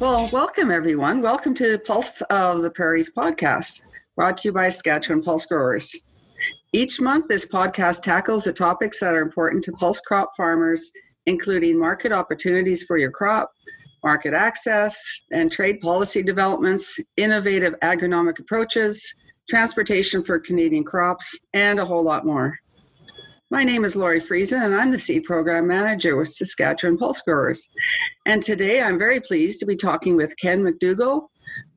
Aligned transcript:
Well, 0.00 0.28
welcome 0.32 0.70
everyone. 0.70 1.22
Welcome 1.22 1.54
to 1.54 1.72
the 1.72 1.78
Pulse 1.80 2.20
of 2.30 2.62
the 2.62 2.70
Prairies 2.70 3.10
podcast, 3.10 3.80
brought 4.14 4.38
to 4.38 4.48
you 4.48 4.52
by 4.52 4.68
Saskatchewan 4.68 5.24
Pulse 5.24 5.44
Growers. 5.44 5.92
Each 6.72 7.00
month, 7.00 7.26
this 7.26 7.44
podcast 7.44 8.02
tackles 8.02 8.44
the 8.44 8.52
topics 8.52 9.00
that 9.00 9.14
are 9.14 9.22
important 9.22 9.64
to 9.64 9.72
pulse 9.72 9.98
crop 9.98 10.36
farmers, 10.36 10.88
including 11.26 11.80
market 11.80 12.12
opportunities 12.12 12.84
for 12.84 12.96
your 12.96 13.10
crop, 13.10 13.50
market 14.04 14.34
access 14.34 15.22
and 15.32 15.50
trade 15.50 15.80
policy 15.80 16.22
developments, 16.22 17.00
innovative 17.16 17.74
agronomic 17.82 18.38
approaches, 18.38 19.02
transportation 19.50 20.22
for 20.22 20.38
Canadian 20.38 20.84
crops, 20.84 21.36
and 21.54 21.80
a 21.80 21.84
whole 21.84 22.04
lot 22.04 22.24
more. 22.24 22.56
My 23.50 23.64
name 23.64 23.86
is 23.86 23.96
Lori 23.96 24.20
Friesen, 24.20 24.62
and 24.62 24.74
I'm 24.74 24.90
the 24.90 24.98
Seed 24.98 25.24
Program 25.24 25.66
Manager 25.66 26.16
with 26.18 26.28
Saskatchewan 26.28 26.98
Pulse 26.98 27.22
Growers. 27.22 27.66
And 28.26 28.42
today 28.42 28.82
I'm 28.82 28.98
very 28.98 29.20
pleased 29.20 29.58
to 29.60 29.66
be 29.66 29.74
talking 29.74 30.16
with 30.16 30.36
Ken 30.36 30.62
McDougall, 30.62 31.28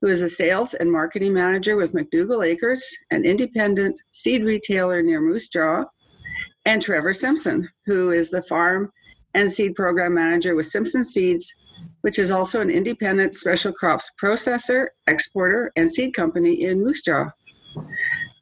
who 0.01 0.07
is 0.07 0.21
a 0.21 0.27
Sales 0.27 0.73
and 0.73 0.91
Marketing 0.91 1.33
Manager 1.33 1.77
with 1.77 1.93
McDougall 1.93 2.45
Acres, 2.45 2.85
an 3.11 3.23
independent 3.23 3.97
seed 4.11 4.43
retailer 4.43 5.01
near 5.01 5.21
Moose 5.21 5.47
Jaw, 5.47 5.85
and 6.65 6.81
Trevor 6.81 7.13
Simpson, 7.13 7.69
who 7.85 8.11
is 8.11 8.31
the 8.31 8.43
Farm 8.43 8.91
and 9.33 9.49
Seed 9.49 9.73
Program 9.73 10.13
Manager 10.13 10.55
with 10.55 10.65
Simpson 10.65 11.05
Seeds, 11.05 11.53
which 12.01 12.19
is 12.19 12.31
also 12.31 12.59
an 12.59 12.69
independent 12.69 13.33
special 13.33 13.71
crops 13.71 14.11
processor, 14.21 14.87
exporter, 15.07 15.71
and 15.77 15.89
seed 15.89 16.13
company 16.13 16.63
in 16.63 16.83
Moose 16.83 17.01
Jaw. 17.01 17.31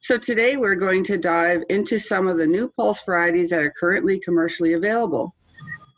So 0.09 0.17
today 0.17 0.57
we're 0.57 0.73
going 0.73 1.03
to 1.03 1.19
dive 1.19 1.61
into 1.69 1.99
some 1.99 2.27
of 2.27 2.39
the 2.39 2.47
new 2.47 2.73
pulse 2.75 2.99
varieties 3.05 3.51
that 3.51 3.59
are 3.59 3.71
currently 3.79 4.19
commercially 4.19 4.73
available, 4.73 5.35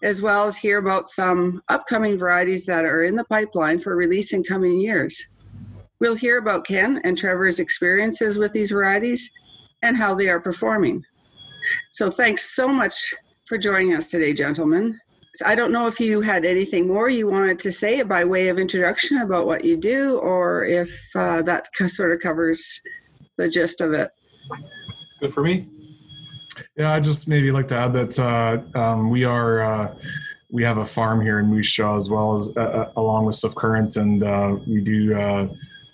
as 0.03 0.21
well 0.21 0.45
as 0.45 0.57
hear 0.57 0.79
about 0.79 1.07
some 1.07 1.61
upcoming 1.69 2.17
varieties 2.17 2.65
that 2.65 2.83
are 2.83 3.05
in 3.05 3.15
the 3.15 3.23
pipeline 3.23 3.79
for 3.79 3.95
release 3.95 4.33
in 4.33 4.43
coming 4.43 4.81
years. 4.81 5.25
We'll 6.01 6.15
hear 6.15 6.39
about 6.39 6.67
Ken 6.67 6.99
and 7.05 7.17
Trevor's 7.17 7.59
experiences 7.59 8.37
with 8.37 8.51
these 8.51 8.71
varieties 8.71 9.31
and 9.81 9.95
how 9.95 10.13
they 10.13 10.27
are 10.27 10.41
performing. 10.41 11.05
So 11.93 12.09
thanks 12.09 12.53
so 12.53 12.67
much 12.67 13.15
for 13.47 13.57
joining 13.57 13.95
us 13.95 14.09
today, 14.09 14.33
gentlemen. 14.33 14.99
I 15.45 15.55
don't 15.55 15.71
know 15.71 15.87
if 15.87 16.01
you 16.01 16.19
had 16.19 16.43
anything 16.43 16.85
more 16.85 17.09
you 17.09 17.29
wanted 17.29 17.59
to 17.59 17.71
say 17.71 18.01
by 18.01 18.25
way 18.25 18.49
of 18.49 18.59
introduction 18.59 19.19
about 19.19 19.47
what 19.47 19.63
you 19.63 19.77
do, 19.77 20.17
or 20.17 20.65
if 20.65 20.93
uh, 21.15 21.43
that 21.43 21.67
sort 21.87 22.11
of 22.11 22.19
covers 22.19 22.81
the 23.41 23.49
gist 23.49 23.81
of 23.81 23.93
it. 23.93 24.11
It's 25.05 25.17
good 25.19 25.33
for 25.33 25.41
me. 25.41 25.67
Yeah, 26.77 26.93
I 26.93 26.99
just 26.99 27.27
maybe 27.27 27.51
like 27.51 27.67
to 27.69 27.75
add 27.75 27.93
that 27.93 28.19
uh, 28.19 28.79
um, 28.79 29.09
we 29.09 29.23
are 29.23 29.61
uh, 29.61 29.95
we 30.49 30.63
have 30.63 30.77
a 30.77 30.85
farm 30.85 31.21
here 31.21 31.39
in 31.39 31.47
Moose 31.47 31.71
Jaw 31.71 31.95
as 31.95 32.09
well 32.09 32.33
as 32.33 32.49
uh, 32.55 32.61
uh 32.61 32.91
along 32.97 33.25
with 33.25 33.35
Swift 33.35 33.55
Current, 33.55 33.95
and 33.95 34.23
uh, 34.23 34.55
we 34.67 34.81
do 34.81 35.15
uh, 35.15 35.47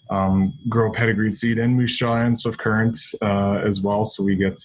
um, 0.09 0.53
grow 0.67 0.91
pedigreed 0.91 1.33
seed 1.33 1.57
in 1.57 1.73
Moose 1.73 1.97
Jaw 1.97 2.17
and 2.17 2.37
Swift 2.37 2.59
Current 2.59 2.97
as 3.21 3.81
well. 3.81 4.03
So 4.03 4.23
we 4.23 4.35
get 4.35 4.57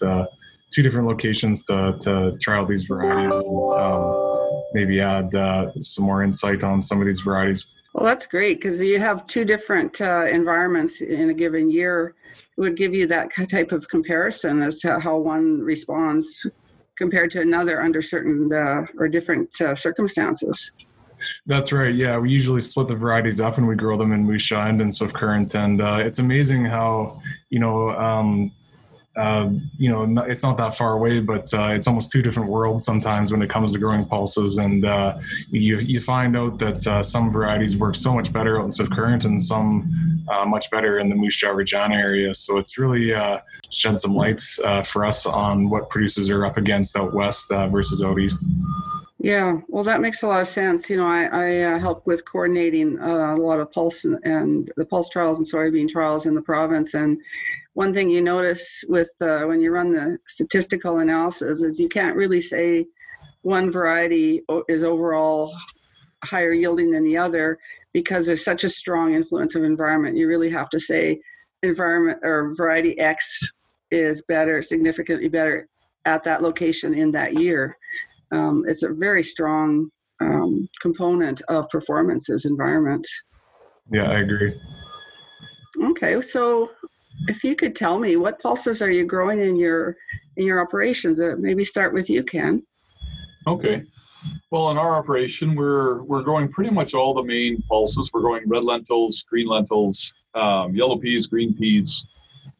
two 0.70 0.82
different 0.82 1.06
locations 1.06 1.62
to 1.64 1.96
to 2.00 2.36
try 2.40 2.58
out 2.58 2.68
these 2.68 2.84
varieties 2.84 3.32
and 3.32 3.72
um, 3.74 4.62
maybe 4.72 5.00
add 5.00 5.30
some 5.78 6.04
more 6.04 6.22
insight 6.22 6.64
on 6.64 6.80
some 6.82 7.00
of 7.00 7.06
these 7.06 7.20
varieties 7.20 7.66
well, 7.94 8.06
that's 8.06 8.26
great 8.26 8.58
because 8.58 8.80
you 8.80 8.98
have 8.98 9.26
two 9.26 9.44
different 9.44 10.00
uh, 10.00 10.24
environments 10.24 11.02
in 11.02 11.28
a 11.30 11.34
given 11.34 11.70
year. 11.70 12.14
It 12.34 12.60
would 12.60 12.76
give 12.76 12.94
you 12.94 13.06
that 13.08 13.30
type 13.50 13.72
of 13.72 13.88
comparison 13.88 14.62
as 14.62 14.78
to 14.80 14.98
how 14.98 15.18
one 15.18 15.60
responds 15.60 16.46
compared 16.96 17.30
to 17.32 17.40
another 17.40 17.82
under 17.82 18.00
certain 18.00 18.50
uh, 18.52 18.86
or 18.98 19.08
different 19.08 19.60
uh, 19.60 19.74
circumstances. 19.74 20.72
That's 21.46 21.70
right. 21.70 21.94
Yeah, 21.94 22.18
we 22.18 22.30
usually 22.30 22.60
split 22.60 22.88
the 22.88 22.96
varieties 22.96 23.40
up 23.40 23.58
and 23.58 23.68
we 23.68 23.76
grow 23.76 23.96
them 23.96 24.12
in 24.12 24.38
Jaw 24.38 24.66
and 24.66 24.94
Swift 24.94 25.14
Current, 25.14 25.54
and 25.54 25.80
uh, 25.80 25.98
it's 26.00 26.18
amazing 26.18 26.64
how 26.64 27.20
you 27.50 27.60
know 27.60 27.90
um, 27.90 28.50
uh, 29.16 29.50
you 29.76 29.90
know, 29.90 30.22
it's 30.22 30.42
not 30.42 30.56
that 30.56 30.76
far 30.76 30.94
away, 30.94 31.20
but 31.20 31.52
uh, 31.52 31.70
it's 31.74 31.86
almost 31.86 32.10
two 32.10 32.22
different 32.22 32.48
worlds 32.48 32.84
sometimes 32.84 33.30
when 33.30 33.42
it 33.42 33.50
comes 33.50 33.72
to 33.72 33.78
growing 33.78 34.04
pulses. 34.06 34.58
And 34.58 34.84
uh, 34.84 35.18
you, 35.50 35.78
you 35.78 36.00
find 36.00 36.36
out 36.36 36.58
that 36.60 36.86
uh, 36.86 37.02
some 37.02 37.30
varieties 37.30 37.76
work 37.76 37.94
so 37.94 38.14
much 38.14 38.32
better 38.32 38.58
out 38.58 38.64
in 38.64 38.70
Swift 38.70 38.92
Current 38.92 39.24
and 39.24 39.40
some 39.40 40.24
uh, 40.28 40.46
much 40.46 40.70
better 40.70 40.98
in 40.98 41.10
the 41.10 41.14
Moose 41.14 41.36
Jaw 41.36 41.50
Regina 41.50 41.94
area. 41.94 42.32
So 42.32 42.56
it's 42.56 42.78
really 42.78 43.12
uh, 43.12 43.40
shed 43.70 44.00
some 44.00 44.14
lights 44.14 44.58
for 44.84 45.04
us 45.04 45.26
on 45.26 45.68
what 45.68 45.90
producers 45.90 46.30
are 46.30 46.46
up 46.46 46.56
against 46.56 46.96
out 46.96 47.12
west 47.12 47.48
versus 47.50 48.02
out 48.02 48.18
east. 48.18 48.44
Yeah, 49.22 49.60
well, 49.68 49.84
that 49.84 50.00
makes 50.00 50.24
a 50.24 50.26
lot 50.26 50.40
of 50.40 50.48
sense. 50.48 50.90
You 50.90 50.96
know, 50.96 51.06
I, 51.06 51.26
I 51.26 51.60
uh, 51.60 51.78
help 51.78 52.04
with 52.08 52.24
coordinating 52.24 52.98
uh, 52.98 53.36
a 53.36 53.36
lot 53.36 53.60
of 53.60 53.70
pulse 53.70 54.04
and, 54.04 54.18
and, 54.24 54.68
the 54.76 54.84
pulse 54.84 55.08
trials 55.08 55.38
and 55.38 55.46
soybean 55.46 55.88
trials 55.88 56.26
in 56.26 56.34
the 56.34 56.42
province. 56.42 56.94
And 56.94 57.20
one 57.74 57.94
thing 57.94 58.10
you 58.10 58.20
notice 58.20 58.84
with 58.88 59.10
uh, 59.20 59.42
when 59.42 59.60
you 59.60 59.70
run 59.70 59.92
the 59.92 60.18
statistical 60.26 60.98
analysis 60.98 61.62
is 61.62 61.78
you 61.78 61.88
can't 61.88 62.16
really 62.16 62.40
say 62.40 62.86
one 63.42 63.70
variety 63.70 64.42
is 64.68 64.82
overall 64.82 65.54
higher 66.24 66.52
yielding 66.52 66.92
than 66.92 67.04
the 67.04 67.16
other 67.16 67.58
because 67.92 68.26
there's 68.26 68.44
such 68.44 68.64
a 68.64 68.68
strong 68.68 69.14
influence 69.14 69.54
of 69.54 69.64
environment. 69.64 70.16
You 70.16 70.28
really 70.28 70.50
have 70.50 70.68
to 70.70 70.78
say 70.78 71.20
environment 71.62 72.20
or 72.22 72.54
variety 72.56 72.98
X 72.98 73.40
is 73.90 74.22
better, 74.22 74.62
significantly 74.62 75.28
better 75.28 75.68
at 76.04 76.24
that 76.24 76.42
location 76.42 76.94
in 76.94 77.12
that 77.12 77.34
year 77.34 77.76
um, 78.32 78.64
is 78.66 78.82
a 78.82 78.92
very 78.92 79.22
strong 79.22 79.90
um, 80.20 80.68
component 80.80 81.42
of 81.48 81.68
performances 81.68 82.44
environment. 82.44 83.06
Yeah, 83.90 84.04
I 84.04 84.20
agree. 84.20 84.54
Okay, 85.82 86.20
so 86.20 86.70
if 87.28 87.44
you 87.44 87.54
could 87.54 87.76
tell 87.76 87.98
me 87.98 88.16
what 88.16 88.40
pulses 88.40 88.82
are 88.82 88.90
you 88.90 89.04
growing 89.04 89.40
in 89.40 89.56
your 89.56 89.96
in 90.36 90.44
your 90.44 90.60
operations? 90.60 91.20
Uh, 91.20 91.34
maybe 91.38 91.64
start 91.64 91.92
with 91.92 92.08
you, 92.08 92.22
Ken. 92.22 92.62
Okay. 93.46 93.84
Well, 94.50 94.70
in 94.70 94.78
our 94.78 94.94
operation, 94.94 95.54
we're 95.54 96.02
we're 96.02 96.22
growing 96.22 96.48
pretty 96.50 96.70
much 96.70 96.94
all 96.94 97.14
the 97.14 97.22
main 97.22 97.62
pulses. 97.68 98.10
We're 98.12 98.20
growing 98.20 98.48
red 98.48 98.64
lentils, 98.64 99.22
green 99.22 99.46
lentils, 99.46 100.14
um, 100.34 100.74
yellow 100.74 100.96
peas, 100.96 101.26
green 101.26 101.54
peas, 101.54 102.06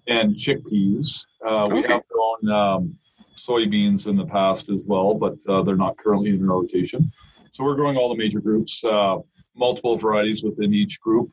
and 0.08 0.34
chickpeas. 0.34 1.26
Uh, 1.46 1.69
we 1.70 1.78
okay. 1.80 1.92
have 1.92 2.02
grown 2.08 2.52
um, 2.52 2.98
soybeans 3.36 4.06
in 4.06 4.16
the 4.16 4.26
past 4.26 4.69
as 4.70 4.80
well, 4.84 5.14
but 5.14 5.36
uh, 5.48 5.62
they're 5.62 5.76
not 5.76 5.96
currently 5.98 6.30
in 6.30 6.46
rotation. 6.46 7.10
So 7.52 7.64
we're 7.64 7.76
growing 7.76 7.96
all 7.96 8.08
the 8.08 8.16
major 8.16 8.40
groups, 8.40 8.82
uh, 8.84 9.19
multiple 9.54 9.96
varieties 9.96 10.42
within 10.42 10.72
each 10.72 11.00
group, 11.00 11.30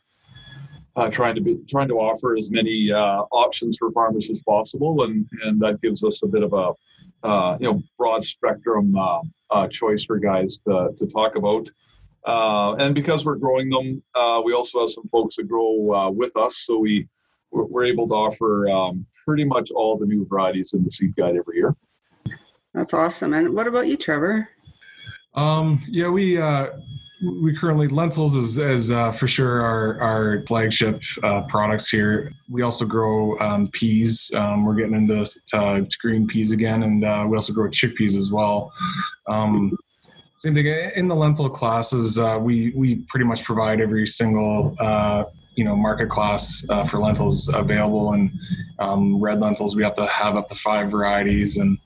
uh, 0.96 1.10
trying 1.10 1.36
to 1.36 1.42
be 1.42 1.58
trying 1.68 1.88
to 1.88 1.96
offer 1.96 2.36
as 2.36 2.50
many 2.52 2.92
uh, 2.92 3.24
options 3.32 3.78
for 3.78 3.92
farmers 3.92 4.30
as 4.30 4.42
possible, 4.44 5.04
and 5.04 5.28
and 5.44 5.60
that 5.62 5.82
gives 5.82 6.04
us 6.04 6.24
a 6.24 6.28
bit 6.28 6.44
of 6.44 6.54
a 6.54 6.74
uh, 7.26 7.58
you 7.60 7.72
know 7.72 7.82
broad 7.98 8.26
spectrum 8.26 8.96
uh, 8.96 9.68
choice 9.68 10.04
for 10.04 10.20
guys 10.20 10.60
to, 10.68 10.90
to 10.98 11.08
talk 11.08 11.36
about. 11.36 11.70
and 12.80 12.96
because 12.96 13.26
we're 13.26 13.36
growing 13.36 13.70
them, 13.70 14.02
we 14.44 14.54
also 14.54 14.82
have 14.82 14.90
some 14.90 15.08
folks 15.10 15.36
that 15.36 15.48
grow 15.48 16.10
with 16.12 16.36
us, 16.36 16.58
so 16.58 16.80
we 16.80 17.08
we're 17.52 17.86
able 17.86 18.08
to 18.08 18.14
offer 18.14 18.70
um, 18.70 19.06
pretty 19.26 19.44
much 19.44 19.72
all 19.72 19.98
the 19.98 20.06
new 20.06 20.26
varieties 20.28 20.74
in 20.74 20.84
the 20.84 20.92
seed 20.92 21.16
guide 21.16 21.36
every 21.36 21.58
year. 21.58 21.76
That's 22.74 22.94
awesome. 22.94 23.34
And 23.34 23.54
what 23.56 23.68
about 23.68 23.88
you, 23.88 23.98
Trevor? 23.98 24.50
Um, 25.34 25.82
yeah, 25.88 26.10
we 26.10 26.38
uh, 26.38 26.68
we 27.22 27.56
currently 27.56 27.88
lentils 27.88 28.36
is, 28.36 28.58
is 28.58 28.92
uh, 28.92 29.12
for 29.12 29.28
sure 29.28 29.62
our 29.62 30.02
our 30.02 30.44
flagship 30.48 31.02
uh, 31.24 31.42
products 31.42 31.90
here. 31.90 32.32
We 32.50 32.62
also 32.62 32.86
grow 32.86 33.38
um, 33.40 33.68
peas. 33.68 34.32
Um, 34.36 34.66
we're 34.66 34.76
getting 34.76 34.96
into 34.96 35.26
to, 35.48 35.86
to 35.88 35.98
green 36.00 36.28
peas 36.28 36.52
again, 36.52 36.84
and 36.84 37.04
uh, 37.04 37.26
we 37.28 37.36
also 37.36 37.54
grow 37.54 37.70
chickpeas 37.70 38.16
as 38.16 38.32
well. 38.32 38.72
Um, 39.28 39.78
same 40.36 40.54
thing 40.54 40.68
in 40.68 41.10
the 41.10 41.16
lentil 41.16 41.50
classes. 41.50 42.18
Uh, 42.18 42.38
we 42.40 42.72
we 42.76 42.98
pretty 43.10 43.26
much 43.26 43.44
provide 43.44 43.82
every 43.82 44.08
single 44.08 44.76
uh, 44.80 45.26
you 45.56 45.66
know 45.66 45.76
market 45.76 46.08
class 46.08 46.66
uh, 46.70 46.86
for 46.86 47.00
lentils 47.00 47.50
available 47.54 48.14
and 48.14 48.32
um, 48.80 49.22
red 49.22 49.42
lentils 49.42 49.76
we 49.76 49.84
have 49.84 49.94
to 49.94 50.06
have 50.06 50.38
up 50.38 50.48
to 50.48 50.56
five 50.56 50.90
varieties 50.90 51.58
and 51.58 51.78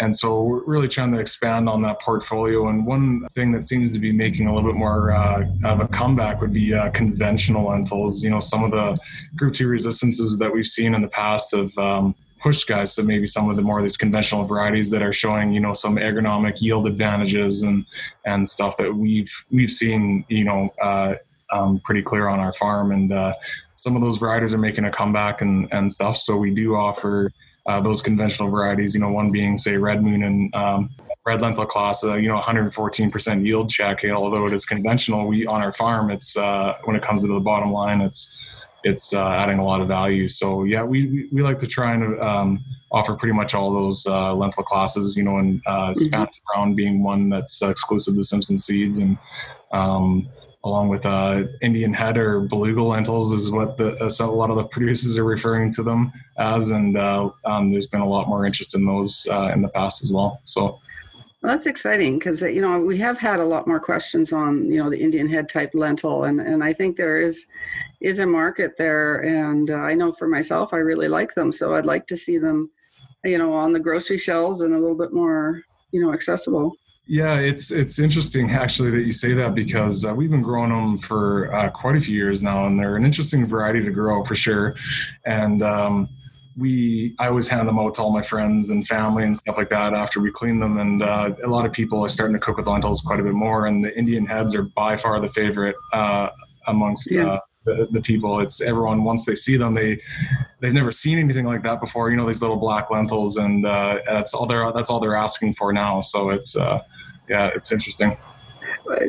and 0.00 0.16
so 0.16 0.42
we're 0.42 0.64
really 0.64 0.86
trying 0.86 1.12
to 1.12 1.18
expand 1.18 1.68
on 1.68 1.82
that 1.82 2.00
portfolio. 2.00 2.68
And 2.68 2.86
one 2.86 3.26
thing 3.34 3.50
that 3.52 3.62
seems 3.62 3.92
to 3.92 3.98
be 3.98 4.12
making 4.12 4.46
a 4.46 4.54
little 4.54 4.70
bit 4.70 4.78
more 4.78 5.10
uh, 5.10 5.44
of 5.64 5.80
a 5.80 5.88
comeback 5.88 6.40
would 6.40 6.52
be 6.52 6.72
uh, 6.72 6.90
conventional 6.90 7.68
lentils. 7.68 8.22
You 8.22 8.30
know, 8.30 8.38
some 8.38 8.62
of 8.62 8.70
the 8.70 8.96
group 9.36 9.54
two 9.54 9.66
resistances 9.66 10.38
that 10.38 10.52
we've 10.52 10.66
seen 10.66 10.94
in 10.94 11.02
the 11.02 11.08
past 11.08 11.54
have 11.54 11.76
um, 11.78 12.14
pushed 12.38 12.68
guys 12.68 12.94
to 12.94 13.02
maybe 13.02 13.26
some 13.26 13.50
of 13.50 13.56
the 13.56 13.62
more 13.62 13.78
of 13.78 13.84
these 13.84 13.96
conventional 13.96 14.44
varieties 14.44 14.88
that 14.90 15.02
are 15.02 15.12
showing, 15.12 15.52
you 15.52 15.58
know, 15.58 15.72
some 15.72 15.96
agronomic 15.96 16.62
yield 16.62 16.86
advantages 16.86 17.62
and 17.62 17.84
and 18.24 18.46
stuff 18.46 18.76
that 18.76 18.94
we've 18.94 19.32
we've 19.50 19.72
seen, 19.72 20.24
you 20.28 20.44
know, 20.44 20.72
uh, 20.80 21.14
um, 21.50 21.80
pretty 21.82 22.02
clear 22.02 22.28
on 22.28 22.38
our 22.38 22.52
farm. 22.52 22.92
And 22.92 23.12
uh, 23.12 23.32
some 23.74 23.96
of 23.96 24.02
those 24.02 24.16
varieties 24.16 24.54
are 24.54 24.58
making 24.58 24.84
a 24.84 24.92
comeback 24.92 25.40
and 25.40 25.68
and 25.72 25.90
stuff. 25.90 26.16
So 26.16 26.36
we 26.36 26.52
do 26.52 26.76
offer 26.76 27.32
uh, 27.68 27.80
those 27.80 28.02
conventional 28.02 28.50
varieties. 28.50 28.94
You 28.94 29.00
know, 29.00 29.10
one 29.10 29.30
being 29.30 29.56
say 29.56 29.76
Red 29.76 30.02
Moon 30.02 30.24
and 30.24 30.54
um, 30.54 30.90
red 31.26 31.42
lentil 31.42 31.66
class, 31.66 32.02
uh, 32.02 32.14
you 32.14 32.28
know, 32.28 32.40
114% 32.40 33.46
yield 33.46 33.68
check. 33.68 34.02
And 34.02 34.12
although 34.12 34.46
it 34.46 34.52
is 34.52 34.64
conventional, 34.64 35.26
we 35.26 35.46
on 35.46 35.60
our 35.62 35.72
farm, 35.72 36.10
it's 36.10 36.36
uh, 36.36 36.74
when 36.84 36.96
it 36.96 37.02
comes 37.02 37.20
to 37.22 37.28
the 37.28 37.40
bottom 37.40 37.70
line, 37.70 38.00
it's 38.00 38.54
it's 38.84 39.12
uh, 39.12 39.28
adding 39.28 39.58
a 39.58 39.64
lot 39.64 39.80
of 39.80 39.88
value. 39.88 40.28
So 40.28 40.64
yeah, 40.64 40.82
we, 40.82 41.06
we, 41.06 41.28
we 41.32 41.42
like 41.42 41.58
to 41.58 41.66
try 41.66 41.94
and 41.94 42.18
um, 42.20 42.64
offer 42.92 43.14
pretty 43.14 43.36
much 43.36 43.54
all 43.54 43.72
those 43.72 44.06
uh, 44.06 44.32
lentil 44.34 44.62
classes, 44.62 45.16
you 45.16 45.24
know, 45.24 45.38
and 45.38 45.60
uh, 45.66 45.90
mm-hmm. 45.90 46.00
Spanish 46.04 46.40
brown 46.46 46.74
being 46.74 47.02
one 47.02 47.28
that's 47.28 47.60
exclusive 47.60 48.14
to 48.14 48.22
Simpson 48.22 48.56
Seeds, 48.56 48.98
and 48.98 49.18
um, 49.72 50.28
along 50.64 50.88
with 50.88 51.06
uh, 51.06 51.44
Indian 51.62 51.92
head 51.92 52.16
or 52.16 52.40
beluga 52.40 52.82
lentils 52.82 53.32
is 53.32 53.50
what 53.50 53.76
the 53.76 53.96
uh, 54.02 54.08
a 54.20 54.26
lot 54.26 54.50
of 54.50 54.56
the 54.56 54.64
producers 54.64 55.18
are 55.18 55.24
referring 55.24 55.72
to 55.72 55.82
them 55.82 56.12
as, 56.38 56.70
and 56.70 56.96
uh, 56.96 57.30
um, 57.44 57.70
there's 57.70 57.86
been 57.86 58.00
a 58.00 58.08
lot 58.08 58.28
more 58.28 58.44
interest 58.44 58.74
in 58.74 58.84
those 58.84 59.26
uh, 59.30 59.50
in 59.54 59.62
the 59.62 59.68
past 59.68 60.02
as 60.02 60.12
well. 60.12 60.40
So. 60.44 60.78
Well, 61.40 61.52
that's 61.52 61.66
exciting 61.66 62.18
because 62.18 62.42
you 62.42 62.60
know 62.60 62.80
we 62.80 62.98
have 62.98 63.16
had 63.16 63.38
a 63.38 63.44
lot 63.44 63.68
more 63.68 63.78
questions 63.78 64.32
on 64.32 64.70
you 64.72 64.82
know 64.82 64.90
the 64.90 65.00
Indian 65.00 65.28
head 65.28 65.48
type 65.48 65.70
lentil, 65.72 66.24
and 66.24 66.40
and 66.40 66.64
I 66.64 66.72
think 66.72 66.96
there 66.96 67.20
is 67.20 67.46
is 68.00 68.18
a 68.18 68.26
market 68.26 68.76
there, 68.76 69.20
and 69.20 69.70
uh, 69.70 69.76
I 69.76 69.94
know 69.94 70.12
for 70.12 70.26
myself 70.26 70.74
I 70.74 70.78
really 70.78 71.06
like 71.06 71.34
them, 71.34 71.52
so 71.52 71.76
I'd 71.76 71.86
like 71.86 72.08
to 72.08 72.16
see 72.16 72.38
them, 72.38 72.70
you 73.22 73.38
know, 73.38 73.52
on 73.52 73.72
the 73.72 73.78
grocery 73.78 74.18
shelves 74.18 74.62
and 74.62 74.74
a 74.74 74.80
little 74.80 74.96
bit 74.96 75.12
more 75.12 75.62
you 75.92 76.02
know 76.02 76.12
accessible. 76.12 76.76
Yeah, 77.10 77.38
it's 77.38 77.70
it's 77.70 77.98
interesting 77.98 78.50
actually 78.50 78.90
that 78.90 79.04
you 79.04 79.12
say 79.12 79.32
that 79.32 79.54
because 79.54 80.04
uh, 80.04 80.14
we've 80.14 80.30
been 80.30 80.42
growing 80.42 80.68
them 80.68 80.98
for 80.98 81.50
uh, 81.54 81.70
quite 81.70 81.96
a 81.96 82.00
few 82.02 82.14
years 82.14 82.42
now, 82.42 82.66
and 82.66 82.78
they're 82.78 82.96
an 82.96 83.04
interesting 83.04 83.46
variety 83.46 83.82
to 83.82 83.90
grow 83.90 84.22
for 84.24 84.34
sure. 84.34 84.76
And 85.24 85.62
um, 85.62 86.10
we, 86.58 87.14
I 87.18 87.28
always 87.28 87.48
hand 87.48 87.66
them 87.66 87.78
out 87.78 87.94
to 87.94 88.02
all 88.02 88.12
my 88.12 88.20
friends 88.20 88.68
and 88.68 88.86
family 88.86 89.24
and 89.24 89.34
stuff 89.34 89.56
like 89.56 89.70
that 89.70 89.94
after 89.94 90.20
we 90.20 90.30
clean 90.30 90.60
them. 90.60 90.76
And 90.78 91.02
uh, 91.02 91.30
a 91.42 91.48
lot 91.48 91.64
of 91.64 91.72
people 91.72 92.04
are 92.04 92.10
starting 92.10 92.36
to 92.36 92.40
cook 92.40 92.58
with 92.58 92.66
lentils 92.66 93.00
quite 93.00 93.20
a 93.20 93.22
bit 93.22 93.34
more, 93.34 93.66
and 93.66 93.82
the 93.82 93.96
Indian 93.96 94.26
heads 94.26 94.54
are 94.54 94.64
by 94.64 94.94
far 94.94 95.18
the 95.18 95.30
favorite 95.30 95.76
uh, 95.94 96.28
amongst. 96.66 97.10
Yeah. 97.10 97.26
Uh, 97.26 97.40
the, 97.64 97.88
the, 97.90 98.00
people 98.00 98.40
it's 98.40 98.62
everyone 98.62 99.04
once 99.04 99.26
they 99.26 99.34
see 99.34 99.58
them 99.58 99.74
they 99.74 100.00
they've 100.60 100.72
never 100.72 100.90
seen 100.90 101.18
anything 101.18 101.44
like 101.44 101.62
that 101.62 101.80
before 101.80 102.08
you 102.08 102.16
know 102.16 102.26
these 102.26 102.40
little 102.40 102.56
black 102.56 102.90
lentils 102.90 103.36
and 103.36 103.66
uh, 103.66 103.98
that's 104.06 104.32
all 104.32 104.46
they're 104.46 104.72
that's 104.72 104.88
all 104.88 104.98
they're 104.98 105.16
asking 105.16 105.52
for 105.52 105.70
now 105.70 106.00
so 106.00 106.30
it's 106.30 106.56
uh, 106.56 106.80
yeah, 107.28 107.50
it's 107.54 107.72
interesting. 107.72 108.16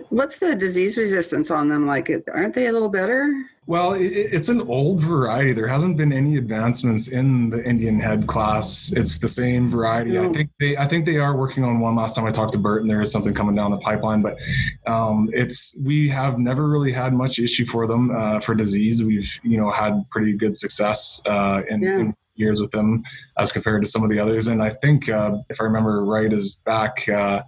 What's 0.10 0.40
the 0.40 0.56
disease 0.56 0.98
resistance 0.98 1.52
on 1.52 1.70
them 1.70 1.88
like? 1.88 2.12
Aren't 2.34 2.54
they 2.54 2.68
a 2.68 2.72
little 2.72 2.90
better? 2.90 3.46
Well, 3.66 3.94
it's 3.94 4.50
an 4.50 4.62
old 4.62 5.00
variety. 5.00 5.54
There 5.54 5.68
hasn't 5.68 5.96
been 5.96 6.12
any 6.12 6.38
advancements 6.38 7.08
in 7.08 7.50
the 7.50 7.64
Indian 7.64 8.00
head 8.00 8.26
class. 8.26 8.92
It's 8.92 9.20
the 9.20 9.28
same 9.28 9.70
variety. 9.70 10.18
I 10.18 10.28
think 10.30 10.50
they, 10.60 10.76
I 10.76 10.88
think 10.88 11.06
they 11.06 11.18
are 11.18 11.38
working 11.38 11.64
on 11.64 11.80
one. 11.80 11.96
Last 11.96 12.16
time 12.16 12.26
I 12.26 12.32
talked 12.32 12.54
to 12.54 12.58
Bert, 12.58 12.82
and 12.82 12.90
there 12.90 13.00
is 13.00 13.12
something 13.12 13.34
coming 13.34 13.56
down 13.56 13.70
the 13.70 13.78
pipeline. 13.78 14.22
But 14.22 14.40
um, 14.88 15.30
it's 15.34 15.76
we 15.80 16.10
have 16.10 16.40
never 16.40 16.68
really 16.68 16.92
had 16.92 17.14
much 17.14 17.38
issue 17.38 17.66
for 17.66 17.86
them 17.86 18.10
uh, 18.10 18.40
for 18.40 18.56
disease. 18.56 19.04
We've 19.04 19.32
you 19.44 19.58
know 19.58 19.72
had 19.72 20.04
pretty 20.10 20.34
good 20.34 20.56
success 20.56 21.22
uh, 21.28 21.62
in, 21.70 21.84
yeah. 21.84 22.00
in 22.00 22.16
years 22.40 22.60
with 22.60 22.72
them 22.72 23.04
as 23.38 23.52
compared 23.52 23.84
to 23.84 23.90
some 23.90 24.04
of 24.04 24.10
the 24.10 24.18
others. 24.18 24.48
And 24.48 24.64
I 24.64 24.72
think 24.72 25.10
uh, 25.10 25.38
if 25.50 25.62
I 25.62 25.66
remember 25.66 26.04
right, 26.04 26.34
is 26.34 26.56
back 26.66 27.08
uh, 27.08 27.42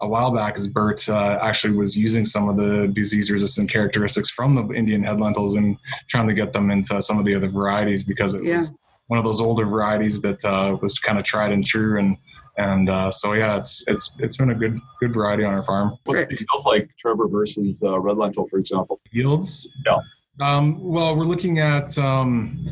a 0.00 0.08
while 0.08 0.30
back 0.30 0.58
is 0.58 0.68
Bert 0.68 1.08
uh, 1.08 1.38
actually 1.42 1.74
was 1.74 1.96
using 1.96 2.24
some 2.24 2.48
of 2.48 2.56
the 2.56 2.88
disease 2.88 3.30
resistant 3.30 3.70
characteristics 3.70 4.28
from 4.28 4.54
the 4.54 4.74
Indian 4.74 5.02
head 5.02 5.20
lentils 5.20 5.56
and 5.56 5.76
trying 6.08 6.28
to 6.28 6.34
get 6.34 6.52
them 6.52 6.70
into 6.70 7.00
some 7.00 7.18
of 7.18 7.24
the 7.24 7.34
other 7.34 7.48
varieties 7.48 8.02
because 8.02 8.34
it 8.34 8.44
yeah. 8.44 8.58
was 8.58 8.74
one 9.08 9.18
of 9.18 9.24
those 9.24 9.40
older 9.40 9.64
varieties 9.64 10.20
that 10.20 10.44
uh, 10.44 10.76
was 10.82 10.98
kind 10.98 11.18
of 11.18 11.24
tried 11.24 11.52
and 11.52 11.66
true 11.66 11.98
and 11.98 12.16
and 12.58 12.88
uh, 12.88 13.10
so 13.10 13.34
yeah 13.34 13.56
it's 13.56 13.84
it's 13.86 14.12
it's 14.18 14.36
been 14.36 14.50
a 14.50 14.54
good 14.54 14.78
good 15.00 15.14
variety 15.14 15.44
on 15.44 15.54
our 15.54 15.62
farm. 15.62 15.96
What's 16.04 16.20
the 16.20 16.46
yield 16.52 16.66
like 16.66 16.90
Trevor 16.98 17.28
versus 17.28 17.82
uh, 17.82 17.98
red 17.98 18.16
lentil 18.16 18.48
for 18.48 18.58
example? 18.58 19.00
Yields? 19.12 19.68
Yeah. 19.84 19.98
Um, 20.38 20.82
well, 20.82 21.16
we're 21.16 21.24
looking 21.24 21.60
at 21.60 21.96
um, 21.96 22.62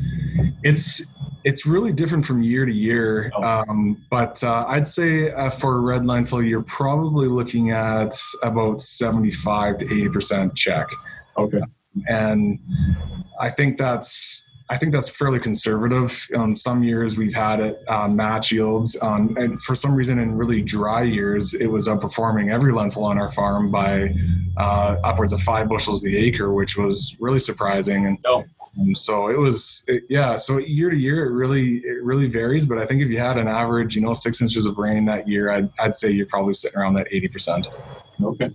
it's 0.63 1.03
it's 1.45 1.67
really 1.67 1.93
different 1.93 2.25
from 2.25 2.43
year 2.43 2.65
to 2.65 2.73
year, 2.73 3.31
oh. 3.37 3.43
um, 3.43 4.03
but 4.11 4.43
uh, 4.43 4.65
I'd 4.67 4.87
say 4.87 5.31
uh, 5.31 5.51
for 5.51 5.81
red 5.83 6.07
lentil, 6.07 6.43
you're 6.43 6.63
probably 6.63 7.29
looking 7.29 7.71
at 7.71 8.15
about 8.43 8.81
seventy-five 8.81 9.79
to 9.79 9.85
eighty 9.85 10.09
percent 10.09 10.55
check. 10.55 10.89
Okay, 11.37 11.61
and 12.09 12.59
I 13.41 13.51
think 13.51 13.77
that's 13.77 14.43
I 14.71 14.79
think 14.79 14.93
that's 14.93 15.11
fairly 15.11 15.39
conservative. 15.39 16.27
On 16.35 16.55
some 16.55 16.83
years, 16.83 17.19
we've 17.19 17.35
had 17.35 17.61
it 17.61 17.85
uh, 17.89 18.09
match 18.09 18.51
yields, 18.51 18.97
um, 19.03 19.37
and 19.39 19.61
for 19.61 19.75
some 19.75 19.95
reason, 19.95 20.19
in 20.19 20.39
really 20.39 20.63
dry 20.63 21.03
years, 21.03 21.53
it 21.53 21.67
was 21.67 21.89
outperforming 21.89 22.51
every 22.51 22.73
lentil 22.73 23.05
on 23.05 23.19
our 23.19 23.31
farm 23.31 23.71
by 23.71 24.15
uh, 24.57 24.97
upwards 25.05 25.35
of 25.35 25.41
five 25.43 25.69
bushels 25.69 26.01
the 26.01 26.17
acre, 26.17 26.55
which 26.55 26.79
was 26.79 27.15
really 27.21 27.39
surprising. 27.39 28.07
And 28.07 28.19
oh. 28.25 28.45
Um, 28.81 28.95
so 28.95 29.29
it 29.29 29.39
was, 29.39 29.85
it, 29.87 30.05
yeah. 30.09 30.35
So 30.35 30.59
year 30.59 30.91
to 30.91 30.97
year, 30.97 31.27
it 31.27 31.33
really, 31.33 31.77
it 31.79 32.03
really 32.03 32.27
varies. 32.27 32.67
But 32.67 32.79
I 32.79 32.87
think 32.87 33.03
if 33.03 33.09
you 33.09 33.19
had 33.19 33.39
an 33.39 33.47
average, 33.47 33.95
you 33.95 34.03
know, 34.03 34.15
six 34.15 34.41
inches 34.41 34.67
of 34.67 34.79
rain 34.79 35.05
that 35.07 35.29
year, 35.29 35.51
I'd, 35.51 35.71
I'd 35.79 35.95
say 35.95 36.11
you're 36.11 36.27
probably 36.27 36.55
sitting 36.55 36.79
around 36.79 36.95
that 36.95 37.07
eighty 37.13 37.29
percent. 37.29 37.69
Okay. 38.23 38.51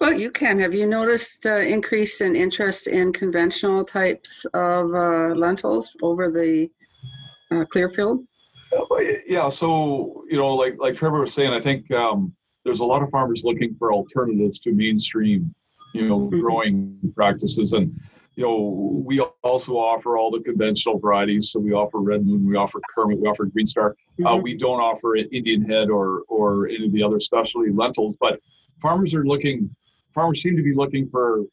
Well, 0.00 0.14
you 0.14 0.30
can. 0.30 0.58
Have 0.60 0.72
you 0.72 0.86
noticed 0.86 1.44
uh, 1.44 1.58
increase 1.58 2.22
in 2.22 2.34
interest 2.34 2.86
in 2.86 3.12
conventional 3.12 3.84
types 3.84 4.46
of 4.54 4.94
uh, 4.94 5.34
lentils 5.34 5.94
over 6.02 6.30
the 6.30 6.70
uh, 7.50 7.64
Clearfield? 7.66 8.24
Yeah. 9.26 9.48
So 9.48 10.24
you 10.30 10.36
know, 10.36 10.54
like 10.54 10.76
like 10.78 10.96
Trevor 10.96 11.20
was 11.20 11.34
saying, 11.34 11.52
I 11.52 11.60
think 11.60 11.90
um, 11.90 12.32
there's 12.64 12.80
a 12.80 12.84
lot 12.84 13.02
of 13.02 13.10
farmers 13.10 13.42
looking 13.44 13.74
for 13.78 13.92
alternatives 13.92 14.58
to 14.60 14.72
mainstream, 14.72 15.54
you 15.92 16.08
know, 16.08 16.20
mm-hmm. 16.20 16.40
growing 16.40 17.12
practices, 17.14 17.72
and 17.72 17.92
you 18.36 18.44
know, 18.44 19.02
we 19.04 19.20
also 19.20 19.72
offer 19.74 20.16
all 20.16 20.30
the 20.30 20.40
conventional 20.40 20.98
varieties. 20.98 21.50
So 21.50 21.60
we 21.60 21.72
offer 21.72 21.98
Red 21.98 22.26
Moon, 22.26 22.46
we 22.46 22.56
offer 22.56 22.80
Kermit, 22.94 23.18
we 23.18 23.28
offer 23.28 23.44
Green 23.46 23.66
Star. 23.66 23.90
Uh, 23.90 23.92
mm-hmm. 23.92 24.26
Uh, 24.26 24.36
we 24.36 24.56
don't 24.56 24.80
offer 24.80 25.16
Indian 25.16 25.62
Head 25.62 25.90
or 25.90 26.22
or 26.28 26.68
any 26.68 26.86
of 26.86 26.92
the 26.92 27.02
other 27.02 27.20
specialty 27.20 27.70
lentils. 27.70 28.16
But 28.18 28.40
farmers 28.80 29.14
are 29.14 29.24
looking, 29.24 29.74
farmers 30.14 30.42
seem 30.42 30.56
to 30.56 30.62
be 30.62 30.74
looking 30.74 31.08
for 31.08 31.44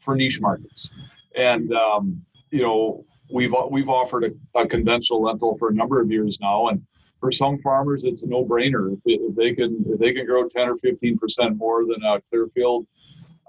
for 0.00 0.14
niche 0.14 0.40
markets, 0.40 0.90
and 1.36 1.72
um, 1.72 2.22
you 2.50 2.62
know, 2.62 3.04
we've 3.32 3.54
we've 3.70 3.88
offered 3.88 4.24
a, 4.24 4.60
a, 4.60 4.66
conventional 4.66 5.22
lentil 5.22 5.56
for 5.56 5.70
a 5.70 5.74
number 5.74 6.00
of 6.00 6.10
years 6.10 6.38
now, 6.40 6.68
and 6.68 6.82
for 7.18 7.32
some 7.32 7.58
farmers, 7.58 8.04
it's 8.04 8.24
a 8.24 8.28
no-brainer 8.28 8.92
if, 8.92 9.00
if 9.04 9.34
they 9.36 9.54
can 9.54 9.84
if 9.88 9.98
they 9.98 10.12
can 10.12 10.26
grow 10.26 10.46
10 10.48 10.68
or 10.68 10.76
15 10.76 11.18
percent 11.18 11.56
more 11.56 11.84
than 11.86 12.02
a 12.04 12.20
Clearfield 12.28 12.86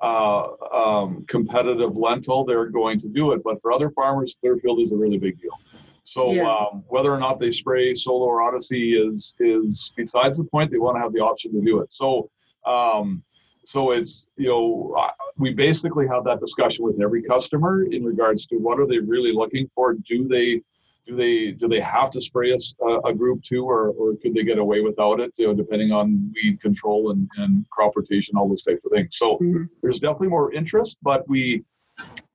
uh, 0.02 0.48
um, 0.74 1.26
competitive 1.28 1.96
lentil, 1.96 2.44
they're 2.44 2.68
going 2.68 3.00
to 3.00 3.08
do 3.08 3.32
it. 3.34 3.42
But 3.44 3.62
for 3.62 3.72
other 3.72 3.92
farmers, 3.92 4.36
Clearfield 4.42 4.80
is 4.82 4.92
a 4.92 4.96
really 4.96 5.18
big 5.18 5.40
deal. 5.40 5.60
So 6.04 6.34
yeah. 6.34 6.44
um, 6.44 6.84
whether 6.88 7.12
or 7.12 7.20
not 7.20 7.40
they 7.40 7.52
spray 7.52 7.94
Solo 7.94 8.26
or 8.26 8.42
Odyssey 8.42 8.94
is 8.94 9.36
is 9.40 9.94
besides 9.96 10.38
the 10.38 10.44
point. 10.44 10.72
They 10.72 10.80
want 10.80 10.98
to 10.98 11.02
have 11.02 11.14
the 11.14 11.20
option 11.20 11.54
to 11.54 11.62
do 11.62 11.80
it. 11.82 11.94
So 11.94 12.30
um, 12.66 13.24
so 13.64 13.92
it's 13.92 14.30
you 14.38 14.48
know 14.48 15.12
we 15.38 15.54
basically 15.54 16.08
have 16.08 16.24
that 16.24 16.40
discussion 16.40 16.84
with 16.86 17.00
every 17.02 17.22
customer 17.22 17.84
in 17.84 18.04
regards 18.04 18.46
to 18.48 18.58
what 18.58 18.80
are 18.80 18.88
they 18.88 19.00
really 19.00 19.32
looking 19.32 19.68
for. 19.74 19.94
Do 19.94 20.28
they 20.28 20.62
do 21.08 21.16
they 21.16 21.52
do 21.52 21.68
they 21.68 21.80
have 21.80 22.12
to 22.12 22.22
spray 22.22 22.52
a, 22.52 22.88
a 23.06 23.14
group 23.14 23.42
two 23.44 23.66
or, 23.66 23.90
or 23.90 24.16
could 24.22 24.34
they 24.34 24.44
get 24.44 24.58
away 24.58 24.82
without 24.82 25.20
it 25.20 25.32
you 25.38 25.48
know, 25.48 25.54
depending 25.54 25.92
on 25.92 26.32
weed 26.36 26.62
control 26.62 27.12
and, 27.12 27.30
and 27.38 27.66
crop 27.70 27.96
rotation 27.96 28.38
all 28.38 28.48
those 28.48 28.64
types 28.64 28.86
of 28.86 28.92
things? 28.92 29.10
So 29.18 29.38
mm-hmm. 29.38 29.64
there's 29.82 30.00
definitely 30.00 30.30
more 30.30 30.54
interest 30.54 30.98
but 31.02 31.28
we 31.28 31.64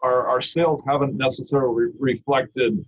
our, 0.02 0.28
our 0.28 0.40
sales 0.40 0.84
haven't 0.86 1.16
necessarily 1.16 1.86
reflected 1.98 2.84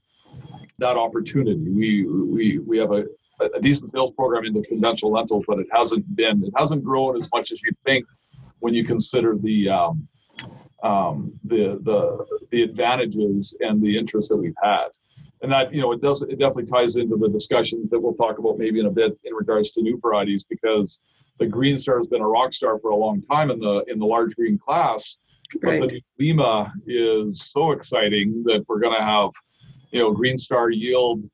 that 0.78 0.97
opportunity. 0.97 1.68
We 1.68 2.04
we 2.06 2.58
we 2.58 2.78
have 2.78 2.92
a, 2.92 3.04
a 3.40 3.61
decent 3.61 3.90
sales 3.90 4.12
program 4.16 4.44
into 4.44 4.62
conventional 4.62 5.12
lentils 5.12 5.44
but 5.47 5.58
it 5.58 5.66
hasn't 5.73 6.14
been 6.16 6.44
it 6.44 6.52
hasn't 6.56 6.85
grown 6.85 7.16
as 7.16 7.28
much 7.32 7.52
as 7.52 7.61
you 7.62 7.73
think 7.85 8.04
when 8.61 8.75
you 8.75 8.85
consider 8.85 9.37
the 9.37 9.68
um, 9.68 10.08
um, 10.82 11.32
the 11.44 11.80
the 11.82 12.25
the 12.50 12.62
advantages 12.62 13.56
and 13.61 13.82
the 13.82 13.97
interest 13.99 14.28
that 14.30 14.37
we've 14.37 14.54
had 14.62 14.88
and 15.42 15.52
that 15.52 15.73
you 15.73 15.80
know 15.80 15.92
it 15.92 16.00
does 16.00 16.23
it 16.23 16.38
definitely 16.38 16.66
ties 16.66 16.97
into 16.97 17.16
the 17.16 17.28
discussions 17.28 17.90
that 17.90 18.00
we'll 18.00 18.14
talk 18.14 18.38
about 18.38 18.59
maybe 18.59 18.80
in 18.80 18.87
a 18.87 18.90
bit 18.90 19.18
in 19.25 19.35
regards 19.35 19.71
to 19.71 19.83
new 19.83 19.99
varieties 20.00 20.45
because 20.45 21.00
the 21.38 21.47
green 21.47 21.78
star 21.78 21.99
has 21.99 22.07
been 22.09 22.23
a 22.23 22.28
rock 22.28 22.52
star 22.52 22.78
for 22.80 22.90
a 22.90 22.97
long 22.97 23.21
time 23.23 23.50
in 23.50 23.59
the 23.59 23.85
in 23.88 23.99
the 23.99 24.07
large 24.07 24.35
green 24.35 24.59
class. 24.59 25.18
Right. 25.62 25.80
but 25.80 25.88
the 25.88 26.02
lima 26.18 26.71
is 26.87 27.50
so 27.50 27.73
exciting 27.73 28.42
that 28.45 28.66
we're 28.68 28.80
going 28.80 28.95
to 28.95 29.04
have 29.04 29.30
you 29.92 30.00
know 30.00 30.12
green 30.12 30.37
star 30.37 30.68
yield 30.71 31.25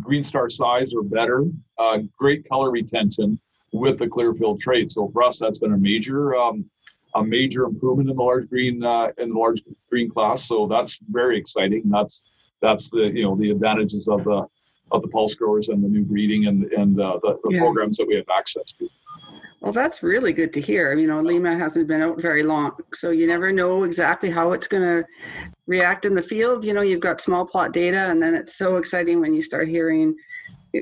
green 0.00 0.22
star 0.22 0.48
size 0.48 0.94
or 0.94 1.02
better 1.02 1.44
uh, 1.78 1.98
great 2.16 2.48
color 2.48 2.70
retention 2.70 3.40
with 3.72 3.98
the 3.98 4.06
clear 4.06 4.32
clearfield 4.32 4.60
trait 4.60 4.92
so 4.92 5.08
for 5.12 5.24
us 5.24 5.40
that's 5.40 5.58
been 5.58 5.72
a 5.72 5.76
major 5.76 6.36
um, 6.36 6.64
a 7.14 7.24
major 7.24 7.64
improvement 7.64 8.08
in 8.08 8.16
the 8.16 8.22
large 8.22 8.48
green 8.48 8.82
uh, 8.84 9.08
in 9.18 9.30
the 9.30 9.38
large 9.38 9.62
green 9.90 10.10
class. 10.10 10.46
So 10.46 10.66
that's 10.66 10.98
very 11.10 11.38
exciting. 11.38 11.82
That's 11.86 12.24
that's 12.60 12.90
the 12.90 13.10
you 13.14 13.24
know 13.24 13.36
the 13.36 13.50
advantages 13.50 14.08
of 14.08 14.24
the 14.24 14.46
of 14.90 15.02
the 15.02 15.08
pulse 15.08 15.34
growers 15.34 15.68
and 15.68 15.82
the 15.82 15.88
new 15.88 16.04
breeding 16.04 16.46
and 16.46 16.64
and 16.72 17.00
uh, 17.00 17.18
the, 17.22 17.38
the 17.44 17.54
yeah. 17.54 17.60
programs 17.60 17.96
that 17.96 18.06
we 18.06 18.16
have 18.16 18.28
access 18.36 18.72
to. 18.72 18.88
Well, 19.60 19.72
that's 19.72 20.04
really 20.04 20.32
good 20.32 20.52
to 20.52 20.60
hear. 20.60 20.94
You 20.94 21.08
know, 21.08 21.20
Lima 21.20 21.58
hasn't 21.58 21.88
been 21.88 22.00
out 22.00 22.22
very 22.22 22.44
long, 22.44 22.72
so 22.94 23.10
you 23.10 23.26
never 23.26 23.50
know 23.50 23.82
exactly 23.82 24.30
how 24.30 24.52
it's 24.52 24.68
going 24.68 24.84
to 24.84 25.04
react 25.66 26.04
in 26.04 26.14
the 26.14 26.22
field. 26.22 26.64
You 26.64 26.74
know, 26.74 26.80
you've 26.80 27.00
got 27.00 27.20
small 27.20 27.44
plot 27.44 27.72
data, 27.72 28.08
and 28.08 28.22
then 28.22 28.34
it's 28.34 28.56
so 28.56 28.76
exciting 28.76 29.20
when 29.20 29.34
you 29.34 29.42
start 29.42 29.68
hearing 29.68 30.14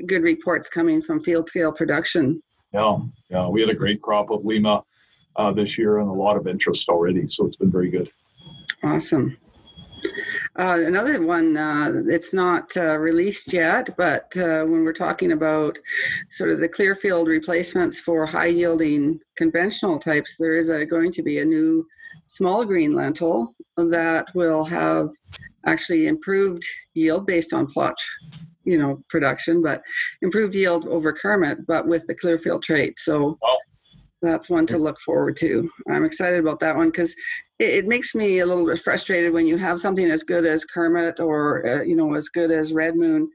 good 0.05 0.21
reports 0.21 0.69
coming 0.69 1.01
from 1.01 1.23
field 1.23 1.47
scale 1.47 1.71
production. 1.71 2.41
Yeah, 2.73 2.97
yeah, 3.29 3.47
we 3.49 3.61
had 3.61 3.69
a 3.69 3.73
great 3.73 4.01
crop 4.01 4.29
of 4.29 4.45
Lima 4.45 4.83
uh, 5.37 5.51
this 5.51 5.77
year 5.77 5.99
and 5.99 6.09
a 6.09 6.13
lot 6.13 6.37
of 6.37 6.47
interest 6.47 6.89
already, 6.89 7.27
so 7.27 7.47
it's 7.47 7.55
been 7.55 7.71
very 7.71 7.89
good. 7.89 8.11
Awesome. 8.83 9.37
Uh, 10.59 10.79
another 10.85 11.21
one, 11.21 11.55
uh, 11.55 11.91
it's 12.07 12.33
not 12.33 12.75
uh, 12.77 12.97
released 12.97 13.53
yet, 13.53 13.95
but 13.95 14.25
uh, 14.37 14.63
when 14.65 14.83
we're 14.83 14.91
talking 14.91 15.33
about 15.33 15.77
sort 16.29 16.49
of 16.49 16.59
the 16.59 16.67
Clearfield 16.67 17.27
replacements 17.27 17.99
for 17.99 18.25
high 18.25 18.47
yielding 18.47 19.19
conventional 19.35 19.99
types, 19.99 20.35
there 20.39 20.57
is 20.57 20.69
a, 20.69 20.83
going 20.83 21.11
to 21.11 21.21
be 21.21 21.39
a 21.39 21.45
new 21.45 21.85
small 22.25 22.65
green 22.65 22.95
lentil 22.95 23.53
that 23.77 24.25
will 24.33 24.65
have 24.65 25.09
actually 25.67 26.07
improved 26.07 26.65
yield 26.95 27.27
based 27.27 27.53
on 27.53 27.67
plot 27.67 27.95
you 28.67 28.77
know 28.77 29.01
production 29.09 29.61
but 29.61 29.81
improved 30.21 30.53
yield 30.53 30.85
over 30.87 31.13
kermit 31.13 31.65
but 31.67 31.87
with 31.87 32.05
the 32.05 32.15
clearfield 32.15 32.61
trait. 32.61 32.97
So 32.97 33.37
that's 34.21 34.49
one 34.49 34.65
to 34.67 34.77
look 34.77 34.99
forward 34.99 35.37
to. 35.37 35.69
I'm 35.89 36.03
excited 36.03 36.39
about 36.39 36.59
that 36.61 36.75
one 36.75 36.89
because 36.89 37.15
it, 37.59 37.69
it, 37.69 37.87
makes 37.87 38.15
me 38.15 38.39
a 38.39 38.45
little 38.45 38.65
bit 38.65 38.79
frustrated 38.79 39.33
when 39.33 39.45
you 39.45 39.57
have 39.57 39.79
something 39.79 40.09
as 40.09 40.23
good 40.23 40.45
as 40.45 40.65
kermit 40.65 41.19
or 41.19 41.65
uh, 41.67 41.83
you 41.83 41.95
know 41.95 42.15
as 42.15 42.29
good 42.29 42.51
as 42.51 42.73
red 42.73 42.95
moon 42.95 43.29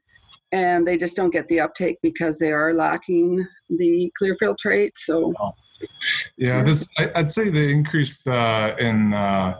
and 0.52 0.86
they 0.86 0.96
just 0.96 1.16
don't 1.16 1.30
get 1.30 1.48
the 1.48 1.60
uptake 1.60 1.98
because 2.02 2.38
they 2.38 2.52
are 2.52 2.74
lacking 2.74 3.46
the 3.70 4.10
clearfield 4.16 4.58
trait 4.58 4.92
so. 4.96 5.32
Yeah 6.36 6.62
this 6.62 6.86
I, 6.98 7.10
would 7.16 7.28
say 7.28 7.48
the 7.48 7.68
increase 7.68 8.26
uh, 8.26 8.76
in 8.78 9.12
uh, 9.14 9.58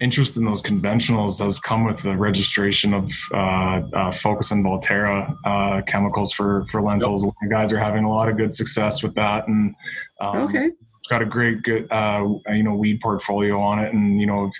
interest 0.00 0.36
in 0.36 0.44
those 0.44 0.62
conventionals 0.62 1.42
has 1.42 1.60
come 1.60 1.84
with 1.84 2.02
the 2.02 2.16
registration 2.16 2.94
of 2.94 3.12
uh, 3.32 3.82
uh, 3.92 4.10
Focus 4.10 4.50
and 4.50 4.64
Volterra 4.64 5.36
uh, 5.44 5.82
chemicals 5.82 6.32
for 6.32 6.64
for 6.66 6.82
lentils. 6.82 7.24
Yep. 7.24 7.34
The 7.42 7.48
guys 7.48 7.72
are 7.72 7.78
having 7.78 8.04
a 8.04 8.08
lot 8.08 8.28
of 8.28 8.36
good 8.36 8.54
success 8.54 9.02
with 9.02 9.14
that, 9.14 9.46
and 9.48 9.74
um, 10.20 10.38
okay 10.38 10.70
it's 11.00 11.06
got 11.06 11.22
a 11.22 11.24
great 11.26 11.62
good 11.62 11.90
uh, 11.90 12.28
you 12.50 12.62
know 12.62 12.74
weed 12.74 13.00
portfolio 13.00 13.58
on 13.58 13.78
it. 13.78 13.94
And 13.94 14.20
you 14.20 14.26
know 14.26 14.44
if 14.44 14.52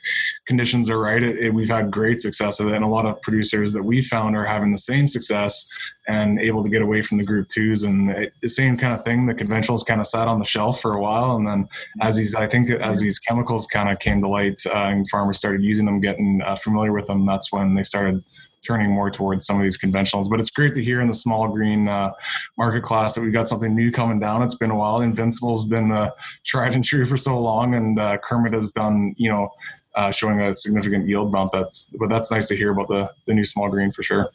conditions 0.46 0.88
are 0.88 0.98
right 0.98 1.22
it, 1.22 1.38
it, 1.38 1.54
we've 1.54 1.68
had 1.68 1.90
great 1.90 2.18
success 2.18 2.58
with 2.58 2.70
it. 2.70 2.76
And 2.76 2.84
a 2.84 2.88
lot 2.88 3.04
of 3.04 3.20
producers 3.20 3.74
that 3.74 3.82
we 3.82 4.00
found 4.00 4.34
are 4.34 4.46
having 4.46 4.72
the 4.72 4.78
same 4.78 5.06
success 5.06 5.66
and 6.08 6.40
able 6.40 6.64
to 6.64 6.70
get 6.70 6.80
away 6.80 7.02
from 7.02 7.18
the 7.18 7.24
group 7.24 7.48
twos 7.48 7.84
and 7.84 8.10
it, 8.10 8.32
the 8.40 8.48
same 8.48 8.74
kind 8.74 8.94
of 8.94 9.04
thing. 9.04 9.26
The 9.26 9.34
conventionals 9.34 9.84
kind 9.84 10.00
of 10.00 10.06
sat 10.06 10.28
on 10.28 10.38
the 10.38 10.46
shelf 10.46 10.80
for 10.80 10.94
a 10.94 11.00
while. 11.00 11.36
And 11.36 11.46
then 11.46 11.68
as 12.00 12.16
these 12.16 12.34
i 12.34 12.46
think 12.46 12.70
as 12.70 13.00
these 13.00 13.18
chemicals 13.18 13.66
kind 13.66 13.88
of 13.90 13.98
came 13.98 14.20
to 14.20 14.28
light 14.28 14.58
uh, 14.66 14.88
and 14.90 15.08
farmers 15.10 15.36
started 15.36 15.62
using 15.62 15.84
them 15.84 16.00
getting 16.00 16.40
uh, 16.44 16.56
familiar 16.56 16.92
with 16.92 17.06
them 17.06 17.26
that's 17.26 17.52
when 17.52 17.74
they 17.74 17.82
started 17.82 18.22
turning 18.66 18.90
more 18.90 19.10
towards 19.10 19.46
some 19.46 19.56
of 19.56 19.62
these 19.62 19.78
conventionals. 19.78 20.28
But 20.28 20.40
it's 20.40 20.50
great 20.50 20.74
to 20.74 20.82
hear 20.82 21.00
in 21.00 21.06
the 21.06 21.14
small 21.14 21.48
green 21.48 21.88
uh, 21.88 22.12
market 22.58 22.82
class 22.82 23.14
that 23.14 23.20
we've 23.20 23.32
got 23.32 23.48
something 23.48 23.74
new 23.74 23.90
coming 23.90 24.18
down. 24.18 24.42
It's 24.42 24.54
been 24.54 24.70
a 24.70 24.76
while. 24.76 25.00
Invincible's 25.00 25.64
been 25.64 25.88
the 25.88 26.14
tried 26.44 26.74
and 26.74 26.84
true 26.84 27.04
for 27.04 27.16
so 27.16 27.38
long, 27.38 27.74
and 27.74 27.98
uh, 27.98 28.18
Kermit 28.18 28.52
has 28.52 28.72
done 28.72 29.14
you 29.16 29.30
know 29.30 29.48
uh, 29.94 30.10
showing 30.10 30.40
a 30.40 30.52
significant 30.52 31.08
yield 31.08 31.32
bump. 31.32 31.50
That's 31.52 31.90
but 31.98 32.08
that's 32.08 32.30
nice 32.30 32.48
to 32.48 32.56
hear 32.56 32.72
about 32.72 32.88
the 32.88 33.10
the 33.26 33.34
new 33.34 33.44
small 33.44 33.68
green 33.68 33.90
for 33.90 34.02
sure. 34.02 34.30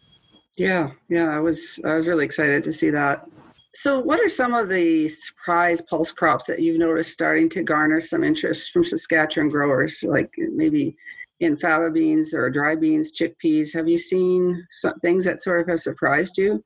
Yeah, 0.57 0.91
yeah, 1.09 1.29
I 1.29 1.39
was 1.39 1.79
I 1.85 1.93
was 1.95 2.07
really 2.07 2.25
excited 2.25 2.63
to 2.63 2.73
see 2.73 2.89
that. 2.91 3.27
So, 3.73 3.99
what 3.99 4.21
are 4.21 4.29
some 4.29 4.53
of 4.53 4.69
the 4.69 5.09
surprise 5.09 5.81
pulse 5.81 6.13
crops 6.13 6.45
that 6.45 6.61
you've 6.61 6.79
noticed 6.79 7.11
starting 7.11 7.49
to 7.49 7.63
garner 7.63 7.99
some 7.99 8.23
interest 8.23 8.71
from 8.71 8.85
Saskatchewan 8.85 9.49
growers? 9.49 10.01
Like 10.01 10.33
maybe 10.37 10.95
in 11.39 11.57
fava 11.57 11.91
beans 11.91 12.33
or 12.33 12.49
dry 12.49 12.75
beans, 12.75 13.11
chickpeas. 13.11 13.73
Have 13.73 13.87
you 13.87 13.97
seen 13.97 14.65
some 14.71 14.95
things 14.99 15.25
that 15.25 15.41
sort 15.41 15.61
of 15.61 15.67
have 15.67 15.79
surprised 15.79 16.37
you? 16.37 16.63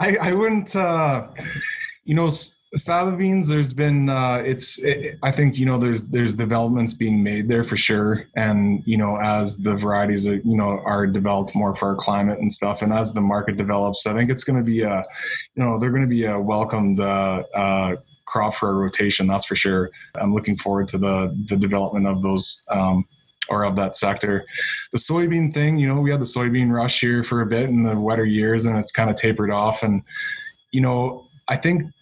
I, 0.00 0.16
I 0.16 0.32
wouldn't, 0.32 0.74
uh, 0.74 1.28
you 2.04 2.14
know, 2.14 2.30
fava 2.80 3.16
beans. 3.16 3.48
There's 3.48 3.72
been, 3.72 4.08
uh, 4.08 4.42
it's. 4.44 4.78
It, 4.78 5.18
I 5.22 5.30
think 5.30 5.58
you 5.58 5.66
know, 5.66 5.78
there's 5.78 6.04
there's 6.04 6.34
developments 6.34 6.94
being 6.94 7.22
made 7.22 7.48
there 7.48 7.62
for 7.62 7.76
sure, 7.76 8.26
and 8.36 8.82
you 8.86 8.96
know, 8.96 9.18
as 9.18 9.58
the 9.58 9.74
varieties, 9.74 10.26
you 10.26 10.40
know, 10.44 10.80
are 10.84 11.06
developed 11.06 11.54
more 11.54 11.74
for 11.74 11.90
our 11.90 11.96
climate 11.96 12.38
and 12.38 12.50
stuff, 12.50 12.82
and 12.82 12.92
as 12.92 13.12
the 13.12 13.20
market 13.20 13.56
develops, 13.56 14.06
I 14.06 14.14
think 14.14 14.30
it's 14.30 14.44
going 14.44 14.58
to 14.58 14.64
be 14.64 14.82
a, 14.82 15.02
you 15.54 15.62
know, 15.62 15.78
they're 15.78 15.90
going 15.90 16.04
to 16.04 16.08
be 16.08 16.24
a 16.24 16.38
welcomed. 16.38 17.00
Uh, 17.00 17.42
uh, 17.54 17.96
crop 18.24 18.54
for 18.54 18.70
a 18.70 18.72
rotation 18.72 19.26
that's 19.26 19.44
for 19.44 19.56
sure 19.56 19.90
i'm 20.14 20.32
looking 20.32 20.56
forward 20.56 20.88
to 20.88 20.96
the 20.96 21.36
the 21.50 21.56
development 21.56 22.06
of 22.06 22.22
those 22.22 22.62
um, 22.70 23.04
or 23.52 23.64
of 23.64 23.76
that 23.76 23.94
sector. 23.94 24.44
The 24.90 24.98
soybean 24.98 25.52
thing, 25.52 25.76
you 25.76 25.86
know, 25.86 26.00
we 26.00 26.10
had 26.10 26.20
the 26.20 26.24
soybean 26.24 26.72
rush 26.72 27.00
here 27.00 27.22
for 27.22 27.42
a 27.42 27.46
bit 27.46 27.68
in 27.68 27.82
the 27.82 28.00
wetter 28.00 28.24
years 28.24 28.66
and 28.66 28.78
it's 28.78 28.90
kind 28.90 29.10
of 29.10 29.16
tapered 29.16 29.50
off. 29.50 29.82
And, 29.82 30.02
you 30.72 30.80
know, 30.80 31.26
I 31.48 31.56
think 31.56 31.92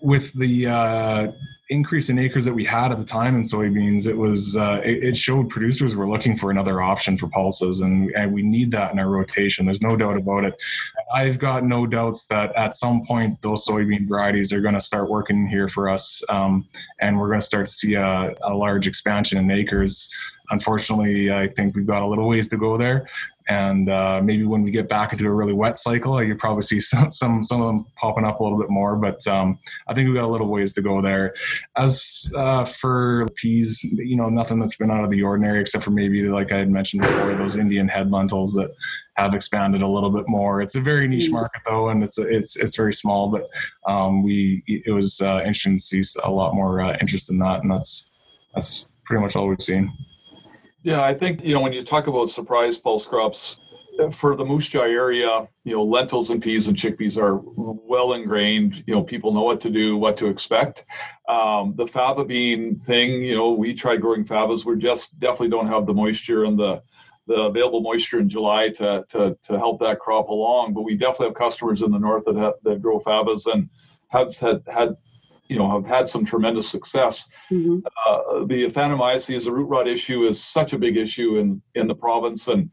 with 0.00 0.32
the 0.34 0.66
uh, 0.66 1.32
increase 1.72 2.10
in 2.10 2.18
acres 2.18 2.44
that 2.44 2.54
we 2.54 2.64
had 2.64 2.92
at 2.92 2.98
the 2.98 3.04
time 3.04 3.34
in 3.34 3.42
soybeans, 3.42 4.06
it 4.06 4.16
was 4.16 4.56
uh, 4.56 4.80
it, 4.84 5.02
it, 5.02 5.16
showed 5.16 5.48
producers 5.48 5.96
were 5.96 6.08
looking 6.08 6.36
for 6.36 6.50
another 6.50 6.82
option 6.82 7.16
for 7.16 7.28
pulses, 7.28 7.80
and, 7.80 8.10
and 8.12 8.32
we 8.32 8.42
need 8.42 8.70
that 8.72 8.92
in 8.92 8.98
our 8.98 9.10
rotation. 9.10 9.64
There's 9.64 9.82
no 9.82 9.96
doubt 9.96 10.16
about 10.16 10.44
it. 10.44 10.62
I've 11.14 11.38
got 11.38 11.64
no 11.64 11.86
doubts 11.86 12.26
that 12.26 12.54
at 12.56 12.74
some 12.74 13.04
point 13.06 13.40
those 13.42 13.66
soybean 13.66 14.08
varieties 14.08 14.52
are 14.52 14.60
going 14.60 14.74
to 14.74 14.80
start 14.80 15.10
working 15.10 15.46
here 15.46 15.66
for 15.66 15.88
us, 15.88 16.22
um, 16.28 16.66
and 17.00 17.18
we're 17.18 17.28
going 17.28 17.40
to 17.40 17.46
start 17.46 17.66
to 17.66 17.72
see 17.72 17.94
a, 17.94 18.34
a 18.42 18.54
large 18.54 18.86
expansion 18.86 19.38
in 19.38 19.50
acres 19.50 20.08
unfortunately, 20.52 21.32
I 21.32 21.48
think 21.48 21.74
we've 21.74 21.86
got 21.86 22.02
a 22.02 22.06
little 22.06 22.28
ways 22.28 22.48
to 22.50 22.56
go 22.56 22.76
there. 22.76 23.08
And 23.48 23.88
uh, 23.88 24.20
maybe 24.22 24.44
when 24.44 24.62
we 24.62 24.70
get 24.70 24.88
back 24.88 25.12
into 25.12 25.26
a 25.26 25.32
really 25.32 25.52
wet 25.52 25.78
cycle, 25.78 26.22
you 26.22 26.34
probably 26.36 26.62
see 26.62 26.80
some 26.92 27.10
some 27.10 27.42
some 27.42 27.60
of 27.60 27.66
them 27.66 27.86
popping 27.96 28.24
up 28.24 28.40
a 28.40 28.42
little 28.42 28.58
bit 28.58 28.70
more. 28.70 28.96
But 28.96 29.26
um, 29.26 29.58
I 29.88 29.94
think 29.94 30.06
we've 30.06 30.16
got 30.16 30.24
a 30.24 30.28
little 30.28 30.48
ways 30.48 30.72
to 30.74 30.82
go 30.82 31.00
there. 31.00 31.34
As 31.76 32.30
uh, 32.36 32.64
for 32.64 33.26
peas, 33.36 33.82
you 33.84 34.16
know, 34.16 34.28
nothing 34.28 34.58
that's 34.58 34.76
been 34.76 34.90
out 34.90 35.04
of 35.04 35.10
the 35.10 35.22
ordinary 35.22 35.60
except 35.60 35.84
for 35.84 35.90
maybe 35.90 36.22
like 36.24 36.52
I 36.52 36.58
had 36.58 36.70
mentioned 36.70 37.02
before, 37.02 37.34
those 37.34 37.56
Indian 37.56 37.88
head 37.88 38.10
lentils 38.10 38.54
that 38.54 38.70
have 39.16 39.34
expanded 39.34 39.82
a 39.82 39.88
little 39.88 40.10
bit 40.10 40.24
more. 40.28 40.60
It's 40.60 40.74
a 40.74 40.80
very 40.80 41.06
niche 41.08 41.28
mm. 41.28 41.32
market 41.32 41.62
though, 41.66 41.88
and 41.88 42.02
it's 42.02 42.18
it's 42.18 42.56
it's 42.56 42.76
very 42.76 42.92
small. 42.92 43.30
But 43.30 43.48
um, 43.90 44.22
we 44.22 44.62
it 44.66 44.92
was 44.92 45.20
uh, 45.20 45.38
interesting 45.40 45.74
to 45.74 45.80
see 45.80 46.20
a 46.24 46.30
lot 46.30 46.54
more 46.54 46.80
uh, 46.80 46.96
interest 47.00 47.30
in 47.30 47.38
that, 47.38 47.62
and 47.62 47.70
that's 47.70 48.10
that's 48.54 48.86
pretty 49.04 49.22
much 49.22 49.36
all 49.36 49.48
we've 49.48 49.62
seen. 49.62 49.92
Yeah, 50.82 51.02
I 51.02 51.14
think, 51.14 51.44
you 51.44 51.54
know, 51.54 51.60
when 51.60 51.72
you 51.72 51.82
talk 51.82 52.08
about 52.08 52.30
surprise 52.30 52.76
pulse 52.76 53.06
crops, 53.06 53.60
uh, 54.00 54.10
for 54.10 54.34
the 54.36 54.44
Moose 54.44 54.68
Jaw 54.68 54.82
area, 54.82 55.48
you 55.64 55.74
know, 55.74 55.82
lentils 55.82 56.30
and 56.30 56.42
peas 56.42 56.66
and 56.66 56.76
chickpeas 56.76 57.18
are 57.18 57.40
well 57.44 58.14
ingrained. 58.14 58.82
You 58.86 58.94
know, 58.94 59.02
people 59.02 59.32
know 59.32 59.42
what 59.42 59.60
to 59.60 59.70
do, 59.70 59.96
what 59.96 60.16
to 60.16 60.26
expect. 60.26 60.84
Um, 61.28 61.74
the 61.76 61.84
faba 61.84 62.26
bean 62.26 62.80
thing, 62.80 63.22
you 63.22 63.34
know, 63.34 63.52
we 63.52 63.74
tried 63.74 64.00
growing 64.00 64.24
fabas. 64.24 64.64
We 64.64 64.76
just 64.76 65.18
definitely 65.18 65.50
don't 65.50 65.68
have 65.68 65.86
the 65.86 65.94
moisture 65.94 66.44
and 66.44 66.58
the 66.58 66.82
the 67.28 67.34
available 67.34 67.82
moisture 67.82 68.18
in 68.18 68.28
July 68.28 68.70
to 68.70 69.04
to 69.10 69.36
to 69.42 69.58
help 69.58 69.78
that 69.80 70.00
crop 70.00 70.28
along. 70.28 70.72
But 70.72 70.82
we 70.82 70.96
definitely 70.96 71.26
have 71.26 71.34
customers 71.34 71.82
in 71.82 71.92
the 71.92 71.98
north 71.98 72.24
that 72.24 72.36
have, 72.36 72.54
that 72.64 72.82
grow 72.82 72.98
fabas 72.98 73.46
and 73.46 73.68
have 74.08 74.34
had 74.38 74.62
had 74.66 74.96
you 75.52 75.58
know 75.58 75.70
have 75.70 75.86
had 75.86 76.08
some 76.08 76.24
tremendous 76.24 76.68
success. 76.68 77.28
Mm-hmm. 77.50 77.80
Uh, 78.06 78.44
the 78.46 78.66
Aphanomyces, 78.68 79.44
the 79.44 79.52
root 79.52 79.68
rot 79.68 79.86
issue, 79.86 80.22
is 80.24 80.42
such 80.42 80.72
a 80.72 80.78
big 80.78 80.96
issue 80.96 81.36
in 81.36 81.60
in 81.74 81.86
the 81.86 81.94
province, 81.94 82.48
and 82.48 82.70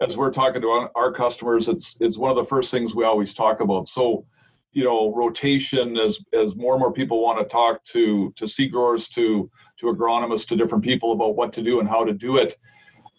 as 0.00 0.16
we're 0.16 0.32
talking 0.32 0.62
to 0.62 0.68
our, 0.68 0.90
our 0.94 1.12
customers, 1.12 1.68
it's 1.68 1.98
it's 2.00 2.16
one 2.16 2.30
of 2.30 2.36
the 2.36 2.44
first 2.44 2.70
things 2.70 2.94
we 2.94 3.04
always 3.04 3.34
talk 3.34 3.60
about. 3.60 3.86
So, 3.86 4.24
you 4.72 4.82
know, 4.82 5.14
rotation 5.14 5.98
as 5.98 6.18
as 6.32 6.56
more 6.56 6.72
and 6.72 6.80
more 6.80 6.92
people 6.92 7.22
want 7.22 7.38
to 7.38 7.44
talk 7.44 7.84
to 7.86 8.32
to 8.36 8.48
seed 8.48 8.72
growers, 8.72 9.08
to 9.10 9.50
to 9.78 9.86
agronomists, 9.86 10.48
to 10.48 10.56
different 10.56 10.84
people 10.84 11.12
about 11.12 11.36
what 11.36 11.52
to 11.52 11.62
do 11.62 11.80
and 11.80 11.88
how 11.88 12.02
to 12.02 12.14
do 12.14 12.38
it. 12.38 12.56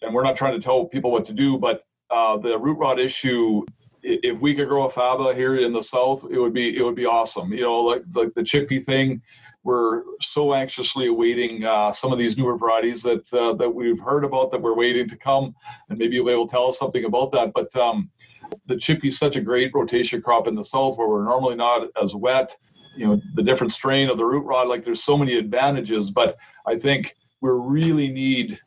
And 0.02 0.12
we're 0.12 0.24
not 0.24 0.36
trying 0.36 0.58
to 0.58 0.64
tell 0.64 0.86
people 0.86 1.12
what 1.12 1.24
to 1.26 1.32
do, 1.32 1.56
but 1.56 1.84
uh, 2.10 2.36
the 2.36 2.58
root 2.58 2.78
rot 2.78 2.98
issue 2.98 3.64
if 4.04 4.38
we 4.38 4.54
could 4.54 4.68
grow 4.68 4.86
a 4.86 4.92
faba 4.92 5.34
here 5.34 5.56
in 5.56 5.72
the 5.72 5.82
south, 5.82 6.24
it 6.30 6.38
would 6.38 6.52
be 6.52 6.76
it 6.76 6.82
would 6.82 6.94
be 6.94 7.06
awesome. 7.06 7.52
You 7.52 7.62
know, 7.62 7.80
like 7.80 8.02
like 8.14 8.34
the 8.34 8.42
chickpea 8.42 8.84
thing, 8.84 9.22
we're 9.62 10.02
so 10.20 10.54
anxiously 10.54 11.06
awaiting 11.06 11.64
uh, 11.64 11.90
some 11.90 12.12
of 12.12 12.18
these 12.18 12.36
newer 12.36 12.56
varieties 12.56 13.02
that 13.02 13.32
uh, 13.32 13.54
that 13.54 13.70
we've 13.70 13.98
heard 13.98 14.24
about 14.24 14.50
that 14.50 14.60
we're 14.60 14.76
waiting 14.76 15.08
to 15.08 15.16
come, 15.16 15.54
and 15.88 15.98
maybe 15.98 16.16
you'll 16.16 16.26
be 16.26 16.32
able 16.32 16.46
to 16.46 16.50
tell 16.50 16.68
us 16.68 16.78
something 16.78 17.06
about 17.06 17.32
that. 17.32 17.52
But 17.54 17.74
um, 17.76 18.10
the 18.66 18.76
chickpea 18.76 19.06
is 19.06 19.18
such 19.18 19.36
a 19.36 19.40
great 19.40 19.72
rotation 19.74 20.20
crop 20.20 20.46
in 20.46 20.54
the 20.54 20.64
south 20.64 20.98
where 20.98 21.08
we're 21.08 21.24
normally 21.24 21.56
not 21.56 21.88
as 22.00 22.14
wet. 22.14 22.56
You 22.96 23.08
know, 23.08 23.20
the 23.34 23.42
different 23.42 23.72
strain 23.72 24.08
of 24.08 24.18
the 24.18 24.24
root 24.24 24.44
rot, 24.44 24.68
like 24.68 24.84
there's 24.84 25.02
so 25.02 25.16
many 25.16 25.36
advantages, 25.36 26.10
but 26.10 26.36
I 26.66 26.78
think 26.78 27.16
we 27.40 27.50
really 27.50 28.08
need 28.08 28.60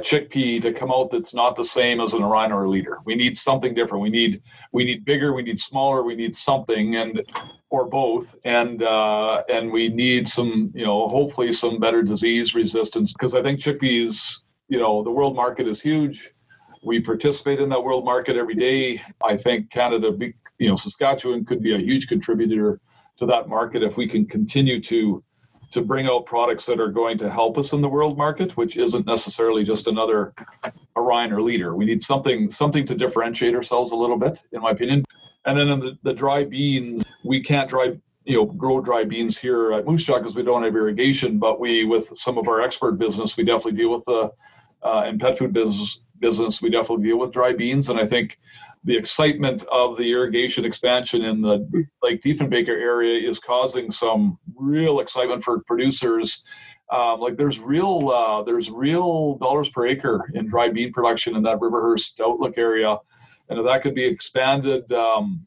chickpea 0.00 0.60
to 0.60 0.72
come 0.72 0.90
out 0.90 1.10
that's 1.12 1.34
not 1.34 1.54
the 1.54 1.64
same 1.64 2.00
as 2.00 2.14
an 2.14 2.22
Orion 2.22 2.50
or 2.50 2.64
a 2.64 2.68
leader. 2.68 2.98
We 3.04 3.14
need 3.14 3.36
something 3.36 3.74
different. 3.74 4.02
We 4.02 4.10
need 4.10 4.42
we 4.72 4.84
need 4.84 5.04
bigger. 5.04 5.32
We 5.34 5.42
need 5.42 5.60
smaller. 5.60 6.02
We 6.02 6.16
need 6.16 6.34
something 6.34 6.96
and 6.96 7.22
or 7.70 7.86
both. 7.86 8.34
And 8.44 8.82
uh, 8.82 9.44
and 9.48 9.70
we 9.70 9.88
need 9.88 10.26
some 10.26 10.72
you 10.74 10.84
know 10.84 11.06
hopefully 11.08 11.52
some 11.52 11.78
better 11.78 12.02
disease 12.02 12.56
resistance 12.56 13.12
because 13.12 13.36
I 13.36 13.42
think 13.42 13.60
chickpeas 13.60 14.40
you 14.68 14.80
know 14.80 15.04
the 15.04 15.12
world 15.12 15.36
market 15.36 15.68
is 15.68 15.80
huge. 15.80 16.32
We 16.84 17.00
participate 17.00 17.60
in 17.60 17.68
that 17.68 17.82
world 17.82 18.04
market 18.04 18.36
every 18.36 18.56
day. 18.56 19.00
I 19.22 19.36
think 19.36 19.70
Canada, 19.70 20.12
you 20.58 20.68
know, 20.68 20.76
Saskatchewan 20.76 21.44
could 21.44 21.62
be 21.62 21.74
a 21.74 21.78
huge 21.78 22.08
contributor 22.08 22.80
to 23.16 23.26
that 23.26 23.48
market 23.48 23.82
if 23.82 23.96
we 23.96 24.08
can 24.08 24.26
continue 24.26 24.82
to 24.82 25.22
to 25.74 25.82
bring 25.82 26.06
out 26.06 26.24
products 26.24 26.66
that 26.66 26.80
are 26.80 26.90
going 26.90 27.18
to 27.18 27.30
help 27.30 27.58
us 27.58 27.72
in 27.72 27.80
the 27.80 27.88
world 27.88 28.16
market, 28.16 28.56
which 28.56 28.76
isn't 28.76 29.06
necessarily 29.06 29.64
just 29.64 29.86
another 29.86 30.32
Orion 30.96 31.32
or 31.32 31.42
leader. 31.42 31.74
We 31.74 31.84
need 31.84 32.00
something 32.00 32.50
something 32.50 32.86
to 32.86 32.94
differentiate 32.94 33.54
ourselves 33.54 33.92
a 33.92 33.96
little 33.96 34.16
bit, 34.16 34.42
in 34.52 34.62
my 34.62 34.70
opinion. 34.70 35.04
And 35.46 35.58
then 35.58 35.68
in 35.68 35.80
the, 35.80 35.98
the 36.02 36.14
dry 36.14 36.44
beans, 36.44 37.04
we 37.24 37.42
can't 37.42 37.68
dry 37.68 37.96
you 38.24 38.36
know 38.36 38.46
grow 38.46 38.80
dry 38.80 39.04
beans 39.04 39.36
here 39.36 39.72
at 39.72 39.86
Moose 39.86 40.04
Jaw 40.04 40.18
because 40.18 40.34
we 40.34 40.42
don't 40.42 40.62
have 40.62 40.74
irrigation. 40.74 41.38
But 41.38 41.60
we, 41.60 41.84
with 41.84 42.16
some 42.16 42.38
of 42.38 42.48
our 42.48 42.60
expert 42.62 42.92
business, 42.92 43.36
we 43.36 43.44
definitely 43.44 43.72
deal 43.72 43.90
with 43.90 44.04
the 44.06 44.32
uh, 44.82 45.06
in 45.08 45.18
pet 45.18 45.38
food 45.38 45.52
business 45.52 46.00
business, 46.20 46.62
we 46.62 46.70
definitely 46.70 47.04
deal 47.04 47.18
with 47.18 47.32
dry 47.32 47.52
beans. 47.52 47.88
And 47.88 47.98
I 47.98 48.06
think 48.06 48.38
the 48.84 48.96
excitement 48.96 49.64
of 49.72 49.96
the 49.96 50.12
irrigation 50.12 50.64
expansion 50.64 51.24
in 51.24 51.40
the 51.40 51.66
Lake 52.02 52.22
Diefenbaker 52.22 52.68
area 52.68 53.28
is 53.28 53.38
causing 53.38 53.90
some 53.90 54.38
real 54.54 55.00
excitement 55.00 55.42
for 55.42 55.62
producers. 55.62 56.44
Um, 56.92 57.18
like 57.20 57.36
there's 57.38 57.58
real 57.58 58.10
uh, 58.10 58.42
there's 58.42 58.70
real 58.70 59.36
dollars 59.36 59.70
per 59.70 59.86
acre 59.86 60.30
in 60.34 60.46
dry 60.46 60.68
bean 60.68 60.92
production 60.92 61.34
in 61.34 61.42
that 61.44 61.58
Riverhurst 61.58 62.20
Outlook 62.20 62.58
area, 62.58 62.98
and 63.48 63.58
if 63.58 63.64
that 63.64 63.82
could 63.82 63.94
be 63.94 64.04
expanded, 64.04 64.92
um, 64.92 65.46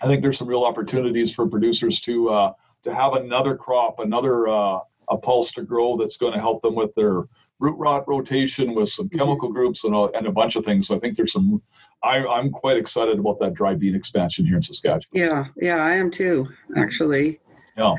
I 0.00 0.06
think 0.06 0.22
there's 0.22 0.38
some 0.38 0.48
real 0.48 0.62
opportunities 0.62 1.34
for 1.34 1.48
producers 1.48 2.00
to 2.02 2.30
uh, 2.30 2.52
to 2.84 2.94
have 2.94 3.14
another 3.14 3.56
crop, 3.56 3.98
another 3.98 4.46
uh, 4.46 4.78
a 5.10 5.16
pulse 5.16 5.50
to 5.52 5.62
grow 5.62 5.96
that's 5.96 6.16
going 6.16 6.32
to 6.32 6.40
help 6.40 6.62
them 6.62 6.76
with 6.76 6.94
their 6.94 7.24
root 7.60 7.76
rot 7.78 8.04
rotation 8.06 8.74
with 8.74 8.88
some 8.88 9.06
mm-hmm. 9.08 9.18
chemical 9.18 9.50
groups 9.50 9.84
and 9.84 9.94
a, 9.94 10.04
and 10.16 10.26
a 10.26 10.32
bunch 10.32 10.56
of 10.56 10.64
things. 10.64 10.88
So 10.88 10.96
I 10.96 10.98
think 10.98 11.16
there's 11.16 11.32
some. 11.32 11.62
I, 12.02 12.24
I'm 12.26 12.50
quite 12.50 12.76
excited 12.76 13.18
about 13.18 13.40
that 13.40 13.54
dry 13.54 13.74
bean 13.74 13.94
expansion 13.94 14.46
here 14.46 14.56
in 14.56 14.62
Saskatchewan. 14.62 15.08
Yeah, 15.12 15.44
yeah, 15.60 15.76
I 15.76 15.94
am 15.94 16.10
too. 16.10 16.48
Actually. 16.76 17.40
Yeah. 17.76 17.94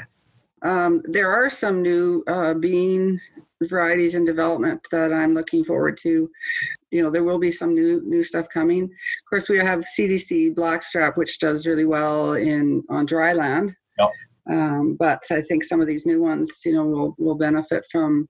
Um, 0.61 1.01
there 1.05 1.31
are 1.31 1.49
some 1.49 1.81
new 1.81 2.23
uh, 2.27 2.53
bean 2.53 3.19
varieties 3.63 4.15
in 4.15 4.25
development 4.25 4.85
that 4.91 5.11
I'm 5.13 5.33
looking 5.33 5.63
forward 5.63 5.97
to. 5.99 6.29
You 6.91 7.03
know, 7.03 7.09
there 7.09 7.23
will 7.23 7.39
be 7.39 7.51
some 7.51 7.73
new 7.73 8.01
new 8.05 8.23
stuff 8.23 8.47
coming. 8.49 8.83
Of 8.83 9.29
course, 9.29 9.49
we 9.49 9.57
have 9.57 9.85
CDC 9.97 10.55
Blackstrap, 10.55 11.17
which 11.17 11.39
does 11.39 11.67
really 11.67 11.85
well 11.85 12.33
in 12.33 12.83
on 12.89 13.05
dry 13.05 13.33
land. 13.33 13.75
Yep. 13.97 14.09
Um, 14.49 14.95
but 14.97 15.21
I 15.31 15.41
think 15.41 15.63
some 15.63 15.81
of 15.81 15.87
these 15.87 16.05
new 16.05 16.21
ones, 16.21 16.61
you 16.65 16.73
know, 16.73 16.85
will 16.85 17.15
will 17.17 17.35
benefit 17.35 17.83
from, 17.91 18.27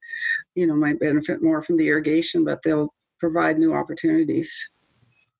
you 0.55 0.67
know, 0.67 0.75
might 0.75 0.99
benefit 0.99 1.41
more 1.41 1.61
from 1.61 1.77
the 1.77 1.87
irrigation, 1.87 2.43
but 2.43 2.59
they'll 2.63 2.93
provide 3.19 3.57
new 3.57 3.73
opportunities. 3.73 4.53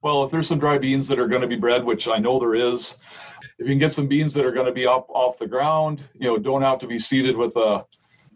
Well, 0.02 0.24
if 0.24 0.32
there's 0.32 0.48
some 0.48 0.60
dry 0.60 0.78
beans 0.78 1.08
that 1.10 1.20
are 1.20 1.28
going 1.28 1.42
to 1.42 1.48
be 1.48 1.58
bred, 1.58 1.84
which 1.84 2.08
I 2.08 2.18
know 2.18 2.40
there 2.40 2.56
is, 2.56 3.02
if 3.42 3.68
you 3.68 3.74
can 3.74 3.80
get 3.80 3.92
some 3.92 4.08
beans 4.08 4.34
that 4.34 4.46
are 4.46 4.52
going 4.52 4.66
to 4.66 4.72
be 4.72 4.88
up 4.88 5.08
off 5.10 5.38
the 5.38 5.48
ground, 5.48 6.08
you 6.14 6.28
know, 6.28 6.38
don't 6.38 6.62
have 6.62 6.80
to 6.80 6.88
be 6.88 7.00
seeded 7.00 7.36
with 7.36 7.56
a 7.58 7.86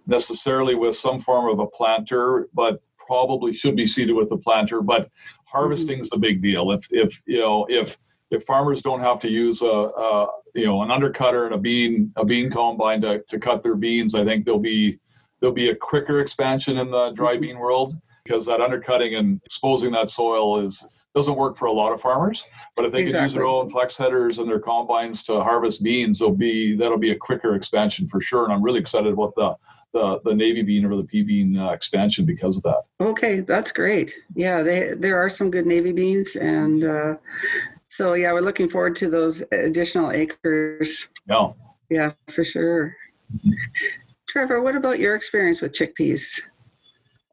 necessarily 0.05 0.75
with 0.75 0.97
some 0.97 1.19
form 1.19 1.50
of 1.50 1.59
a 1.59 1.67
planter, 1.67 2.50
but 2.53 2.81
probably 2.97 3.53
should 3.53 3.75
be 3.75 3.88
seeded 3.88 4.15
with 4.15 4.31
a 4.31 4.38
planter. 4.38 4.81
But 4.81 5.09
harvesting 5.45 6.00
is 6.00 6.09
the 6.09 6.17
big 6.17 6.41
deal. 6.41 6.71
If 6.71 6.85
if 6.91 7.21
you 7.25 7.39
know 7.39 7.65
if 7.69 7.97
if 8.33 8.43
farmers 8.45 8.81
don't 8.81 8.99
have 8.99 9.19
to 9.19 9.29
use 9.29 9.61
a, 9.61 9.65
a 9.65 10.27
you 10.55 10.65
know 10.65 10.81
an 10.81 10.89
undercutter 10.89 11.45
and 11.45 11.53
a 11.53 11.57
bean 11.57 12.11
a 12.15 12.25
bean 12.25 12.49
combine 12.49 13.01
to, 13.01 13.23
to 13.27 13.39
cut 13.39 13.61
their 13.61 13.75
beans, 13.75 14.15
I 14.15 14.25
think 14.25 14.43
there'll 14.43 14.60
be 14.60 14.99
there'll 15.39 15.53
be 15.53 15.69
a 15.69 15.75
quicker 15.75 16.19
expansion 16.19 16.77
in 16.77 16.89
the 16.89 17.12
dry 17.12 17.38
bean 17.38 17.60
world 17.60 17.95
because 18.25 18.45
that 18.45 18.62
undercutting 18.62 19.15
and 19.15 19.41
exposing 19.45 19.91
that 19.91 20.10
soil 20.10 20.60
is 20.60 20.86
doesn't 21.13 21.36
work 21.36 21.55
for 21.58 21.65
a 21.65 21.71
lot 21.71 21.91
of 21.91 22.01
farmers. 22.01 22.43
But 22.75 22.86
if 22.86 22.91
they 22.91 23.01
exactly. 23.01 23.19
can 23.19 23.23
use 23.25 23.34
their 23.34 23.45
own 23.45 23.69
flex 23.69 23.95
headers 23.95 24.39
and 24.39 24.49
their 24.49 24.60
combines 24.60 25.21
to 25.25 25.43
harvest 25.43 25.84
beans, 25.84 26.19
there'll 26.19 26.36
be 26.36 26.75
that'll 26.75 26.97
be 26.97 27.12
a 27.12 27.15
quicker 27.15 27.55
expansion 27.55 28.08
for 28.08 28.19
sure. 28.19 28.45
And 28.45 28.53
I'm 28.53 28.63
really 28.63 28.79
excited 28.79 29.13
about 29.13 29.36
the 29.36 29.55
the, 29.93 30.19
the 30.25 30.34
navy 30.34 30.63
bean 30.63 30.86
or 30.86 30.95
the 30.95 31.03
pea 31.03 31.21
bean 31.21 31.55
uh, 31.55 31.69
expansion 31.69 32.25
because 32.25 32.58
of 32.58 32.63
that. 32.63 32.81
Okay, 32.99 33.41
that's 33.41 33.71
great. 33.71 34.15
Yeah, 34.34 34.63
they, 34.63 34.93
there 34.95 35.19
are 35.19 35.29
some 35.29 35.51
good 35.51 35.67
navy 35.67 35.91
beans, 35.91 36.36
and 36.36 36.84
uh, 36.84 37.15
so 37.93 38.15
yeah, 38.15 38.34
we're 38.34 38.41
looking 38.41 38.67
forward 38.67 38.95
to 38.95 39.08
those 39.08 39.43
additional 39.51 40.10
acres. 40.10 41.08
Yeah. 41.29 41.51
Yeah, 41.91 42.13
for 42.27 42.43
sure. 42.43 42.95
Trevor, 44.27 44.63
what 44.63 44.75
about 44.75 44.97
your 44.97 45.13
experience 45.13 45.62
with 45.62 45.73
chickpeas? 45.73 46.41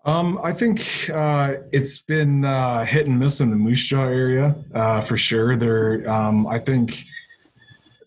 Um, 0.04 0.38
I 0.42 0.52
think 0.52 1.08
uh, 1.14 1.56
it's 1.72 2.00
been 2.02 2.44
uh, 2.44 2.84
hit 2.84 3.06
and 3.06 3.18
miss 3.18 3.40
in 3.40 3.48
the 3.48 3.56
Moose 3.56 3.86
Jaw 3.86 4.04
area 4.04 4.54
uh, 4.74 5.00
for 5.00 5.16
sure. 5.16 5.56
There, 5.56 6.06
um, 6.10 6.46
I 6.46 6.58
think 6.58 7.06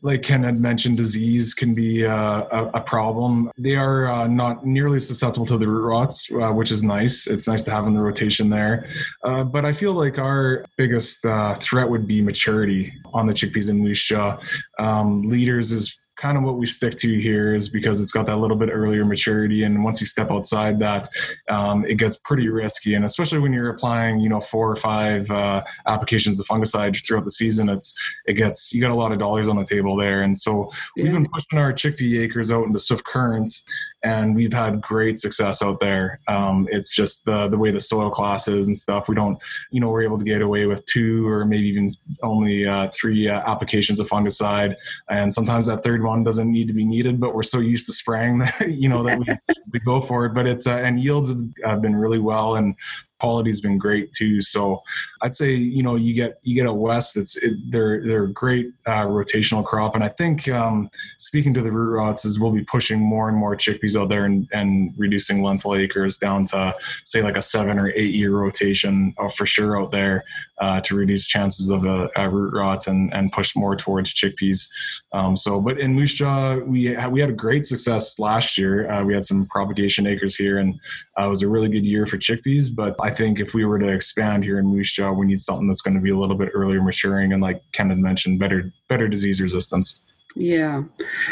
like 0.03 0.21
Ken 0.21 0.43
had 0.43 0.55
mentioned, 0.55 0.97
disease 0.97 1.53
can 1.53 1.73
be 1.73 2.05
uh, 2.05 2.43
a, 2.51 2.71
a, 2.73 2.81
problem. 2.81 3.49
They 3.57 3.75
are 3.75 4.11
uh, 4.11 4.27
not 4.27 4.65
nearly 4.65 4.99
susceptible 4.99 5.45
to 5.45 5.57
the 5.57 5.65
root 5.65 5.85
rots, 5.85 6.29
uh, 6.29 6.51
which 6.51 6.71
is 6.71 6.83
nice. 6.83 7.25
It's 7.25 7.47
nice 7.47 7.63
to 7.63 7.71
have 7.71 7.87
in 7.87 7.93
the 7.93 8.03
rotation 8.03 8.49
there. 8.49 8.85
Uh, 9.23 9.45
but 9.45 9.63
I 9.63 9.71
feel 9.71 9.93
like 9.93 10.19
our 10.19 10.65
biggest 10.77 11.25
uh, 11.25 11.55
threat 11.55 11.89
would 11.89 12.05
be 12.05 12.21
maturity 12.21 12.93
on 13.13 13.27
the 13.27 13.33
chickpeas 13.33 13.69
and 13.69 13.95
Jaw. 13.95 14.37
Um, 14.77 15.21
leaders 15.21 15.71
is 15.71 15.97
kind 16.23 16.37
of 16.37 16.43
what 16.45 16.55
we 16.55 16.65
stick 16.65 16.95
to 16.95 17.19
here 17.19 17.53
is 17.53 17.67
because 17.67 17.99
it's 18.01 18.13
got 18.13 18.25
that 18.25 18.37
little 18.37 18.55
bit 18.55 18.69
earlier 18.71 19.03
maturity 19.03 19.63
and 19.63 19.83
once 19.83 19.99
you 19.99 20.07
step 20.07 20.31
outside 20.31 20.79
that 20.79 21.09
um, 21.49 21.83
it 21.85 21.95
gets 21.95 22.15
pretty 22.15 22.47
risky. 22.47 22.93
And 22.93 23.03
especially 23.03 23.39
when 23.39 23.51
you're 23.51 23.71
applying 23.71 24.21
you 24.21 24.29
know 24.29 24.39
four 24.39 24.71
or 24.71 24.77
five 24.77 25.29
uh, 25.29 25.61
applications 25.85 26.39
of 26.39 26.47
fungicide 26.47 26.95
throughout 27.05 27.25
the 27.25 27.31
season 27.31 27.67
it's 27.67 27.93
it 28.25 28.35
gets 28.35 28.73
you 28.73 28.79
got 28.79 28.91
a 28.91 28.95
lot 28.95 29.11
of 29.11 29.19
dollars 29.19 29.49
on 29.49 29.57
the 29.57 29.65
table 29.65 29.97
there. 29.97 30.21
And 30.21 30.37
so 30.37 30.69
yeah. 30.95 31.03
we've 31.03 31.11
been 31.11 31.27
pushing 31.33 31.59
our 31.59 31.73
chickpea 31.73 32.21
acres 32.23 32.51
out 32.51 32.65
into 32.67 32.79
swift 32.79 33.03
currents 33.03 33.61
and 34.05 34.33
we've 34.33 34.53
had 34.53 34.81
great 34.81 35.17
success 35.17 35.61
out 35.61 35.81
there. 35.81 36.21
Um, 36.29 36.69
it's 36.71 36.95
just 36.95 37.25
the 37.25 37.49
the 37.49 37.57
way 37.57 37.71
the 37.71 37.81
soil 37.81 38.09
class 38.09 38.47
is 38.47 38.67
and 38.67 38.75
stuff 38.75 39.09
we 39.09 39.15
don't 39.15 39.37
you 39.71 39.81
know 39.81 39.89
we're 39.89 40.03
able 40.03 40.17
to 40.17 40.23
get 40.23 40.41
away 40.41 40.67
with 40.67 40.85
two 40.85 41.27
or 41.27 41.43
maybe 41.43 41.67
even 41.67 41.93
only 42.21 42.65
uh, 42.65 42.89
three 42.93 43.27
uh, 43.27 43.41
applications 43.51 43.99
of 43.99 44.07
fungicide. 44.07 44.75
And 45.09 45.31
sometimes 45.31 45.65
that 45.65 45.83
third 45.83 46.01
one 46.01 46.12
doesn't 46.21 46.51
need 46.51 46.67
to 46.67 46.73
be 46.73 46.85
needed, 46.85 47.19
but 47.19 47.33
we're 47.33 47.43
so 47.43 47.59
used 47.59 47.87
to 47.87 47.93
spraying 47.93 48.37
that 48.39 48.69
you 48.69 48.89
know 48.89 49.03
that 49.03 49.17
we, 49.17 49.25
we 49.71 49.79
go 49.79 49.99
for 50.01 50.25
it. 50.25 50.33
But 50.33 50.45
it's 50.45 50.67
uh, 50.67 50.75
and 50.75 50.99
yields 50.99 51.29
have, 51.29 51.41
have 51.63 51.81
been 51.81 51.95
really 51.95 52.19
well, 52.19 52.55
and 52.55 52.75
quality's 53.19 53.61
been 53.61 53.77
great 53.77 54.11
too. 54.11 54.41
So 54.41 54.79
I'd 55.21 55.35
say 55.35 55.53
you 55.53 55.83
know 55.83 55.95
you 55.95 56.13
get 56.13 56.39
you 56.43 56.55
get 56.55 56.65
a 56.65 56.73
west. 56.73 57.15
It's 57.17 57.37
it, 57.37 57.53
they're 57.69 58.03
they're 58.03 58.25
a 58.25 58.33
great 58.33 58.73
uh, 58.85 59.05
rotational 59.05 59.63
crop, 59.63 59.95
and 59.95 60.03
I 60.03 60.09
think 60.09 60.47
um, 60.49 60.89
speaking 61.17 61.53
to 61.53 61.61
the 61.61 61.71
root 61.71 61.95
rots 61.95 62.25
is 62.25 62.39
we'll 62.39 62.51
be 62.51 62.63
pushing 62.63 62.99
more 62.99 63.29
and 63.29 63.37
more 63.37 63.55
chickpeas 63.55 63.99
out 63.99 64.09
there 64.09 64.25
and, 64.25 64.47
and 64.51 64.93
reducing 64.97 65.41
lentil 65.41 65.75
acres 65.75 66.17
down 66.17 66.45
to 66.45 66.75
say 67.05 67.21
like 67.21 67.37
a 67.37 67.41
seven 67.41 67.79
or 67.79 67.91
eight 67.95 68.13
year 68.13 68.31
rotation 68.31 69.13
uh, 69.17 69.29
for 69.29 69.45
sure 69.45 69.79
out 69.79 69.91
there 69.91 70.23
uh, 70.59 70.81
to 70.81 70.95
reduce 70.95 71.25
chances 71.25 71.69
of 71.69 71.85
a, 71.85 72.09
a, 72.15 72.29
root 72.29 72.53
rot 72.53 72.87
and 72.87 73.13
and 73.13 73.31
push 73.31 73.55
more 73.55 73.75
towards 73.75 74.13
chickpeas. 74.13 74.67
Um, 75.11 75.35
so, 75.35 75.59
but 75.59 75.79
in 75.79 75.93
Moose 75.93 76.15
Jaw, 76.15 76.57
we 76.57 76.85
had, 76.85 77.11
we 77.11 77.21
had 77.21 77.29
a 77.29 77.33
great 77.33 77.65
success 77.65 78.17
last 78.19 78.57
year. 78.57 78.89
Uh, 78.89 79.03
we 79.03 79.13
had 79.13 79.23
some 79.23 79.43
propagation 79.49 80.07
acres 80.07 80.35
here, 80.35 80.57
and 80.57 80.79
uh, 81.19 81.25
it 81.25 81.29
was 81.29 81.41
a 81.41 81.49
really 81.49 81.69
good 81.69 81.85
year 81.85 82.05
for 82.05 82.17
chickpeas. 82.17 82.73
But 82.73 82.95
I 83.03 83.11
think 83.11 83.41
if 83.41 83.53
we 83.53 83.65
were 83.65 83.79
to 83.79 83.89
expand 83.89 84.43
here 84.43 84.59
in 84.59 84.65
Moose 84.65 84.93
Jaw, 84.93 85.11
we 85.11 85.25
need 85.25 85.39
something 85.39 85.67
that's 85.67 85.81
going 85.81 85.97
to 85.97 86.01
be 86.01 86.11
a 86.11 86.17
little 86.17 86.37
bit 86.37 86.49
earlier 86.53 86.81
maturing 86.81 87.33
and, 87.33 87.41
like 87.41 87.61
Ken 87.73 87.89
had 87.89 87.99
mentioned, 87.99 88.39
better 88.39 88.71
better 88.87 89.09
disease 89.09 89.41
resistance. 89.41 90.01
Yeah. 90.35 90.83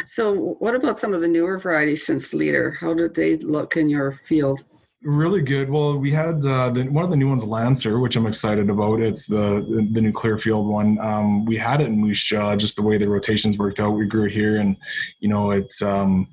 So, 0.05 0.55
what 0.60 0.75
about 0.75 0.99
some 0.99 1.13
of 1.13 1.21
the 1.21 1.27
newer 1.29 1.57
varieties 1.57 2.05
since 2.05 2.34
Leader? 2.34 2.71
How 2.71 2.93
did 2.93 3.15
they 3.15 3.38
look 3.38 3.77
in 3.77 3.88
your 3.89 4.19
field? 4.25 4.63
Really 5.03 5.41
good. 5.41 5.69
Well, 5.69 5.97
we 5.97 6.12
had 6.12 6.45
uh, 6.45 6.69
the, 6.69 6.84
one 6.84 7.03
of 7.03 7.10
the 7.10 7.15
new 7.15 7.29
ones, 7.29 7.43
Lancer, 7.43 7.99
which 7.99 8.15
I'm 8.15 8.27
excited 8.27 8.69
about. 8.69 9.01
It's 9.01 9.25
the 9.25 9.65
the, 9.67 9.88
the 9.93 10.01
new 10.01 10.12
Clearfield 10.12 10.67
one. 10.67 10.99
Um, 10.99 11.45
we 11.45 11.57
had 11.57 11.81
it 11.81 11.88
in 11.88 11.97
Moose 11.97 12.23
Jaw, 12.23 12.55
just 12.55 12.75
the 12.75 12.84
way 12.84 12.97
the 12.97 13.10
rotations 13.10 13.57
worked 13.57 13.79
out. 13.79 13.91
We 13.91 14.05
grew 14.05 14.25
it 14.25 14.31
here, 14.31 14.57
and 14.57 14.75
you 15.19 15.29
know, 15.29 15.51
it's 15.51 15.81
um, 15.81 16.27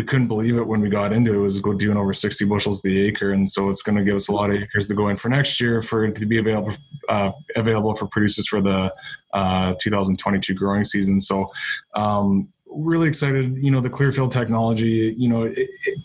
we 0.00 0.06
couldn't 0.06 0.28
believe 0.28 0.56
it 0.56 0.66
when 0.66 0.80
we 0.80 0.88
got 0.88 1.12
into 1.12 1.30
it. 1.30 1.36
It 1.36 1.40
was 1.40 1.60
go 1.60 1.74
doing 1.74 1.98
over 1.98 2.14
60 2.14 2.46
bushels 2.46 2.80
the 2.80 3.06
acre, 3.06 3.32
and 3.32 3.46
so 3.46 3.68
it's 3.68 3.82
going 3.82 3.98
to 3.98 4.02
give 4.02 4.14
us 4.14 4.28
a 4.28 4.32
lot 4.32 4.48
of 4.48 4.56
acres 4.56 4.86
to 4.88 4.94
go 4.94 5.08
in 5.08 5.16
for 5.16 5.28
next 5.28 5.60
year 5.60 5.82
for 5.82 6.06
it 6.06 6.16
to 6.16 6.24
be 6.24 6.38
available 6.38 6.72
uh, 7.10 7.32
available 7.54 7.94
for 7.94 8.06
producers 8.06 8.48
for 8.48 8.62
the 8.62 8.90
uh, 9.34 9.74
2022 9.78 10.54
growing 10.54 10.84
season. 10.84 11.20
So, 11.20 11.46
um, 11.94 12.48
really 12.66 13.08
excited. 13.08 13.62
You 13.62 13.70
know, 13.70 13.82
the 13.82 13.90
Clearfield 13.90 14.32
technology. 14.32 15.14
You 15.18 15.28
know, 15.28 15.42
it, 15.42 15.58
it, 15.58 15.98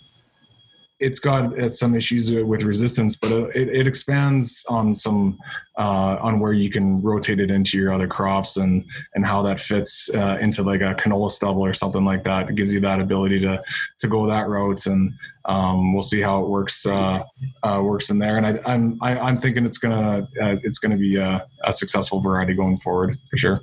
it's 0.99 1.19
got 1.19 1.58
uh, 1.60 1.67
some 1.67 1.93
issues 1.93 2.31
with 2.31 2.63
resistance, 2.63 3.17
but 3.17 3.31
uh, 3.31 3.47
it, 3.47 3.67
it 3.67 3.88
expands 3.88 4.65
on 4.69 4.93
some 4.93 5.38
uh, 5.77 6.17
on 6.21 6.39
where 6.39 6.53
you 6.53 6.69
can 6.69 7.01
rotate 7.03 7.39
it 7.39 7.51
into 7.51 7.77
your 7.77 7.91
other 7.91 8.08
crops 8.08 8.55
and 8.55 8.89
and 9.13 9.25
how 9.25 9.41
that 9.41 9.60
fits 9.60 10.10
uh, 10.13 10.38
into 10.39 10.63
like 10.63 10.81
a 10.81 10.95
canola 10.95 11.29
stubble 11.29 11.65
or 11.65 11.73
something 11.73 12.05
like 12.05 12.23
that. 12.23 12.49
It 12.49 12.55
gives 12.55 12.73
you 12.73 12.79
that 12.81 13.01
ability 13.01 13.39
to 13.41 13.62
to 13.99 14.08
go 14.08 14.25
that 14.27 14.47
route, 14.47 14.86
and 14.86 15.13
um, 15.45 15.93
we'll 15.93 16.01
see 16.01 16.21
how 16.21 16.41
it 16.41 16.47
works 16.47 16.86
uh, 16.86 17.23
uh, 17.63 17.81
works 17.84 18.10
in 18.10 18.17
there. 18.17 18.38
And 18.38 18.45
I, 18.45 18.60
I'm 18.65 18.97
i 19.01 19.29
am 19.29 19.36
thinking 19.36 19.65
it's 19.65 19.77
gonna 19.77 20.27
it's 20.63 20.79
gonna 20.79 20.97
be 20.97 21.17
a, 21.17 21.45
a 21.65 21.73
successful 21.73 22.21
variety 22.21 22.53
going 22.53 22.77
forward 22.77 23.17
for 23.29 23.38
sure. 23.38 23.60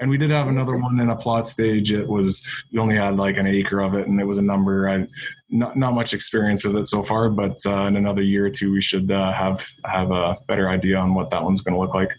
And 0.00 0.10
we 0.10 0.16
did 0.16 0.30
have 0.30 0.48
another 0.48 0.76
one 0.76 0.98
in 0.98 1.10
a 1.10 1.16
plot 1.16 1.46
stage. 1.46 1.92
It 1.92 2.08
was 2.08 2.42
we 2.72 2.78
only 2.78 2.96
had 2.96 3.16
like 3.16 3.36
an 3.36 3.46
acre 3.46 3.80
of 3.80 3.94
it, 3.94 4.08
and 4.08 4.18
it 4.20 4.24
was 4.24 4.38
a 4.38 4.42
number. 4.42 4.88
I 4.88 5.06
not 5.50 5.76
not 5.76 5.94
much 5.94 6.14
experience 6.14 6.64
with 6.64 6.76
it 6.76 6.86
so 6.86 7.02
far, 7.02 7.28
but 7.28 7.56
uh, 7.66 7.84
in 7.84 7.96
another 7.96 8.22
year 8.22 8.46
or 8.46 8.50
two, 8.50 8.72
we 8.72 8.80
should 8.80 9.10
uh, 9.10 9.32
have 9.32 9.66
have 9.84 10.10
a 10.10 10.34
better 10.48 10.70
idea 10.70 10.98
on 10.98 11.14
what 11.14 11.30
that 11.30 11.42
one's 11.42 11.60
going 11.60 11.74
to 11.74 11.80
look 11.80 11.94
like. 11.94 12.10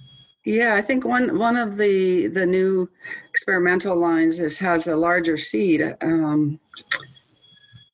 Yeah, 0.46 0.76
I 0.76 0.82
think 0.82 1.06
one 1.06 1.38
one 1.38 1.58
of 1.58 1.78
the 1.78 2.28
the 2.28 2.46
new 2.46 2.90
experimental 3.30 3.96
lines 3.96 4.40
is 4.40 4.58
has 4.60 4.88
a 4.88 4.96
larger 4.96 5.38
seed. 5.38 5.96
Um, 6.02 6.60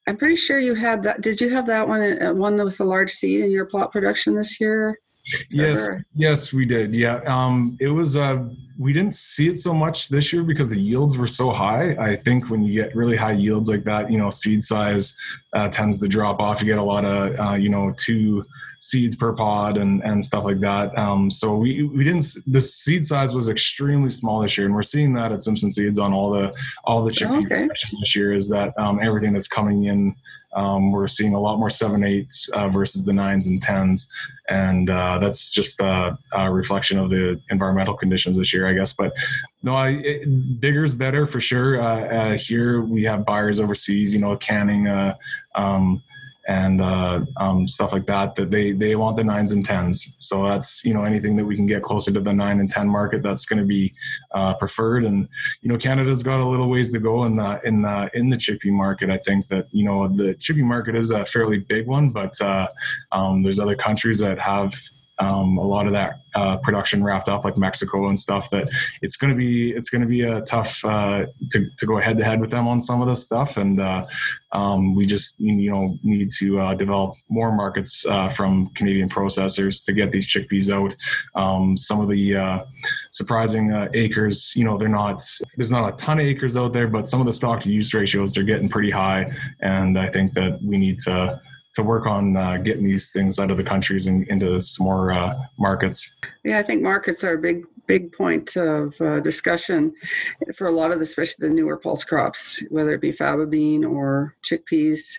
I'm 0.07 0.15
pretty 0.15 0.37
sure 0.37 0.57
you 0.57 0.73
had 0.73 1.03
that. 1.03 1.21
Did 1.21 1.41
you 1.41 1.49
have 1.49 1.65
that 1.65 1.87
one 1.87 2.21
uh, 2.21 2.33
one 2.33 2.63
with 2.63 2.79
a 2.79 2.85
large 2.85 3.11
seed 3.11 3.41
in 3.41 3.51
your 3.51 3.65
plot 3.65 3.91
production 3.91 4.35
this 4.35 4.61
year? 4.61 4.97
Yes, 5.49 5.87
yes, 6.15 6.53
we 6.53 6.65
did. 6.65 6.93
Yeah, 6.93 7.21
um, 7.25 7.77
it 7.79 7.89
was. 7.89 8.15
Uh, 8.15 8.49
we 8.77 8.93
didn't 8.93 9.15
see 9.15 9.47
it 9.47 9.57
so 9.57 9.73
much 9.73 10.07
this 10.09 10.31
year 10.31 10.43
because 10.43 10.69
the 10.69 10.79
yields 10.79 11.17
were 11.17 11.27
so 11.27 11.51
high. 11.51 11.95
I 11.99 12.15
think 12.15 12.49
when 12.49 12.63
you 12.63 12.73
get 12.73 12.95
really 12.95 13.17
high 13.17 13.31
yields 13.31 13.69
like 13.69 13.83
that, 13.85 14.11
you 14.11 14.17
know, 14.19 14.29
seed 14.29 14.61
size 14.61 15.15
uh, 15.53 15.69
tends 15.69 15.97
to 15.99 16.07
drop 16.07 16.39
off. 16.39 16.61
You 16.61 16.67
get 16.67 16.77
a 16.77 16.83
lot 16.83 17.05
of, 17.05 17.39
uh, 17.39 17.53
you 17.53 17.69
know, 17.69 17.93
two 17.97 18.43
seeds 18.79 19.15
per 19.15 19.33
pod 19.33 19.77
and 19.77 20.03
and 20.03 20.23
stuff 20.23 20.43
like 20.43 20.59
that. 20.59 20.97
Um, 20.97 21.29
so 21.29 21.55
we 21.55 21.83
we 21.83 22.03
didn't. 22.03 22.25
The 22.47 22.59
seed 22.59 23.07
size 23.07 23.33
was 23.33 23.49
extremely 23.49 24.11
small 24.11 24.41
this 24.41 24.57
year, 24.57 24.65
and 24.65 24.75
we're 24.75 24.83
seeing 24.83 25.13
that 25.13 25.31
at 25.31 25.41
Simpson 25.41 25.71
Seeds 25.71 25.99
on 25.99 26.13
all 26.13 26.29
the 26.29 26.53
all 26.83 27.03
the 27.03 27.11
chickpea 27.11 27.45
okay. 27.45 27.67
this 27.99 28.15
year. 28.15 28.33
Is 28.33 28.49
that 28.49 28.73
um, 28.77 28.99
everything 29.01 29.33
that's 29.33 29.47
coming 29.47 29.85
in 29.85 30.15
um, 30.57 30.91
we're 30.91 31.07
seeing 31.07 31.33
a 31.35 31.39
lot 31.39 31.59
more 31.59 31.69
seven 31.69 32.03
eights 32.03 32.49
uh, 32.49 32.67
versus 32.69 33.03
the 33.03 33.13
nines 33.13 33.47
and 33.47 33.61
tens, 33.61 34.07
and 34.49 34.89
uh, 34.89 35.19
that's 35.19 35.51
just 35.51 35.79
a, 35.79 36.17
a, 36.31 36.51
reflection 36.51 36.97
of 36.97 37.09
the 37.09 37.39
environmental 37.51 37.93
conditions 37.93 38.37
this 38.37 38.53
year, 38.53 38.67
I 38.67 38.73
guess. 38.73 38.91
But 38.91 39.15
no, 39.63 39.75
I, 39.75 39.89
it, 39.89 40.59
bigger 40.59 40.83
is 40.83 40.93
better 40.93 41.25
for 41.25 41.39
sure. 41.39 41.81
Uh, 41.81 42.05
uh, 42.05 42.37
here 42.37 42.81
we 42.81 43.03
have 43.03 43.25
buyers 43.25 43.59
overseas, 43.59 44.13
you 44.13 44.19
know, 44.19 44.35
canning. 44.37 44.87
Uh, 44.87 45.15
um, 45.55 46.03
and 46.47 46.81
uh, 46.81 47.19
um, 47.37 47.67
stuff 47.67 47.91
like 47.91 48.05
that 48.05 48.33
that 48.35 48.49
they 48.49 48.71
they 48.71 48.95
want 48.95 49.17
the 49.17 49.23
nines 49.23 49.51
and 49.51 49.65
tens 49.65 50.13
so 50.17 50.45
that's 50.45 50.83
you 50.85 50.93
know 50.93 51.03
anything 51.03 51.35
that 51.35 51.43
we 51.43 51.55
can 51.55 51.67
get 51.67 51.83
closer 51.83 52.11
to 52.11 52.21
the 52.21 52.31
nine 52.31 52.59
and 52.59 52.69
ten 52.69 52.87
market 52.87 53.21
that's 53.21 53.45
going 53.45 53.59
to 53.59 53.65
be 53.65 53.93
uh, 54.33 54.53
preferred 54.53 55.03
and 55.03 55.27
you 55.61 55.69
know 55.69 55.77
canada's 55.77 56.23
got 56.23 56.39
a 56.39 56.47
little 56.47 56.69
ways 56.69 56.91
to 56.91 56.99
go 56.99 57.25
in 57.25 57.35
the 57.35 57.59
in 57.65 57.81
the 57.81 58.09
in 58.13 58.29
the 58.29 58.37
chickpea 58.37 58.71
market 58.71 59.09
i 59.09 59.17
think 59.17 59.45
that 59.47 59.67
you 59.71 59.83
know 59.83 60.07
the 60.07 60.33
chickpea 60.35 60.63
market 60.63 60.95
is 60.95 61.11
a 61.11 61.25
fairly 61.25 61.59
big 61.59 61.85
one 61.85 62.09
but 62.11 62.39
uh, 62.41 62.67
um, 63.11 63.43
there's 63.43 63.59
other 63.59 63.75
countries 63.75 64.19
that 64.19 64.39
have 64.39 64.73
um, 65.19 65.57
a 65.57 65.63
lot 65.63 65.87
of 65.87 65.93
that 65.93 66.21
uh, 66.35 66.57
production 66.57 67.03
wrapped 67.03 67.29
up, 67.29 67.43
like 67.43 67.57
Mexico 67.57 68.07
and 68.07 68.17
stuff. 68.17 68.49
That 68.51 68.69
it's 69.01 69.17
going 69.17 69.31
to 69.31 69.37
be 69.37 69.71
it's 69.71 69.89
going 69.89 70.01
to 70.01 70.07
be 70.07 70.21
a 70.21 70.41
tough 70.41 70.83
uh, 70.85 71.25
to 71.51 71.69
to 71.75 71.85
go 71.85 71.97
head 71.97 72.17
to 72.17 72.23
head 72.23 72.39
with 72.39 72.51
them 72.51 72.67
on 72.67 72.79
some 72.79 73.01
of 73.01 73.07
this 73.07 73.23
stuff, 73.23 73.57
and 73.57 73.79
uh, 73.79 74.05
um, 74.51 74.95
we 74.95 75.05
just 75.05 75.39
you 75.39 75.71
know 75.71 75.97
need 76.03 76.31
to 76.39 76.59
uh, 76.59 76.73
develop 76.75 77.15
more 77.29 77.51
markets 77.51 78.05
uh, 78.05 78.29
from 78.29 78.67
Canadian 78.75 79.09
processors 79.09 79.83
to 79.85 79.93
get 79.93 80.11
these 80.11 80.27
chickpeas 80.27 80.69
out. 80.69 80.95
Um, 81.35 81.75
some 81.75 81.99
of 81.99 82.09
the 82.09 82.35
uh, 82.35 82.65
surprising 83.11 83.71
acres, 83.93 84.53
you 84.55 84.63
know, 84.63 84.77
they're 84.77 84.87
not 84.89 85.21
there's 85.55 85.71
not 85.71 85.91
a 85.91 85.95
ton 85.97 86.19
of 86.19 86.25
acres 86.25 86.57
out 86.57 86.73
there, 86.73 86.87
but 86.87 87.07
some 87.07 87.19
of 87.19 87.25
the 87.25 87.33
stock 87.33 87.59
to 87.61 87.71
use 87.71 87.93
ratios 87.93 88.37
are 88.37 88.43
getting 88.43 88.69
pretty 88.69 88.91
high, 88.91 89.25
and 89.61 89.97
I 89.97 90.09
think 90.09 90.33
that 90.33 90.61
we 90.61 90.77
need 90.77 90.99
to 90.99 91.41
to 91.77 91.83
work 91.83 92.05
on 92.07 92.35
uh, 92.35 92.57
getting 92.57 92.83
these 92.83 93.11
things 93.11 93.39
out 93.39 93.51
of 93.51 93.57
the 93.57 93.63
countries 93.63 94.07
and 94.07 94.27
into 94.27 94.59
some 94.59 94.85
more 94.85 95.13
uh, 95.13 95.33
markets. 95.57 96.11
Yeah, 96.43 96.59
I 96.59 96.63
think 96.63 96.81
markets 96.81 97.23
are 97.23 97.35
a 97.35 97.37
big, 97.37 97.65
big 97.85 98.11
point 98.11 98.57
of 98.57 98.99
uh, 98.99 99.19
discussion 99.19 99.93
for 100.55 100.67
a 100.67 100.71
lot 100.71 100.91
of, 100.91 100.97
the, 100.97 101.03
especially 101.03 101.47
the 101.47 101.53
newer 101.53 101.77
pulse 101.77 102.03
crops, 102.03 102.63
whether 102.69 102.91
it 102.93 103.01
be 103.01 103.11
faba 103.11 103.49
bean 103.49 103.85
or 103.85 104.35
chickpeas. 104.43 105.17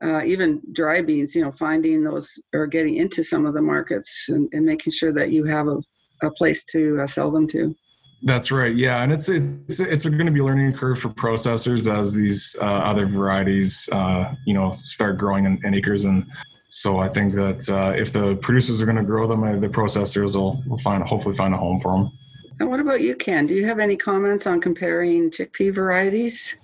Uh, 0.00 0.22
even 0.24 0.62
dry 0.72 1.02
beans, 1.02 1.34
you 1.34 1.42
know, 1.42 1.50
finding 1.50 2.04
those 2.04 2.38
or 2.54 2.68
getting 2.68 2.94
into 2.96 3.20
some 3.24 3.44
of 3.44 3.52
the 3.52 3.60
markets 3.60 4.28
and, 4.28 4.48
and 4.52 4.64
making 4.64 4.92
sure 4.92 5.12
that 5.12 5.32
you 5.32 5.44
have 5.44 5.66
a, 5.66 5.78
a 6.22 6.30
place 6.30 6.62
to 6.62 7.00
uh, 7.00 7.06
sell 7.06 7.32
them 7.32 7.48
to. 7.48 7.74
That's 8.22 8.50
right. 8.50 8.74
Yeah, 8.74 9.02
and 9.02 9.12
it's 9.12 9.28
it's 9.28 9.78
it's 9.78 10.04
going 10.04 10.26
to 10.26 10.32
be 10.32 10.40
a 10.40 10.44
learning 10.44 10.72
curve 10.72 10.98
for 10.98 11.08
processors 11.10 11.92
as 11.92 12.12
these 12.12 12.56
uh, 12.60 12.64
other 12.64 13.06
varieties, 13.06 13.88
uh, 13.92 14.34
you 14.44 14.54
know, 14.54 14.72
start 14.72 15.18
growing 15.18 15.44
in, 15.44 15.60
in, 15.64 15.76
acres. 15.76 16.04
And 16.04 16.28
so 16.68 16.98
I 16.98 17.08
think 17.08 17.32
that 17.34 17.68
uh, 17.68 17.92
if 17.96 18.12
the 18.12 18.34
producers 18.36 18.82
are 18.82 18.86
going 18.86 18.98
to 18.98 19.04
grow 19.04 19.28
them, 19.28 19.44
uh, 19.44 19.56
the 19.60 19.68
processors 19.68 20.34
will, 20.34 20.62
will 20.66 20.78
find 20.78 21.06
hopefully 21.08 21.36
find 21.36 21.54
a 21.54 21.56
home 21.56 21.78
for 21.78 21.92
them. 21.92 22.10
And 22.58 22.68
what 22.68 22.80
about 22.80 23.02
you, 23.02 23.14
Ken? 23.14 23.46
Do 23.46 23.54
you 23.54 23.64
have 23.66 23.78
any 23.78 23.96
comments 23.96 24.48
on 24.48 24.60
comparing 24.60 25.30
chickpea 25.30 25.72
varieties? 25.72 26.56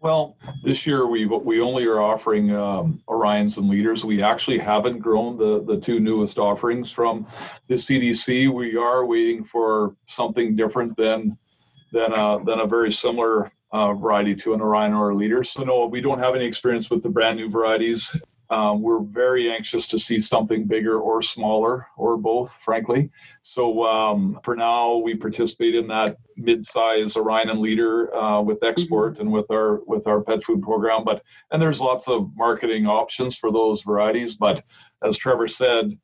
Well, 0.00 0.36
this 0.62 0.86
year 0.86 1.06
we 1.06 1.26
we 1.26 1.60
only 1.60 1.86
are 1.86 2.00
offering 2.00 2.54
um, 2.54 3.02
Orions 3.08 3.56
and 3.56 3.68
leaders. 3.68 4.04
We 4.04 4.22
actually 4.22 4.58
haven't 4.58 4.98
grown 4.98 5.38
the 5.38 5.64
the 5.64 5.80
two 5.80 6.00
newest 6.00 6.38
offerings 6.38 6.92
from 6.92 7.26
the 7.68 7.74
CDC. 7.74 8.52
We 8.52 8.76
are 8.76 9.06
waiting 9.06 9.42
for 9.42 9.96
something 10.06 10.54
different 10.54 10.96
than 10.96 11.36
than 11.92 12.12
a, 12.12 12.44
than 12.44 12.60
a 12.60 12.66
very 12.66 12.92
similar 12.92 13.50
uh, 13.72 13.94
variety 13.94 14.34
to 14.34 14.54
an 14.54 14.60
Orion 14.60 14.92
or 14.92 15.10
a 15.10 15.14
leader. 15.14 15.42
So 15.42 15.64
no, 15.64 15.86
we 15.86 16.00
don't 16.00 16.18
have 16.18 16.34
any 16.34 16.44
experience 16.44 16.90
with 16.90 17.02
the 17.02 17.08
brand 17.08 17.38
new 17.38 17.48
varieties. 17.48 18.14
Um, 18.50 18.82
we're 18.82 19.00
very 19.00 19.50
anxious 19.50 19.86
to 19.88 19.98
see 19.98 20.20
something 20.20 20.64
bigger 20.64 21.00
or 21.00 21.22
smaller 21.22 21.86
or 21.96 22.16
both, 22.16 22.52
frankly. 22.52 23.10
So 23.42 23.84
um, 23.84 24.38
for 24.44 24.54
now, 24.54 24.96
we 24.96 25.14
participate 25.14 25.74
in 25.74 25.88
that 25.88 26.16
mid-size 26.36 27.16
Orion 27.16 27.50
and 27.50 27.60
Leader 27.60 28.14
uh, 28.14 28.40
with 28.42 28.60
mm-hmm. 28.60 28.70
export 28.70 29.18
and 29.18 29.30
with 29.30 29.50
our 29.50 29.80
with 29.86 30.06
our 30.06 30.22
pet 30.22 30.44
food 30.44 30.62
program. 30.62 31.04
But 31.04 31.22
and 31.50 31.60
there's 31.60 31.80
lots 31.80 32.08
of 32.08 32.30
marketing 32.36 32.86
options 32.86 33.36
for 33.36 33.50
those 33.50 33.82
varieties. 33.82 34.34
But 34.34 34.64
as 35.02 35.16
Trevor 35.16 35.48
said, 35.48 35.98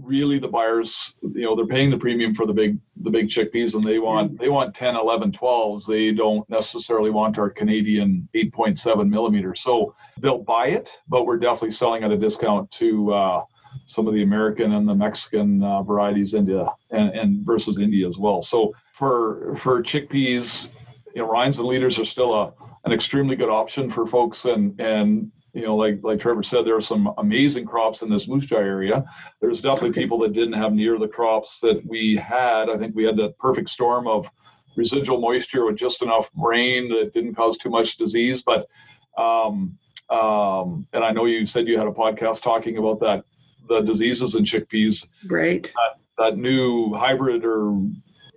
really 0.00 0.38
the 0.38 0.48
buyers 0.48 1.14
you 1.22 1.42
know 1.42 1.56
they're 1.56 1.66
paying 1.66 1.90
the 1.90 1.98
premium 1.98 2.34
for 2.34 2.46
the 2.46 2.52
big 2.52 2.78
the 3.02 3.10
big 3.10 3.28
chickpeas 3.28 3.74
and 3.74 3.84
they 3.84 3.98
want 3.98 4.38
they 4.38 4.48
want 4.48 4.74
10 4.74 4.96
11 4.96 5.32
12s 5.32 5.86
they 5.86 6.12
don't 6.12 6.48
necessarily 6.48 7.10
want 7.10 7.38
our 7.38 7.50
canadian 7.50 8.28
8.7 8.34 9.08
millimeter. 9.08 9.54
So 9.54 9.94
they'll 10.20 10.38
buy 10.38 10.68
it 10.68 11.00
but 11.08 11.26
we're 11.26 11.38
definitely 11.38 11.72
selling 11.72 12.04
at 12.04 12.12
a 12.12 12.16
discount 12.16 12.70
to 12.72 13.12
uh, 13.12 13.44
some 13.86 14.06
of 14.06 14.14
the 14.14 14.22
american 14.22 14.72
and 14.72 14.88
the 14.88 14.94
mexican 14.94 15.62
uh, 15.62 15.82
varieties 15.82 16.34
india 16.34 16.72
and, 16.90 17.10
and 17.10 17.44
versus 17.44 17.78
india 17.78 18.06
as 18.06 18.18
well. 18.18 18.42
So 18.42 18.74
for 18.92 19.54
for 19.56 19.82
chickpeas 19.82 20.72
you 21.14 21.22
know 21.22 21.28
Orions 21.28 21.58
and 21.58 21.66
leaders 21.66 21.98
are 21.98 22.04
still 22.04 22.34
a 22.34 22.52
an 22.84 22.92
extremely 22.92 23.36
good 23.36 23.50
option 23.50 23.90
for 23.90 24.06
folks 24.06 24.44
and 24.44 24.80
and 24.80 25.30
you 25.58 25.66
know, 25.66 25.74
like 25.74 25.98
like 26.02 26.20
Trevor 26.20 26.42
said, 26.42 26.64
there 26.64 26.76
are 26.76 26.80
some 26.80 27.12
amazing 27.18 27.66
crops 27.66 28.02
in 28.02 28.08
this 28.08 28.28
moose 28.28 28.46
jaw 28.46 28.58
area. 28.58 29.04
There's 29.40 29.60
definitely 29.60 30.00
people 30.00 30.18
that 30.20 30.32
didn't 30.32 30.52
have 30.52 30.72
near 30.72 30.98
the 30.98 31.08
crops 31.08 31.58
that 31.60 31.84
we 31.84 32.14
had. 32.14 32.70
I 32.70 32.78
think 32.78 32.94
we 32.94 33.04
had 33.04 33.16
that 33.16 33.36
perfect 33.38 33.68
storm 33.68 34.06
of 34.06 34.30
residual 34.76 35.20
moisture 35.20 35.66
with 35.66 35.76
just 35.76 36.00
enough 36.00 36.30
rain 36.36 36.88
that 36.90 37.12
didn't 37.12 37.34
cause 37.34 37.56
too 37.56 37.70
much 37.70 37.96
disease. 37.96 38.42
But 38.42 38.68
um, 39.16 39.76
um, 40.10 40.86
and 40.92 41.02
I 41.02 41.10
know 41.10 41.24
you 41.24 41.44
said 41.44 41.66
you 41.66 41.76
had 41.76 41.88
a 41.88 41.92
podcast 41.92 42.42
talking 42.42 42.78
about 42.78 43.00
that 43.00 43.24
the 43.68 43.80
diseases 43.80 44.36
in 44.36 44.44
chickpeas. 44.44 45.08
Right. 45.28 45.64
That, 45.64 45.98
that 46.18 46.38
new 46.38 46.94
hybrid 46.94 47.44
or 47.44 47.80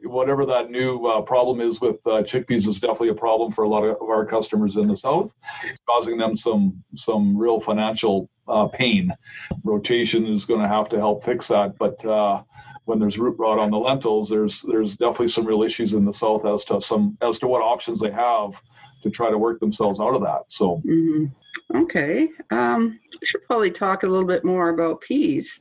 whatever 0.04 0.46
that 0.46 0.70
new 0.70 1.06
uh, 1.06 1.22
problem 1.22 1.62
is 1.62 1.82
with 1.82 1.96
uh, 2.06 2.22
chickpeas 2.22 2.68
is 2.68 2.80
definitely 2.80 3.10
a 3.10 3.16
problem 3.16 3.52
for 3.52 3.64
a 3.64 3.70
lot 3.70 3.84
of, 3.84 3.98
our 4.02 4.26
customers 4.26 4.78
in 4.78 4.88
the 4.88 4.96
south. 4.96 5.32
It's 5.64 5.80
causing 5.88 6.18
them 6.18 6.36
some 6.36 6.84
some 6.96 7.38
real 7.38 7.60
financial 7.60 8.30
uh, 8.48 8.68
pain. 8.68 9.14
Rotation 9.64 10.26
is 10.26 10.46
going 10.46 10.62
to 10.62 10.68
have 10.68 10.90
to 10.90 10.98
help 10.98 11.24
fix 11.24 11.48
that, 11.50 11.78
but 11.78 12.04
uh, 12.06 12.44
when 12.86 13.00
there's 13.00 13.18
root 13.18 13.36
rot 13.38 13.60
on 13.60 13.72
the 13.72 13.78
lentils, 13.78 14.30
there's 14.30 14.62
there's 14.62 14.98
definitely 14.98 15.30
some 15.30 15.46
real 15.46 15.64
issues 15.64 15.94
in 15.94 16.06
the 16.06 16.14
south 16.14 16.46
as 16.46 16.64
to 16.66 16.82
some 16.82 17.18
as 17.22 17.40
to 17.40 17.48
what 17.48 17.62
options 17.62 18.00
they 18.00 18.12
have 18.12 18.62
to 19.04 19.10
try 19.10 19.30
to 19.30 19.38
work 19.38 19.60
themselves 19.60 20.00
out 20.00 20.14
of 20.14 20.22
that. 20.22 20.44
So. 20.48 20.82
Mm-hmm. 20.86 21.26
Okay, 21.76 22.30
um, 22.52 23.00
we 23.20 23.26
should 23.26 23.44
probably 23.46 23.72
talk 23.72 24.04
a 24.04 24.08
little 24.08 24.28
bit 24.28 24.46
more 24.46 24.70
about 24.70 25.02
peas. 25.02 25.60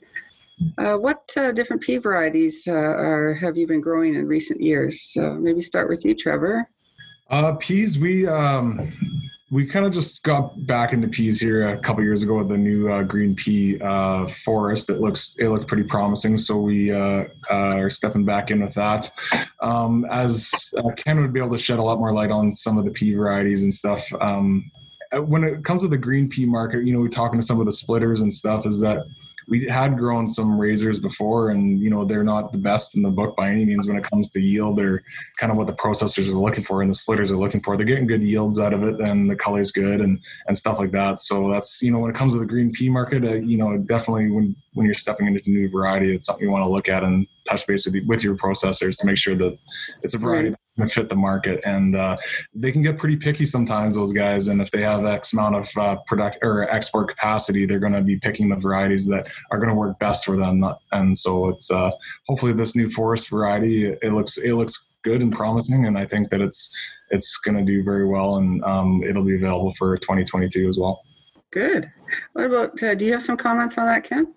Uh, 0.79 0.97
what 0.97 1.31
uh, 1.37 1.53
different 1.53 1.83
pea 1.83 1.99
varieties 1.99 2.67
uh, 2.69 2.73
are 2.73 3.35
have 3.35 3.57
you 3.57 3.67
been 3.67 3.81
growing 3.81 4.15
in 4.15 4.27
recent 4.27 4.61
years? 4.61 5.17
maybe 5.17 5.61
start 5.61 5.89
with 5.89 6.05
you, 6.05 6.15
Trevor. 6.15 6.69
Uh, 7.31 7.55
peas, 7.55 7.99
we 7.99 8.27
um, 8.27 8.89
we 9.51 9.67
kind 9.67 9.87
of 9.87 9.93
just 9.93 10.23
got 10.23 10.67
back 10.67 10.93
into 10.93 11.09
peas 11.09 11.41
here 11.41 11.69
a 11.69 11.79
couple 11.79 12.03
years 12.03 12.23
ago 12.23 12.39
with 12.39 12.49
the 12.49 12.59
new 12.59 12.91
uh, 12.91 13.03
green 13.03 13.35
pea 13.35 13.81
uh, 13.81 14.27
forest. 14.27 14.91
It 14.91 15.01
looks 15.01 15.37
it 15.39 15.49
looked 15.49 15.67
pretty 15.67 15.85
promising, 15.85 16.37
so 16.37 16.59
we 16.59 16.91
are 16.91 17.91
stepping 17.91 18.25
back 18.25 18.51
in 18.51 18.63
with 18.63 18.75
that. 18.75 19.11
Um, 19.61 20.07
as 20.11 20.73
Ken 20.97 21.21
would 21.21 21.33
be 21.33 21.41
able 21.41 21.57
to 21.57 21.59
shed 21.59 21.79
a 21.79 21.83
lot 21.83 21.99
more 21.99 22.13
light 22.13 22.31
on 22.31 22.53
some 22.53 22.79
of 22.79 22.85
the 22.85 22.91
pea 22.91 23.15
varieties 23.15 23.63
and 23.63 23.73
stuff. 23.73 24.07
Um, 24.21 24.71
when 25.19 25.43
it 25.43 25.65
comes 25.65 25.83
to 25.83 25.89
the 25.89 25.99
green 25.99 26.29
pea 26.29 26.47
market, 26.47 26.87
you 26.87 26.93
know, 26.93 27.01
we're 27.01 27.09
talking 27.09 27.39
to 27.41 27.45
some 27.45 27.59
of 27.59 27.67
the 27.67 27.73
splitters 27.73 28.21
and 28.21 28.33
stuff. 28.33 28.67
Is 28.67 28.81
that 28.81 29.05
we 29.49 29.67
had 29.67 29.97
grown 29.97 30.27
some 30.27 30.59
razors 30.59 30.99
before 30.99 31.51
and 31.51 31.81
you 31.81 31.91
know 31.91 32.05
they're 32.05 32.25
not 32.25 32.53
the 32.53 32.59
best 32.59 32.97
in 32.97 33.03
the 33.03 33.11
book 33.11 33.37
by 33.37 33.51
any 33.51 33.65
means 33.65 33.87
when 33.87 33.97
it 33.97 34.05
comes 34.05 34.31
to 34.31 34.41
yield. 34.41 34.81
Or 34.81 35.03
kind 35.39 35.51
of 35.51 35.59
what 35.59 35.67
the 35.67 35.73
processors 35.73 36.29
are 36.29 36.39
looking 36.39 36.65
for 36.65 36.83
and 36.83 36.91
the 36.91 36.95
splitters 36.95 37.33
are 37.33 37.37
looking 37.37 37.63
for. 37.63 37.77
They're 37.77 37.87
getting 37.87 38.07
good 38.07 38.23
yields 38.23 38.59
out 38.59 38.73
of 38.73 38.83
it 38.85 39.01
and 39.01 39.31
the 39.31 39.37
color's 39.37 39.71
good 39.71 40.01
and 40.01 40.19
and 40.47 40.57
stuff 40.57 40.79
like 40.79 40.93
that. 40.93 41.21
So 41.21 41.51
that's 41.51 41.83
you 41.83 41.91
know 41.91 41.99
when 41.99 42.11
it 42.11 42.17
comes 42.17 42.35
to 42.35 42.39
the 42.39 42.47
green 42.47 42.71
pea 42.73 42.89
market 42.89 43.25
uh, 43.25 43.35
you 43.35 43.57
know 43.57 43.77
definitely 43.79 44.31
when 44.31 44.57
when 44.75 44.87
you're 44.87 44.95
stepping 44.95 45.27
into 45.27 45.41
a 45.47 45.51
new 45.51 45.71
variety 45.71 46.15
it's 46.15 46.27
something 46.27 46.45
you 46.45 46.51
want 46.51 46.63
to 46.63 46.69
look 46.69 46.89
at 46.89 47.03
and 47.03 47.27
touch 47.45 47.67
base 47.67 47.87
with, 47.87 47.97
with 48.07 48.23
your 48.23 48.37
processors 48.37 48.99
to 48.99 49.07
make 49.07 49.19
sure 49.19 49.35
that 49.35 49.59
it's 50.03 50.15
a 50.15 50.19
variety 50.19 50.55
fit 50.87 51.09
the 51.09 51.17
market. 51.17 51.61
And 51.65 51.97
uh, 51.97 52.17
they 52.55 52.71
can 52.71 52.83
get 52.83 52.99
pretty 52.99 53.17
picky 53.17 53.45
sometimes 53.45 53.95
those 53.95 54.13
guys. 54.13 54.49
And 54.49 54.61
if 54.61 54.71
they 54.71 54.83
have 54.83 55.05
x 55.05 55.33
amount 55.33 55.57
of 55.57 55.69
uh, 55.77 55.97
product 56.07 56.39
or 56.43 56.69
export 56.71 57.09
capacity 57.09 57.67
they're 57.67 57.79
going 57.79 57.93
to 57.93 58.03
be 58.03 58.19
picking 58.19 58.49
the 58.49 58.57
varieties 58.57 59.07
that 59.07 59.27
are 59.51 59.59
going 59.59 59.71
to 59.71 59.75
work 59.75 59.99
best 59.99 60.25
for 60.25 60.37
them. 60.37 60.65
And 60.93 61.17
so 61.17 61.49
it's 61.49 61.71
uh, 61.71 61.91
hopefully 62.27 62.53
this 62.53 62.77
new 62.77 62.91
forest 62.91 63.29
variety 63.29 63.87
it 63.87 64.13
looks 64.13 64.39
it 64.39 64.55
looks 64.55 64.89
good 65.03 65.23
and 65.23 65.33
promising. 65.33 65.87
And 65.87 65.97
i 65.97 66.05
think 66.05 66.29
that 66.31 66.41
it's 66.41 66.77
it's 67.11 67.39
going 67.39 67.57
to 67.57 67.65
do 67.65 67.83
very 67.83 68.07
well. 68.07 68.37
And 68.37 68.63
um, 68.65 69.03
it'll 69.07 69.25
be 69.25 69.37
available 69.37 69.73
for 69.75 69.97
2022 69.97 70.69
as 70.69 70.79
well. 70.79 71.03
Good. 71.53 71.91
What 72.35 72.47
about 72.47 72.83
uh, 72.83 72.95
do 72.95 73.05
you 73.05 73.13
have 73.13 73.23
some 73.23 73.37
comments 73.37 73.77
on 73.77 73.87
that 73.87 74.05
ken 74.05 74.33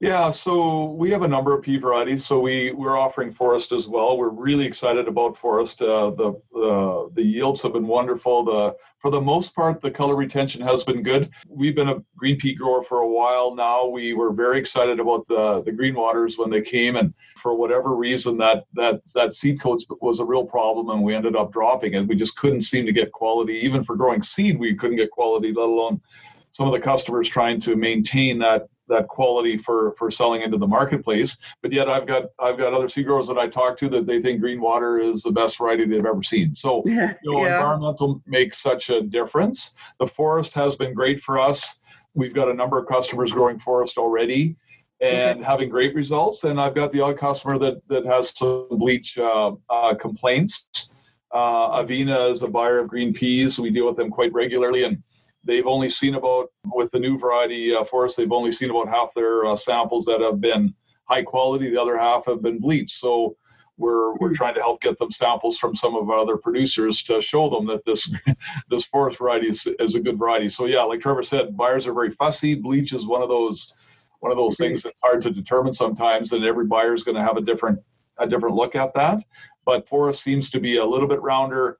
yeah, 0.00 0.30
so 0.30 0.92
we 0.92 1.10
have 1.10 1.22
a 1.22 1.28
number 1.28 1.52
of 1.54 1.62
pea 1.62 1.76
varieties. 1.76 2.24
So 2.24 2.40
we 2.40 2.72
we're 2.72 2.98
offering 2.98 3.32
forest 3.32 3.72
as 3.72 3.88
well. 3.88 4.16
We're 4.16 4.28
really 4.28 4.64
excited 4.64 5.08
about 5.08 5.36
forest. 5.36 5.82
Uh, 5.82 6.10
the 6.10 6.32
the 6.52 7.10
the 7.14 7.22
yields 7.22 7.62
have 7.62 7.72
been 7.72 7.86
wonderful. 7.86 8.44
The 8.44 8.76
for 8.98 9.10
the 9.10 9.20
most 9.20 9.54
part, 9.54 9.80
the 9.80 9.90
color 9.90 10.16
retention 10.16 10.60
has 10.62 10.84
been 10.84 11.02
good. 11.02 11.30
We've 11.48 11.74
been 11.74 11.88
a 11.88 12.02
green 12.16 12.36
pea 12.36 12.54
grower 12.54 12.82
for 12.82 12.98
a 12.98 13.08
while 13.08 13.54
now. 13.54 13.86
We 13.86 14.12
were 14.12 14.32
very 14.32 14.58
excited 14.58 15.00
about 15.00 15.26
the 15.28 15.62
the 15.62 15.72
Greenwaters 15.72 16.38
when 16.38 16.50
they 16.50 16.62
came, 16.62 16.96
and 16.96 17.12
for 17.36 17.54
whatever 17.54 17.96
reason, 17.96 18.38
that 18.38 18.64
that 18.74 19.02
that 19.14 19.34
seed 19.34 19.60
coat 19.60 19.82
was 20.00 20.20
a 20.20 20.24
real 20.24 20.44
problem, 20.44 20.90
and 20.90 21.02
we 21.02 21.14
ended 21.14 21.36
up 21.36 21.52
dropping 21.52 21.94
it. 21.94 22.06
We 22.06 22.16
just 22.16 22.36
couldn't 22.36 22.62
seem 22.62 22.86
to 22.86 22.92
get 22.92 23.12
quality, 23.12 23.54
even 23.54 23.82
for 23.82 23.96
growing 23.96 24.22
seed. 24.22 24.58
We 24.58 24.74
couldn't 24.74 24.96
get 24.96 25.10
quality, 25.10 25.52
let 25.52 25.66
alone 25.66 26.00
some 26.50 26.66
of 26.66 26.72
the 26.72 26.80
customers 26.80 27.28
trying 27.28 27.60
to 27.60 27.76
maintain 27.76 28.38
that 28.38 28.68
that 28.88 29.08
quality 29.08 29.56
for 29.56 29.94
for 29.96 30.10
selling 30.10 30.42
into 30.42 30.58
the 30.58 30.66
marketplace. 30.66 31.36
But 31.62 31.72
yet 31.72 31.88
I've 31.88 32.06
got 32.06 32.24
I've 32.38 32.58
got 32.58 32.72
other 32.72 32.88
seed 32.88 33.06
growers 33.06 33.28
that 33.28 33.38
I 33.38 33.48
talk 33.48 33.76
to 33.78 33.88
that 33.90 34.06
they 34.06 34.20
think 34.20 34.42
Greenwater 34.42 35.02
is 35.02 35.22
the 35.22 35.32
best 35.32 35.58
variety 35.58 35.84
they've 35.84 36.04
ever 36.04 36.22
seen. 36.22 36.54
So 36.54 36.82
yeah, 36.86 37.14
you 37.22 37.32
know, 37.32 37.44
yeah. 37.44 37.56
environmental 37.56 38.22
makes 38.26 38.58
such 38.58 38.90
a 38.90 39.02
difference. 39.02 39.74
The 39.98 40.06
forest 40.06 40.54
has 40.54 40.76
been 40.76 40.94
great 40.94 41.20
for 41.20 41.38
us. 41.38 41.80
We've 42.14 42.34
got 42.34 42.48
a 42.48 42.54
number 42.54 42.78
of 42.78 42.88
customers 42.88 43.32
growing 43.32 43.58
forest 43.58 43.98
already 43.98 44.56
and 45.00 45.38
okay. 45.38 45.46
having 45.46 45.68
great 45.68 45.94
results. 45.94 46.44
And 46.44 46.60
I've 46.60 46.74
got 46.74 46.90
the 46.92 47.00
odd 47.00 47.18
customer 47.18 47.58
that 47.58 47.86
that 47.88 48.04
has 48.06 48.36
some 48.36 48.66
bleach 48.70 49.18
uh, 49.18 49.52
uh, 49.70 49.94
complaints. 49.94 50.92
Uh, 51.30 51.82
Avena 51.82 52.30
is 52.30 52.42
a 52.42 52.48
buyer 52.48 52.78
of 52.78 52.88
green 52.88 53.12
peas. 53.12 53.58
We 53.58 53.70
deal 53.70 53.86
with 53.86 53.96
them 53.96 54.10
quite 54.10 54.32
regularly, 54.32 54.84
and 54.84 55.02
they've 55.48 55.66
only 55.66 55.88
seen 55.88 56.14
about 56.14 56.50
with 56.66 56.90
the 56.92 57.00
new 57.00 57.18
variety 57.18 57.74
uh, 57.74 57.82
forest 57.82 58.16
they've 58.16 58.30
only 58.30 58.52
seen 58.52 58.70
about 58.70 58.86
half 58.86 59.12
their 59.14 59.46
uh, 59.46 59.56
samples 59.56 60.04
that 60.04 60.20
have 60.20 60.40
been 60.40 60.72
high 61.04 61.22
quality. 61.22 61.70
The 61.70 61.80
other 61.80 61.96
half 61.96 62.26
have 62.26 62.42
been 62.42 62.60
bleached. 62.60 62.96
So 62.96 63.36
we're 63.78 64.14
we're 64.18 64.28
hmm. 64.28 64.34
trying 64.34 64.54
to 64.54 64.60
help 64.60 64.82
get 64.82 64.98
them 64.98 65.10
samples 65.10 65.58
from 65.58 65.74
some 65.74 65.96
of 65.96 66.10
our 66.10 66.18
other 66.18 66.36
producers 66.36 67.02
to 67.04 67.20
show 67.20 67.48
them 67.48 67.66
that 67.66 67.84
this 67.84 68.12
this 68.70 68.84
forest 68.84 69.18
variety 69.18 69.48
is, 69.48 69.66
is 69.80 69.94
a 69.94 70.00
good 70.00 70.18
variety. 70.18 70.48
So 70.48 70.66
yeah 70.66 70.82
like 70.82 71.00
trevor 71.00 71.22
said 71.22 71.56
buyers 71.56 71.86
are 71.86 71.94
very 71.94 72.10
fussy. 72.10 72.54
Bleach 72.54 72.92
is 72.92 73.06
one 73.06 73.22
of 73.22 73.28
those 73.28 73.74
one 74.20 74.30
of 74.30 74.38
those 74.38 74.56
things 74.56 74.82
that's 74.82 75.00
hard 75.00 75.22
to 75.22 75.30
determine 75.30 75.72
sometimes 75.72 76.32
and 76.32 76.44
every 76.44 76.66
buyer 76.66 76.92
is 76.92 77.04
going 77.04 77.16
to 77.16 77.22
have 77.22 77.36
a 77.36 77.40
different 77.42 77.80
a 78.18 78.26
different 78.26 78.56
look 78.56 78.74
at 78.74 78.92
that. 78.94 79.24
But 79.64 79.88
forest 79.88 80.22
seems 80.22 80.50
to 80.50 80.60
be 80.60 80.76
a 80.76 80.84
little 80.84 81.08
bit 81.08 81.22
rounder 81.22 81.78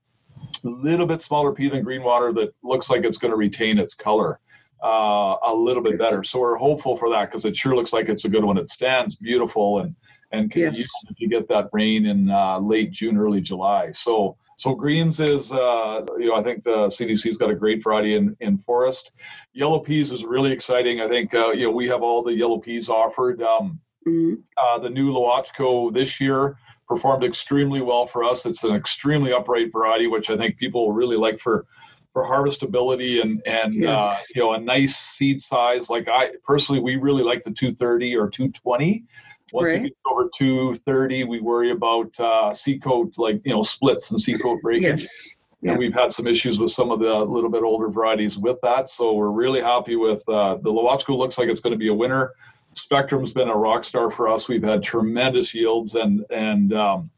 little 0.65 1.07
bit 1.07 1.21
smaller 1.21 1.53
pea 1.53 1.69
than 1.69 1.85
Greenwater 1.85 2.35
that 2.35 2.55
looks 2.63 2.91
like 2.91 3.05
it's 3.05 3.19
going 3.19 3.31
to 3.31 3.37
retain 3.37 3.79
its 3.79 3.95
color 3.95 4.41
uh, 4.83 5.37
a 5.43 5.55
little 5.55 5.83
bit 5.83 5.99
better. 5.99 6.23
So 6.23 6.41
we're 6.41 6.57
hopeful 6.57 6.97
for 6.97 7.11
that 7.11 7.31
because 7.31 7.45
it 7.45 7.57
sure 7.57 7.75
looks 7.75 7.93
like 7.93 8.09
it's 8.09 8.25
a 8.25 8.29
good 8.29 8.45
one. 8.45 8.59
It 8.59 8.69
stands 8.69 9.17
beautiful 9.17 9.81
and 9.81 9.95
and 10.31 10.51
can 10.51 10.63
yes. 10.63 10.79
use 10.79 10.93
if 11.09 11.21
you 11.21 11.29
get 11.29 11.49
that 11.49 11.71
rain 11.73 12.05
in 12.05 12.31
uh, 12.31 12.59
late 12.59 12.91
June, 12.91 13.17
early 13.17 13.41
July. 13.41 13.93
So 13.93 14.37
so 14.57 14.75
greens 14.75 15.21
is 15.21 15.53
uh, 15.53 16.05
you 16.19 16.27
know 16.27 16.35
I 16.35 16.43
think 16.43 16.65
the 16.65 16.89
CDC's 16.89 17.37
got 17.37 17.51
a 17.51 17.55
great 17.55 17.83
variety 17.83 18.15
in 18.15 18.37
in 18.41 18.59
forest. 18.59 19.13
Yellow 19.53 19.81
peas 19.81 20.13
is 20.13 20.25
really 20.25 20.53
exciting. 20.53 21.01
I 21.01 21.09
think 21.09 21.35
uh, 21.35 21.51
you 21.51 21.67
know 21.67 21.73
we 21.73 21.89
have 21.89 22.03
all 22.03 22.23
the 22.23 22.35
yellow 22.35 22.59
peas 22.59 22.89
offered. 22.89 23.43
Um, 23.43 23.81
mm-hmm. 24.07 24.35
Uh, 24.57 24.79
the 24.79 24.91
new 24.91 25.13
Lewochko 25.13 25.93
this 25.93 26.21
year 26.21 26.57
performed 26.89 27.23
extremely 27.23 27.81
well 27.81 28.07
for 28.07 28.25
us. 28.25 28.47
It's 28.47 28.65
an 28.65 28.75
extremely 28.75 29.33
upright 29.33 29.71
variety, 29.73 30.07
which 30.07 30.31
I 30.31 30.37
think 30.37 30.57
people 30.57 30.93
really 30.93 31.17
like 31.17 31.39
for 31.39 31.67
for 32.13 32.25
harvestability 32.25 33.21
and 33.21 33.43
and 33.47 33.75
uh, 33.85 33.91
yes. 33.91 34.03
uh, 34.03 34.23
you 34.35 34.43
know 34.43 34.53
a 34.55 34.61
nice 34.61 34.97
seed 34.97 35.43
size. 35.43 35.91
Like 35.91 36.09
I 36.09 36.33
personally, 36.45 36.81
we 36.81 36.97
really 36.97 37.23
like 37.23 37.45
the 37.45 37.51
230 37.51 38.17
or 38.17 38.29
220. 38.29 39.05
Once 39.53 39.73
right. 39.73 39.81
it 39.81 39.83
gets 39.85 39.97
over 40.07 40.29
230, 40.37 41.25
we 41.25 41.41
worry 41.41 41.71
about 41.71 42.19
uh, 42.21 42.53
seed 42.53 42.83
coat, 42.83 43.13
like 43.17 43.41
you 43.45 43.53
know 43.53 43.63
splits 43.63 44.11
and 44.11 44.21
seed 44.21 44.43
coat 44.43 44.61
breakage. 44.63 45.03
Yes. 45.03 45.35
Yeah. 45.61 45.71
And 45.71 45.79
we've 45.81 45.95
had 45.95 46.13
some 46.13 46.29
issues 46.29 46.61
with 46.61 46.71
some 46.71 46.93
of 46.93 47.01
the 47.01 47.13
little 47.25 47.51
bit 47.51 47.65
older 47.65 47.89
varieties 47.89 48.39
with 48.39 48.59
that. 48.63 48.89
So 48.89 49.15
we're 49.15 49.33
really 49.33 49.61
happy 49.61 49.97
with 49.97 50.23
uh, 50.29 50.55
the 50.57 50.71
Lewochko. 50.71 51.17
Looks 51.17 51.37
like 51.37 51.49
it's 51.49 51.61
going 51.61 51.73
to 51.73 51.79
be 51.79 51.89
a 51.89 51.95
winner. 51.95 52.33
Spectrum's 52.73 53.33
been 53.33 53.49
a 53.49 53.57
rock 53.57 53.85
star 53.85 54.11
for 54.11 54.29
us. 54.29 54.49
We've 54.49 54.63
had 54.63 54.83
tremendous 54.83 55.55
yields 55.55 55.95
and 55.95 56.25
and 56.31 56.73
um, 56.75 57.11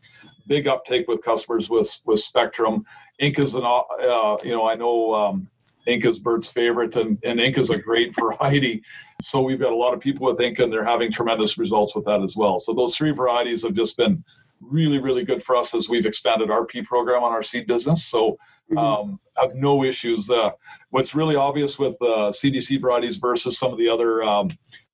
big 0.47 0.67
uptake 0.67 1.09
with 1.09 1.23
customers 1.23 1.69
with 1.69 2.01
with 2.05 2.21
Spectrum. 2.21 2.85
Inca's 3.19 3.55
an 3.55 3.65
uh, 3.65 4.37
you 4.43 4.53
know 4.53 4.69
I 4.69 4.75
know 4.75 5.15
um, 5.15 5.49
Inca's 5.87 6.19
Bert's 6.19 6.51
favorite, 6.51 6.97
and, 6.97 7.19
and 7.25 7.41
Inca's 7.41 7.71
a 7.71 7.79
great 7.79 8.15
variety. 8.19 8.83
So 9.23 9.43
we've 9.43 9.61
got 9.61 9.73
a 9.73 9.77
lot 9.77 9.95
of 9.95 10.01
people 10.01 10.27
with 10.27 10.41
Inca, 10.41 10.65
and 10.65 10.73
they're 10.73 10.85
having 10.85 11.11
tremendous 11.11 11.59
results 11.59 11.95
with 11.95 12.05
that 12.07 12.23
as 12.23 12.37
well. 12.37 12.61
So 12.61 12.73
those 12.73 12.97
three 12.97 13.13
varieties 13.13 13.63
have 13.63 13.75
just 13.75 13.97
been 13.97 14.25
really, 14.61 14.99
really 14.99 15.25
good 15.25 15.43
for 15.43 15.57
us 15.57 15.75
as 15.75 15.89
we've 15.89 16.07
expanded 16.07 16.51
our 16.51 16.65
P 16.65 16.83
program 16.83 17.23
on 17.23 17.33
our 17.33 17.43
seed 17.43 17.67
business. 17.67 18.05
So 18.05 18.39
mm-hmm. 18.71 18.79
um, 18.79 19.21
have 19.37 19.55
no 19.55 19.85
issues. 19.85 20.29
Uh, 20.31 20.51
what's 20.91 21.15
really 21.15 21.37
obvious 21.37 21.79
with 21.79 21.95
uh, 22.03 22.31
CDC 22.31 22.81
varieties 22.81 23.17
versus 23.17 23.59
some 23.59 23.73
of 23.73 23.79
the 23.79 23.89
other 23.89 24.23
um, 24.23 24.51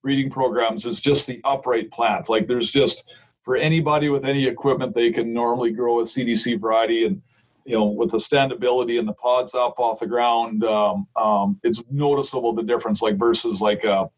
breeding 0.06 0.30
programs 0.30 0.86
is 0.86 1.00
just 1.00 1.26
the 1.26 1.40
upright 1.42 1.90
plant. 1.90 2.28
Like 2.28 2.46
there's 2.46 2.70
just 2.70 3.02
for 3.42 3.56
anybody 3.56 4.08
with 4.08 4.24
any 4.24 4.46
equipment, 4.46 4.94
they 4.94 5.10
can 5.10 5.32
normally 5.32 5.72
grow 5.72 5.98
a 5.98 6.04
CDC 6.04 6.60
variety 6.60 7.06
and 7.06 7.20
you 7.64 7.76
know 7.76 7.86
with 7.86 8.12
the 8.12 8.18
standability 8.18 9.00
and 9.00 9.08
the 9.08 9.14
pods 9.14 9.52
up 9.52 9.80
off 9.80 9.98
the 9.98 10.06
ground, 10.06 10.62
um, 10.62 11.08
um, 11.16 11.58
it's 11.64 11.82
noticeable 11.90 12.52
the 12.52 12.62
difference. 12.62 13.02
Like 13.02 13.18
versus 13.18 13.60
like 13.60 13.82
a 13.82 14.08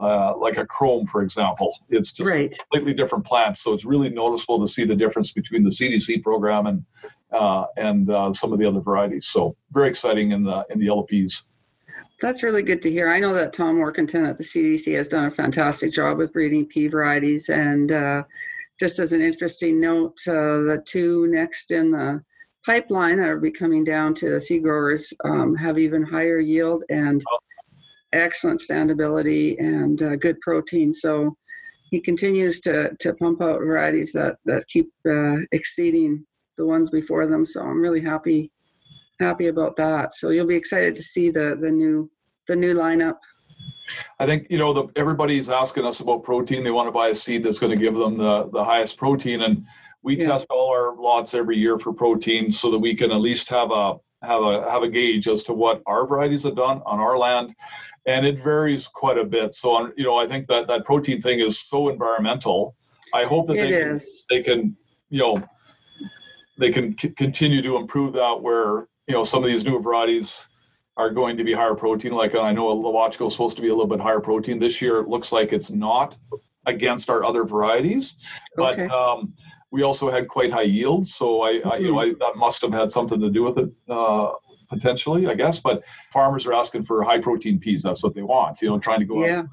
uh, 0.00 0.34
like 0.38 0.56
a 0.56 0.64
chrome, 0.64 1.06
for 1.06 1.20
example. 1.20 1.70
It's 1.90 2.12
just 2.12 2.30
right. 2.30 2.56
completely 2.58 2.94
different 2.94 3.26
plants, 3.26 3.60
so 3.60 3.74
it's 3.74 3.84
really 3.84 4.08
noticeable 4.08 4.58
to 4.60 4.68
see 4.72 4.84
the 4.84 4.96
difference 4.96 5.32
between 5.32 5.64
the 5.64 5.70
CDC 5.70 6.22
program 6.22 6.64
and 6.64 6.82
uh, 7.30 7.66
and 7.76 8.08
uh, 8.08 8.32
some 8.32 8.54
of 8.54 8.58
the 8.58 8.64
other 8.64 8.80
varieties. 8.80 9.26
So 9.26 9.54
very 9.72 9.90
exciting 9.90 10.32
in 10.32 10.44
the 10.44 10.64
in 10.70 10.78
the 10.78 11.04
peas. 11.06 11.44
That's 12.20 12.42
really 12.42 12.62
good 12.62 12.80
to 12.82 12.90
hear. 12.90 13.10
I 13.10 13.20
know 13.20 13.34
that 13.34 13.52
Tom 13.52 13.76
Warkentin 13.76 14.26
at 14.26 14.38
the 14.38 14.44
CDC 14.44 14.96
has 14.96 15.08
done 15.08 15.26
a 15.26 15.30
fantastic 15.30 15.92
job 15.92 16.16
with 16.16 16.32
breeding 16.32 16.64
pea 16.64 16.88
varieties, 16.88 17.50
and 17.50 17.92
uh, 17.92 18.22
just 18.80 18.98
as 18.98 19.12
an 19.12 19.20
interesting 19.20 19.80
note, 19.80 20.18
uh, 20.26 20.64
the 20.64 20.82
two 20.86 21.26
next 21.28 21.70
in 21.70 21.90
the 21.90 22.22
pipeline 22.64 23.18
that 23.18 23.28
are 23.28 23.38
be 23.38 23.50
coming 23.50 23.84
down 23.84 24.14
to 24.14 24.30
the 24.30 24.40
seed 24.40 24.62
growers 24.62 25.12
um, 25.24 25.54
have 25.54 25.78
even 25.78 26.02
higher 26.02 26.38
yield 26.38 26.82
and 26.88 27.22
oh 27.30 27.38
excellent 28.12 28.60
standability 28.60 29.58
and 29.58 30.02
uh, 30.02 30.16
good 30.16 30.40
protein. 30.40 30.92
So 30.92 31.36
he 31.90 32.00
continues 32.00 32.60
to 32.60 32.94
to 33.00 33.14
pump 33.14 33.42
out 33.42 33.60
varieties 33.60 34.12
that 34.12 34.36
that 34.44 34.66
keep 34.68 34.88
uh, 35.08 35.36
exceeding 35.52 36.26
the 36.56 36.66
ones 36.66 36.90
before 36.90 37.26
them. 37.26 37.44
So 37.44 37.60
I'm 37.60 37.80
really 37.80 38.00
happy 38.00 38.50
happy 39.20 39.48
about 39.48 39.76
that. 39.76 40.14
So 40.14 40.30
you'll 40.30 40.46
be 40.46 40.56
excited 40.56 40.94
to 40.96 41.02
see 41.02 41.30
the 41.30 41.56
the 41.60 41.70
new 41.70 42.10
the 42.48 42.56
new 42.56 42.74
lineup. 42.74 43.16
I 44.18 44.26
think 44.26 44.46
you 44.50 44.58
know 44.58 44.72
the, 44.72 44.88
everybody's 44.96 45.48
asking 45.48 45.84
us 45.84 46.00
about 46.00 46.24
protein. 46.24 46.64
They 46.64 46.70
want 46.70 46.88
to 46.88 46.92
buy 46.92 47.08
a 47.08 47.14
seed 47.14 47.42
that's 47.44 47.58
going 47.58 47.76
to 47.76 47.82
give 47.82 47.94
them 47.94 48.18
the 48.18 48.48
the 48.50 48.64
highest 48.64 48.96
protein, 48.96 49.42
and 49.42 49.64
we 50.02 50.18
yeah. 50.18 50.26
test 50.26 50.46
all 50.50 50.70
our 50.70 50.96
lots 50.96 51.34
every 51.34 51.56
year 51.56 51.78
for 51.78 51.92
protein 51.92 52.50
so 52.52 52.70
that 52.70 52.78
we 52.78 52.94
can 52.94 53.10
at 53.10 53.20
least 53.20 53.48
have 53.48 53.70
a 53.70 53.96
have 54.22 54.42
a 54.42 54.70
have 54.70 54.82
a 54.82 54.88
gauge 54.88 55.28
as 55.28 55.42
to 55.44 55.52
what 55.52 55.82
our 55.86 56.06
varieties 56.06 56.44
have 56.44 56.56
done 56.56 56.82
on 56.86 57.00
our 57.00 57.16
land, 57.16 57.54
and 58.06 58.26
it 58.26 58.42
varies 58.42 58.86
quite 58.86 59.18
a 59.18 59.24
bit. 59.24 59.54
So, 59.54 59.72
on, 59.72 59.92
you 59.96 60.04
know, 60.04 60.16
I 60.16 60.26
think 60.26 60.46
that 60.48 60.66
that 60.68 60.84
protein 60.84 61.20
thing 61.20 61.40
is 61.40 61.60
so 61.60 61.88
environmental. 61.88 62.76
I 63.14 63.24
hope 63.24 63.46
that 63.48 63.56
It 63.56 63.70
they 63.70 63.80
can, 63.80 64.00
they 64.30 64.42
can, 64.42 64.76
you 65.10 65.20
know, 65.20 65.42
they 66.58 66.70
can 66.70 66.96
c- 66.98 67.10
continue 67.10 67.62
to 67.62 67.76
improve 67.76 68.12
that. 68.14 68.40
Where 68.40 68.88
you 69.06 69.14
know 69.14 69.22
some 69.24 69.42
of 69.42 69.48
these 69.48 69.64
new 69.64 69.80
varieties 69.80 70.48
are 70.96 71.10
going 71.10 71.36
to 71.36 71.44
be 71.44 71.52
higher 71.52 71.74
protein. 71.74 72.12
Like 72.12 72.34
I 72.34 72.52
know 72.52 72.70
a 72.70 72.74
Lewochko 72.74 73.26
is 73.26 73.34
supposed 73.34 73.56
to 73.56 73.62
be 73.62 73.68
a 73.68 73.72
little 73.72 73.86
bit 73.86 74.00
higher 74.00 74.20
protein 74.20 74.58
this 74.58 74.80
year. 74.80 74.98
It 74.98 75.08
looks 75.08 75.30
like 75.30 75.52
it's 75.52 75.70
not 75.70 76.16
against 76.64 77.10
our 77.10 77.22
other 77.24 77.44
varieties, 77.44 78.16
but 78.56 78.78
Okay. 78.78 78.86
um, 78.88 79.34
we 79.70 79.82
also 79.82 80.10
had 80.10 80.26
quite 80.26 80.50
high 80.50 80.62
yields. 80.62 81.14
So 81.14 81.42
I, 81.42 81.60
I 81.66 81.76
you 81.76 81.92
know, 81.92 81.98
I, 82.00 82.14
that 82.20 82.36
must 82.36 82.62
have 82.62 82.72
had 82.72 82.90
something 82.90 83.20
to 83.20 83.30
do 83.30 83.42
with 83.42 83.58
it. 83.58 83.70
Uh, 83.88 84.32
potentially, 84.68 85.28
I 85.28 85.34
guess, 85.34 85.60
but 85.60 85.84
farmers 86.12 86.44
are 86.46 86.52
asking 86.54 86.84
for 86.84 87.02
high 87.04 87.18
protein 87.20 87.60
peas. 87.60 87.82
That's 87.82 88.02
what 88.02 88.14
they 88.14 88.22
want, 88.22 88.60
you 88.62 88.68
know, 88.68 88.78
trying 88.80 88.98
to 89.00 89.04
go 89.04 89.22
up 89.22 89.46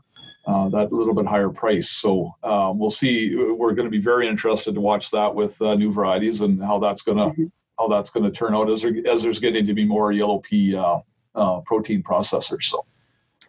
uh, 0.47 0.69
that 0.69 0.91
little 0.93 1.13
bit 1.13 1.25
higher 1.27 1.49
price. 1.49 1.89
So 1.89 2.31
um, 2.43 2.79
we'll 2.79 2.89
see. 2.89 3.35
We're 3.35 3.73
going 3.73 3.85
to 3.85 3.91
be 3.91 3.99
very 4.01 4.27
interested 4.27 4.73
to 4.75 4.81
watch 4.81 5.11
that 5.11 5.35
with 5.35 5.61
uh, 5.61 5.75
new 5.75 5.91
varieties 5.91 6.41
and 6.41 6.63
how 6.63 6.79
that's 6.79 7.01
going 7.03 7.17
to 7.17 7.25
Mhm. 7.41 7.51
How 7.83 7.89
that's 7.89 8.09
going 8.09 8.23
to 8.23 8.31
turn 8.31 8.55
out 8.55 8.69
as 8.69 8.81
there, 8.81 8.93
as 9.07 9.21
there's 9.21 9.39
getting 9.39 9.65
to 9.65 9.73
be 9.73 9.83
more 9.85 10.11
yellow 10.13 10.39
pea 10.39 10.75
uh, 10.75 10.99
uh, 11.35 11.59
protein 11.61 12.01
processors. 12.01 12.63
So 12.63 12.85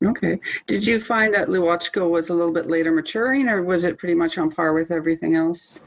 Okay. 0.05 0.39
Did 0.67 0.85
you 0.85 0.99
find 1.01 1.33
that 1.35 1.49
Lewochko 1.49 2.11
was 2.11 2.29
a 2.29 2.35
little 2.35 2.53
bit 2.53 2.67
later 2.67 2.91
maturing, 2.91 3.49
or 3.49 3.63
was 3.63 3.85
it 3.85 3.97
pretty 3.97 4.15
much 4.15 4.37
on 4.37 4.51
par 4.51 4.73
with 4.75 4.91
everything 4.91 5.37
else? 5.37 5.81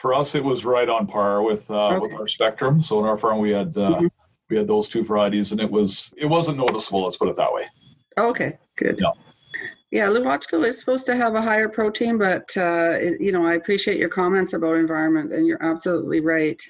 for 0.00 0.12
us, 0.12 0.34
it 0.34 0.44
was 0.44 0.64
right 0.66 0.90
on 0.90 1.06
par 1.06 1.40
with 1.42 1.70
uh, 1.70 1.98
with 2.02 2.12
our 2.14 2.26
spectrum. 2.28 2.82
So 2.82 2.98
in 3.00 3.06
our 3.06 3.16
farm, 3.16 3.38
we 3.38 3.50
had 3.50 3.76
uh, 3.78 4.00
Mhm. 4.00 4.10
we 4.50 4.56
had 4.56 4.66
those 4.66 4.88
two 4.88 5.02
varieties, 5.02 5.52
and 5.52 5.60
it 5.60 5.70
was 5.70 6.12
it 6.18 6.26
wasn't 6.26 6.58
noticeable. 6.58 7.04
Let's 7.04 7.16
put 7.16 7.28
it 7.28 7.36
that 7.36 7.52
way. 7.52 7.64
Okay, 8.18 8.58
good. 8.76 8.98
Yeah. 9.00 9.12
Yeah, 9.96 10.10
Lewochko 10.10 10.62
is 10.66 10.78
supposed 10.78 11.06
to 11.06 11.16
have 11.16 11.36
a 11.36 11.40
higher 11.40 11.70
protein, 11.70 12.18
but 12.18 12.54
uh, 12.54 12.98
you 13.18 13.32
know, 13.32 13.46
I 13.46 13.54
appreciate 13.54 13.96
your 13.96 14.10
comments 14.10 14.52
about 14.52 14.76
environment, 14.76 15.32
and 15.32 15.46
you're 15.46 15.62
absolutely 15.64 16.20
right. 16.20 16.60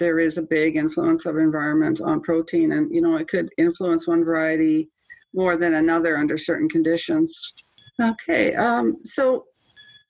There 0.00 0.18
is 0.18 0.36
a 0.36 0.42
big 0.42 0.74
influence 0.74 1.24
of 1.24 1.36
environment 1.36 2.00
on 2.00 2.20
protein, 2.20 2.72
and 2.72 2.92
you 2.92 3.00
know, 3.00 3.14
it 3.18 3.28
could 3.28 3.50
influence 3.56 4.08
one 4.08 4.24
variety 4.24 4.88
more 5.32 5.56
than 5.56 5.74
another 5.74 6.18
under 6.18 6.36
certain 6.36 6.68
conditions. 6.68 7.52
Okay, 8.00 8.52
um, 8.56 8.96
so 9.04 9.44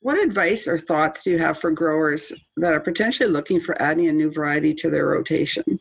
what 0.00 0.24
advice 0.24 0.66
or 0.66 0.78
thoughts 0.78 1.24
do 1.24 1.32
you 1.32 1.38
have 1.38 1.58
for 1.58 1.72
growers 1.72 2.32
that 2.56 2.72
are 2.72 2.80
potentially 2.80 3.28
looking 3.28 3.60
for 3.60 3.80
adding 3.82 4.08
a 4.08 4.12
new 4.12 4.32
variety 4.32 4.72
to 4.72 4.88
their 4.88 5.08
rotation? 5.08 5.78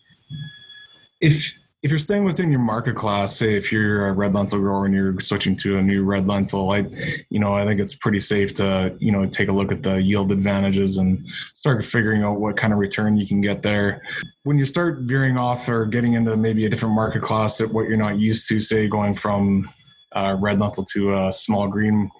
if 1.21 1.53
if 1.83 1.89
you're 1.89 1.99
staying 1.99 2.23
within 2.25 2.51
your 2.51 2.59
market 2.59 2.95
class, 2.95 3.35
say 3.35 3.55
if 3.55 3.71
you're 3.71 4.07
a 4.07 4.13
red 4.13 4.35
lentil 4.35 4.59
grower 4.59 4.85
and 4.85 4.93
you're 4.93 5.19
switching 5.19 5.55
to 5.57 5.77
a 5.77 5.81
new 5.81 6.03
red 6.03 6.27
lentil, 6.27 6.69
I, 6.69 6.85
you 7.29 7.39
know, 7.39 7.55
I 7.55 7.65
think 7.65 7.79
it's 7.79 7.95
pretty 7.95 8.19
safe 8.19 8.53
to, 8.55 8.95
you 8.99 9.11
know, 9.11 9.25
take 9.25 9.49
a 9.49 9.51
look 9.51 9.71
at 9.71 9.81
the 9.81 9.99
yield 9.99 10.31
advantages 10.31 10.99
and 10.99 11.27
start 11.27 11.83
figuring 11.83 12.21
out 12.21 12.39
what 12.39 12.55
kind 12.55 12.71
of 12.71 12.77
return 12.77 13.17
you 13.17 13.25
can 13.25 13.41
get 13.41 13.63
there. 13.63 14.03
When 14.43 14.59
you 14.59 14.65
start 14.65 14.99
veering 15.01 15.37
off 15.37 15.67
or 15.67 15.87
getting 15.87 16.13
into 16.13 16.37
maybe 16.37 16.65
a 16.65 16.69
different 16.69 16.93
market 16.93 17.23
class 17.23 17.59
at 17.61 17.71
what 17.71 17.87
you're 17.87 17.97
not 17.97 18.19
used 18.19 18.47
to, 18.49 18.59
say 18.59 18.87
going 18.87 19.15
from 19.15 19.67
uh, 20.11 20.37
red 20.39 20.59
lentil 20.59 20.85
to 20.85 21.17
a 21.17 21.31
small 21.31 21.67
green, 21.67 22.11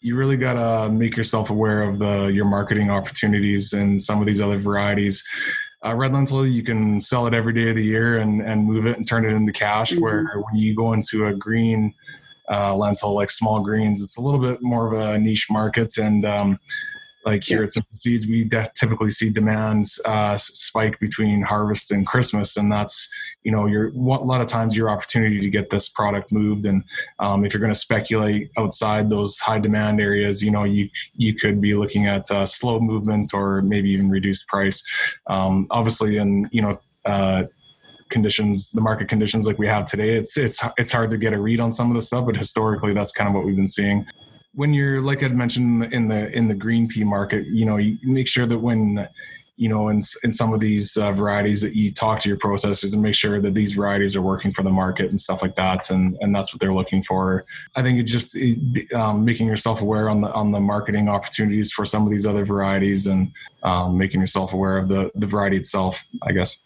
you 0.00 0.16
really 0.16 0.36
got 0.36 0.54
to 0.54 0.90
make 0.90 1.16
yourself 1.16 1.50
aware 1.50 1.82
of 1.82 1.98
the 1.98 2.26
your 2.26 2.44
marketing 2.44 2.90
opportunities 2.90 3.72
and 3.72 4.00
some 4.00 4.20
of 4.20 4.26
these 4.26 4.40
other 4.40 4.56
varieties 4.56 5.22
uh, 5.84 5.94
red 5.94 6.12
lentil 6.12 6.46
you 6.46 6.62
can 6.62 7.00
sell 7.00 7.26
it 7.26 7.34
every 7.34 7.52
day 7.52 7.70
of 7.70 7.76
the 7.76 7.84
year 7.84 8.18
and, 8.18 8.40
and 8.42 8.64
move 8.64 8.86
it 8.86 8.96
and 8.96 9.06
turn 9.06 9.24
it 9.24 9.32
into 9.32 9.52
cash 9.52 9.92
Mhm. 9.92 10.00
where 10.00 10.26
when 10.50 10.56
you 10.56 10.74
go 10.74 10.92
into 10.92 11.26
a 11.26 11.34
green 11.34 11.94
uh, 12.50 12.74
lentil 12.74 13.14
like 13.14 13.30
small 13.30 13.62
greens 13.62 14.02
it's 14.02 14.16
a 14.16 14.20
little 14.20 14.40
bit 14.40 14.58
more 14.62 14.92
of 14.92 14.98
a 14.98 15.18
niche 15.18 15.46
market 15.50 15.98
and 15.98 16.24
um, 16.24 16.58
like 17.28 17.44
here 17.44 17.58
Yeah. 17.58 17.64
at 17.66 17.72
simple 17.72 17.94
seeds. 17.94 18.26
We 18.26 18.44
de- 18.44 18.70
typically 18.74 19.10
see 19.10 19.28
demands 19.30 20.00
uh, 20.04 20.36
spike 20.36 20.98
between 20.98 21.42
harvest 21.42 21.90
and 21.94 22.06
christmas 22.06 22.56
and 22.56 22.72
that's 22.72 22.96
you 23.44 23.52
know 23.52 23.66
your 23.66 23.88
a 23.88 24.28
lot 24.32 24.40
of 24.40 24.46
times 24.46 24.76
your 24.76 24.88
opportunity 24.94 25.38
to 25.40 25.50
get 25.50 25.70
this 25.70 25.88
product 25.88 26.32
moved. 26.32 26.64
And 26.70 26.82
um, 27.18 27.44
if 27.44 27.52
you're 27.52 27.60
going 27.60 27.72
to 27.78 27.84
speculate 27.88 28.50
outside 28.56 29.04
those 29.10 29.38
high 29.38 29.60
demand 29.68 30.00
areas 30.00 30.42
you 30.42 30.50
know 30.50 30.64
you 30.64 30.88
you 31.14 31.34
could 31.34 31.60
be 31.60 31.74
looking 31.74 32.06
at 32.06 32.24
uh, 32.30 32.46
slow 32.46 32.80
movement 32.80 33.26
or 33.34 33.62
maybe 33.62 33.90
even 33.90 34.08
reduced 34.10 34.46
price. 34.48 34.82
Um, 35.34 35.66
obviously 35.70 36.16
in 36.16 36.48
you 36.50 36.62
know 36.62 36.74
uh, 37.04 37.44
conditions 38.10 38.70
the 38.70 38.80
market 38.80 39.06
conditions 39.08 39.46
like 39.46 39.58
we 39.58 39.66
have 39.66 39.84
today 39.84 40.10
it's 40.20 40.38
it's 40.38 40.58
it's 40.78 40.90
hard 40.90 41.10
to 41.10 41.18
get 41.18 41.32
a 41.34 41.38
read 41.38 41.60
on 41.60 41.70
some 41.70 41.88
of 41.90 41.94
the 41.94 42.00
stuff 42.00 42.24
but 42.24 42.34
historically 42.44 42.94
that's 42.94 43.12
kind 43.12 43.28
of 43.28 43.34
what 43.34 43.44
we've 43.44 43.56
been 43.56 43.66
seeing 43.66 43.98
when 44.58 44.74
you're 44.74 45.00
like 45.00 45.22
i'd 45.22 45.36
mentioned 45.36 45.84
in 45.92 46.08
the 46.08 46.30
in 46.36 46.48
the 46.48 46.54
green 46.54 46.88
pea 46.88 47.04
market 47.04 47.46
you 47.46 47.64
know 47.64 47.76
you 47.76 47.96
make 48.02 48.26
sure 48.26 48.44
that 48.44 48.58
when 48.58 49.08
you 49.56 49.68
know 49.68 49.88
in, 49.88 50.00
in 50.24 50.32
some 50.32 50.52
of 50.52 50.58
these 50.58 50.96
uh, 50.96 51.12
varieties 51.12 51.60
that 51.60 51.74
you 51.74 51.92
talk 51.92 52.18
to 52.18 52.28
your 52.28 52.38
processors 52.38 52.92
and 52.92 53.00
make 53.00 53.14
sure 53.14 53.40
that 53.40 53.54
these 53.54 53.72
varieties 53.72 54.16
are 54.16 54.22
working 54.22 54.50
for 54.50 54.64
the 54.64 54.70
market 54.70 55.10
and 55.10 55.20
stuff 55.20 55.42
like 55.42 55.54
that 55.54 55.90
and 55.90 56.18
and 56.20 56.34
that's 56.34 56.52
what 56.52 56.60
they're 56.60 56.74
looking 56.74 57.02
for 57.04 57.44
i 57.76 57.82
think 57.82 58.00
it 58.00 58.02
just 58.02 58.36
it, 58.36 58.92
um, 58.94 59.24
making 59.24 59.46
yourself 59.46 59.80
aware 59.80 60.08
on 60.08 60.20
the 60.20 60.30
on 60.32 60.50
the 60.50 60.60
marketing 60.60 61.08
opportunities 61.08 61.70
for 61.70 61.84
some 61.84 62.04
of 62.04 62.10
these 62.10 62.26
other 62.26 62.44
varieties 62.44 63.06
and 63.06 63.30
um, 63.62 63.96
making 63.96 64.20
yourself 64.20 64.52
aware 64.54 64.76
of 64.76 64.88
the 64.88 65.10
the 65.14 65.26
variety 65.26 65.56
itself 65.56 66.02
i 66.22 66.32
guess 66.32 66.58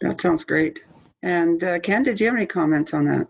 That 0.00 0.18
sounds 0.18 0.44
great. 0.44 0.82
And 1.22 1.62
uh, 1.62 1.78
Ken, 1.80 2.02
did 2.02 2.20
you 2.20 2.26
have 2.26 2.36
any 2.36 2.46
comments 2.46 2.94
on 2.94 3.04
that? 3.06 3.28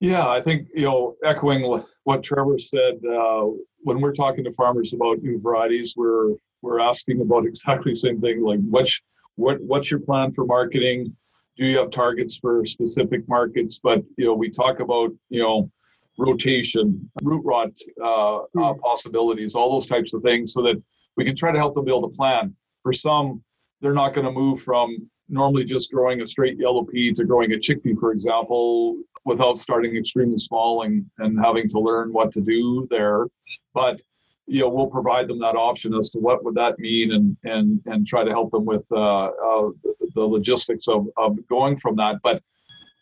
Yeah, 0.00 0.26
I 0.26 0.40
think 0.40 0.68
you 0.74 0.84
know, 0.84 1.16
echoing 1.24 1.62
what, 2.04 2.22
Trevor 2.22 2.58
said, 2.58 2.94
uh, 3.04 3.46
when 3.82 4.00
we're 4.00 4.14
talking 4.14 4.44
to 4.44 4.52
farmers 4.52 4.94
about 4.94 5.22
new 5.22 5.38
varieties, 5.38 5.94
we're 5.94 6.34
we're 6.62 6.80
asking 6.80 7.20
about 7.20 7.46
exactly 7.46 7.92
the 7.92 7.96
same 7.96 8.20
thing. 8.20 8.42
Like, 8.42 8.60
what's 8.60 8.98
what 9.36 9.60
what's 9.60 9.90
your 9.90 10.00
plan 10.00 10.32
for 10.32 10.46
marketing? 10.46 11.14
Do 11.58 11.66
you 11.66 11.78
have 11.78 11.90
targets 11.90 12.38
for 12.38 12.64
specific 12.64 13.28
markets? 13.28 13.78
But 13.82 14.02
you 14.16 14.24
know, 14.24 14.34
we 14.34 14.50
talk 14.50 14.80
about 14.80 15.10
you 15.28 15.42
know, 15.42 15.70
rotation, 16.18 17.10
root 17.22 17.42
rot 17.44 17.72
uh, 18.02 18.38
uh, 18.58 18.74
possibilities, 18.82 19.54
all 19.54 19.70
those 19.70 19.86
types 19.86 20.14
of 20.14 20.22
things, 20.22 20.54
so 20.54 20.62
that 20.62 20.82
we 21.18 21.26
can 21.26 21.36
try 21.36 21.52
to 21.52 21.58
help 21.58 21.74
them 21.74 21.84
build 21.84 22.04
a 22.04 22.08
plan. 22.16 22.56
For 22.82 22.94
some, 22.94 23.44
they're 23.82 23.92
not 23.92 24.14
going 24.14 24.24
to 24.24 24.32
move 24.32 24.62
from 24.62 25.10
normally 25.28 25.64
just 25.64 25.92
growing 25.92 26.22
a 26.22 26.26
straight 26.26 26.58
yellow 26.58 26.84
pea 26.84 27.12
to 27.12 27.24
growing 27.24 27.52
a 27.52 27.56
chickpea, 27.56 27.98
for 28.00 28.12
example, 28.12 28.96
without 29.24 29.58
starting 29.58 29.96
extremely 29.96 30.38
small 30.38 30.82
and, 30.82 31.04
and 31.18 31.38
having 31.38 31.68
to 31.68 31.78
learn 31.78 32.12
what 32.12 32.32
to 32.32 32.40
do 32.40 32.86
there. 32.90 33.26
But 33.74 34.00
you 34.46 34.60
know, 34.60 34.68
we'll 34.68 34.88
provide 34.88 35.28
them 35.28 35.38
that 35.38 35.54
option 35.54 35.94
as 35.94 36.10
to 36.10 36.18
what 36.18 36.44
would 36.44 36.56
that 36.56 36.78
mean 36.78 37.12
and 37.12 37.36
and 37.44 37.80
and 37.86 38.06
try 38.06 38.24
to 38.24 38.30
help 38.30 38.50
them 38.50 38.64
with 38.64 38.84
uh, 38.90 39.26
uh, 39.26 39.70
the 40.14 40.26
logistics 40.26 40.88
of, 40.88 41.06
of 41.16 41.36
going 41.48 41.78
from 41.78 41.96
that. 41.96 42.16
But 42.22 42.42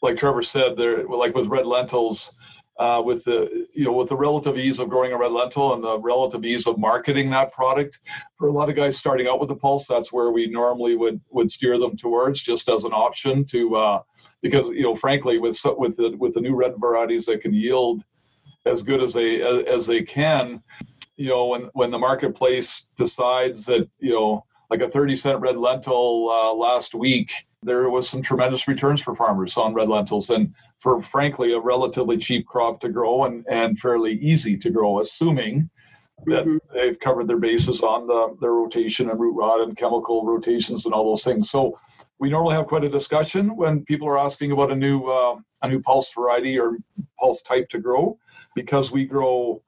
like 0.03 0.17
Trevor 0.17 0.43
said, 0.43 0.77
there 0.77 1.07
like 1.07 1.35
with 1.35 1.47
red 1.47 1.67
lentils, 1.67 2.37
uh, 2.79 3.03
with 3.05 3.25
the 3.25 3.67
you 3.75 3.85
know 3.85 3.93
with 3.93 4.09
the 4.09 4.17
relative 4.17 4.57
ease 4.57 4.79
of 4.79 4.89
growing 4.89 5.13
a 5.13 5.19
red 5.19 5.33
lentil 5.33 5.75
and 5.75 5.83
the 5.83 5.99
relative 5.99 6.45
ease 6.45 6.67
of 6.67 6.79
marketing 6.79 7.31
that 7.31 7.53
product. 7.53 8.01
For 8.37 8.49
a 8.49 8.53
lot 8.53 8.69
of 8.69 8.77
guys 8.77 8.97
starting 8.97 9.27
out 9.27 9.41
with 9.41 9.49
the 9.49 9.57
pulse 9.57 9.87
that's 9.87 10.13
where 10.13 10.31
we 10.31 10.47
normally 10.47 10.97
would 10.97 11.21
would 11.31 11.51
steer 11.51 11.79
them 11.79 11.97
towards 11.97 12.41
just 12.41 12.69
as 12.69 12.85
an 12.85 12.93
option 12.93 13.45
to 13.47 13.77
uh, 13.77 14.03
because 14.43 14.69
you 14.69 14.83
know 14.83 14.95
frankly 14.95 15.39
with 15.39 15.61
with 15.77 15.97
the 15.97 16.17
with 16.19 16.35
the 16.35 16.41
new 16.41 16.55
red 16.55 16.75
varieties 16.79 17.27
that 17.27 17.41
can 17.41 17.53
yield 17.53 18.05
as 18.67 18.83
good 18.83 19.03
as 19.03 19.15
they 19.15 19.43
as, 19.43 19.65
as 19.65 19.87
they 19.87 20.03
can 20.03 20.63
you 21.17 21.29
know 21.29 21.47
when 21.47 21.63
when 21.73 21.91
the 21.91 21.99
marketplace 21.99 22.91
decides 22.97 23.67
that 23.67 23.89
you 23.99 24.13
know 24.13 24.45
like 24.71 24.81
a 24.83 24.89
30 24.89 25.17
cent 25.17 25.41
red 25.41 25.57
lentil 25.57 26.31
uh, 26.31 26.53
last 26.53 26.95
week 26.95 27.33
there 27.63 27.91
was 27.91 28.09
some 28.09 28.23
tremendous 28.23 28.69
returns 28.69 29.01
for 29.01 29.17
farmers 29.17 29.57
on 29.57 29.75
red 29.75 29.89
lentils 29.89 30.31
and 30.31 30.55
for 30.79 31.03
frankly 31.03 31.53
a 31.53 31.59
relatively 31.59 32.17
cheap 32.17 32.47
crop 32.47 32.81
to 32.81 32.89
grow 32.89 33.25
and, 33.25 33.45
and 33.51 33.79
fairly 33.79 34.15
easy 34.15 34.57
to 34.57 34.71
grow 34.71 35.01
assuming 35.01 35.69
that 36.27 36.45
Mhm. 36.45 36.59
they've 36.73 36.99
covered 36.99 37.27
their 37.29 37.39
bases 37.39 37.83
on 37.83 38.07
the 38.07 38.37
their 38.41 38.53
rotation 38.53 39.11
and 39.11 39.21
root 39.21 39.35
rot 39.35 39.61
and 39.61 39.77
chemical 39.77 40.25
rotations 40.25 40.85
and 40.85 40.95
all 40.95 41.05
those 41.11 41.25
things. 41.25 41.51
So 41.51 41.79
we 42.19 42.29
normally 42.29 42.57
have 42.57 42.67
quite 42.67 42.85
a 42.85 42.89
discussion 42.89 43.57
when 43.57 43.85
people 43.85 44.09
are 44.09 44.19
asking 44.19 44.53
about 44.53 44.73
a 44.73 44.77
new 44.77 45.05
uh, 45.05 45.37
a 45.63 45.69
new 45.69 45.81
pulse 45.81 46.13
variety 46.13 46.59
or 46.59 46.77
pulse 47.19 47.43
type 47.43 47.69
to 47.71 47.79
grow 47.79 48.19
because 48.55 48.91
we 48.91 49.05
grow 49.05 49.63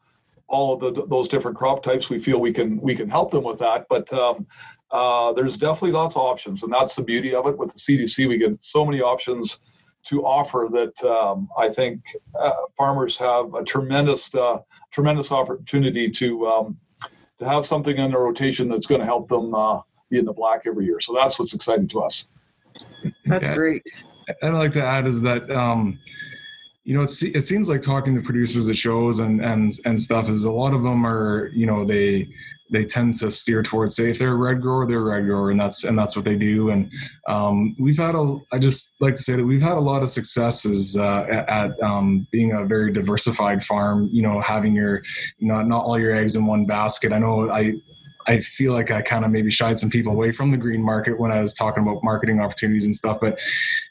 all 0.49 0.75
of 0.75 0.81
the, 0.81 1.07
those 1.07 1.29
different 1.29 1.57
crop 1.57 1.83
types. 1.83 2.11
We 2.11 2.19
feel 2.19 2.41
we 2.41 2.53
can 2.53 2.81
we 2.81 2.95
can 2.95 3.09
help 3.09 3.31
them 3.31 3.45
with 3.45 3.59
that. 3.61 3.87
But 3.89 4.13
um, 4.13 4.47
uh, 4.93 5.33
there's 5.33 5.57
definitely 5.57 5.93
lots 5.93 6.17
of 6.17 6.23
options 6.23 6.63
and 6.63 6.73
that's 6.73 6.97
the 6.97 7.03
beauty 7.03 7.35
of 7.35 7.47
it 7.47 7.57
with 7.57 7.73
the 7.73 7.79
cdc 7.79 8.29
we 8.29 8.39
get 8.39 8.53
so 8.61 8.85
many 8.85 9.01
options 9.01 9.63
to 10.03 10.25
offer 10.25 10.69
that 10.71 11.05
um, 11.05 11.49
i 11.59 11.69
think 11.69 12.01
uh, 12.39 12.53
farmers 12.77 13.17
have 13.17 13.55
a 13.55 13.63
tremendous 13.65 14.35
uh, 14.35 14.59
tremendous 14.91 15.31
opportunity 15.33 16.11
to 16.11 16.47
um, 16.47 16.79
to 17.39 17.49
have 17.49 17.65
something 17.65 17.97
in 17.97 18.11
their 18.11 18.21
rotation 18.21 18.69
that's 18.69 18.87
going 18.87 19.01
to 19.01 19.07
help 19.07 19.29
them 19.29 19.55
uh, 19.55 19.81
be 20.11 20.19
in 20.19 20.25
the 20.25 20.33
black 20.33 20.63
every 20.67 20.85
year 20.85 21.01
so 21.01 21.15
that's 21.15 21.39
what's 21.39 21.55
exciting 21.55 21.89
to 21.89 22.01
us 22.01 22.29
That's 23.27 23.49
Yeah. 23.49 23.55
great. 23.55 23.83
I'd 24.43 24.55
like 24.55 24.73
to 24.73 24.83
add 24.83 25.07
is 25.07 25.21
that 25.23 25.51
um, 25.51 25.99
you 26.85 26.95
know, 26.95 27.03
it, 27.03 27.23
it 27.23 27.43
seems 27.43 27.69
like 27.69 27.83
talking 27.83 28.17
to 28.17 28.23
producers 28.23 28.69
at 28.69 28.77
shows 28.77 29.21
and 29.21 29.45
and 29.45 29.73
and 29.85 29.99
stuff 29.99 30.29
is 30.29 30.45
a 30.45 30.53
lot 30.53 30.75
of 30.75 30.83
them 30.83 31.07
are 31.07 31.49
you 31.55 31.67
know 31.67 31.85
they 31.85 32.29
they 32.71 32.85
tend 32.85 33.17
to 33.19 33.31
steer 33.31 33.63
towards 33.63 33.97
say 33.97 34.11
if 34.11 34.19
they're 34.19 34.33
a 34.33 34.37
red 34.37 34.61
grower 34.63 34.87
they're 34.87 35.01
a 35.01 35.15
red 35.17 35.27
grower 35.27 35.51
and 35.51 35.61
that's 35.61 35.85
and 35.85 35.99
that's 35.99 36.17
what 36.17 36.25
they 36.25 36.37
do. 36.37 36.71
And 36.71 36.93
um, 37.29 37.75
we've 37.79 37.99
had 37.99 38.15
a 38.15 38.39
i 38.53 38.59
just 38.59 38.93
like 39.01 39.15
to 39.15 39.23
say 39.23 39.37
that 39.37 39.45
we've 39.45 39.63
had 39.63 39.77
a 39.77 39.81
lot 39.81 40.03
of 40.03 40.09
successes 40.09 40.97
uh, 40.97 41.27
at, 41.31 41.49
at 41.49 41.83
um, 41.83 42.27
being 42.31 42.53
a 42.53 42.65
very 42.65 42.93
diversified 42.93 43.63
farm 43.65 44.09
you 44.13 44.23
know 44.23 44.41
having 44.41 44.75
your 44.75 45.03
not 45.41 45.67
not 45.67 45.85
all 45.85 45.99
your 45.99 46.15
eggs 46.15 46.37
in 46.37 46.47
one 46.47 46.67
basket. 46.67 47.13
I 47.13 47.19
know 47.19 47.51
i 47.51 47.75
I 48.27 48.41
feel 48.41 48.73
like 48.73 48.91
I 48.91 49.03
kind 49.03 49.25
of 49.25 49.31
maybe 49.31 49.51
shied 49.51 49.79
some 49.79 49.91
people 49.91 50.13
away 50.13 50.31
from 50.31 50.51
the 50.51 50.57
green 50.57 50.83
market 50.83 51.19
when 51.19 51.33
I 51.33 51.41
was 51.41 51.55
talking 51.55 51.83
about 51.83 52.05
marketing 52.05 52.41
opportunities 52.41 52.85
and 52.85 52.95
stuff. 52.95 53.19
But 53.21 53.41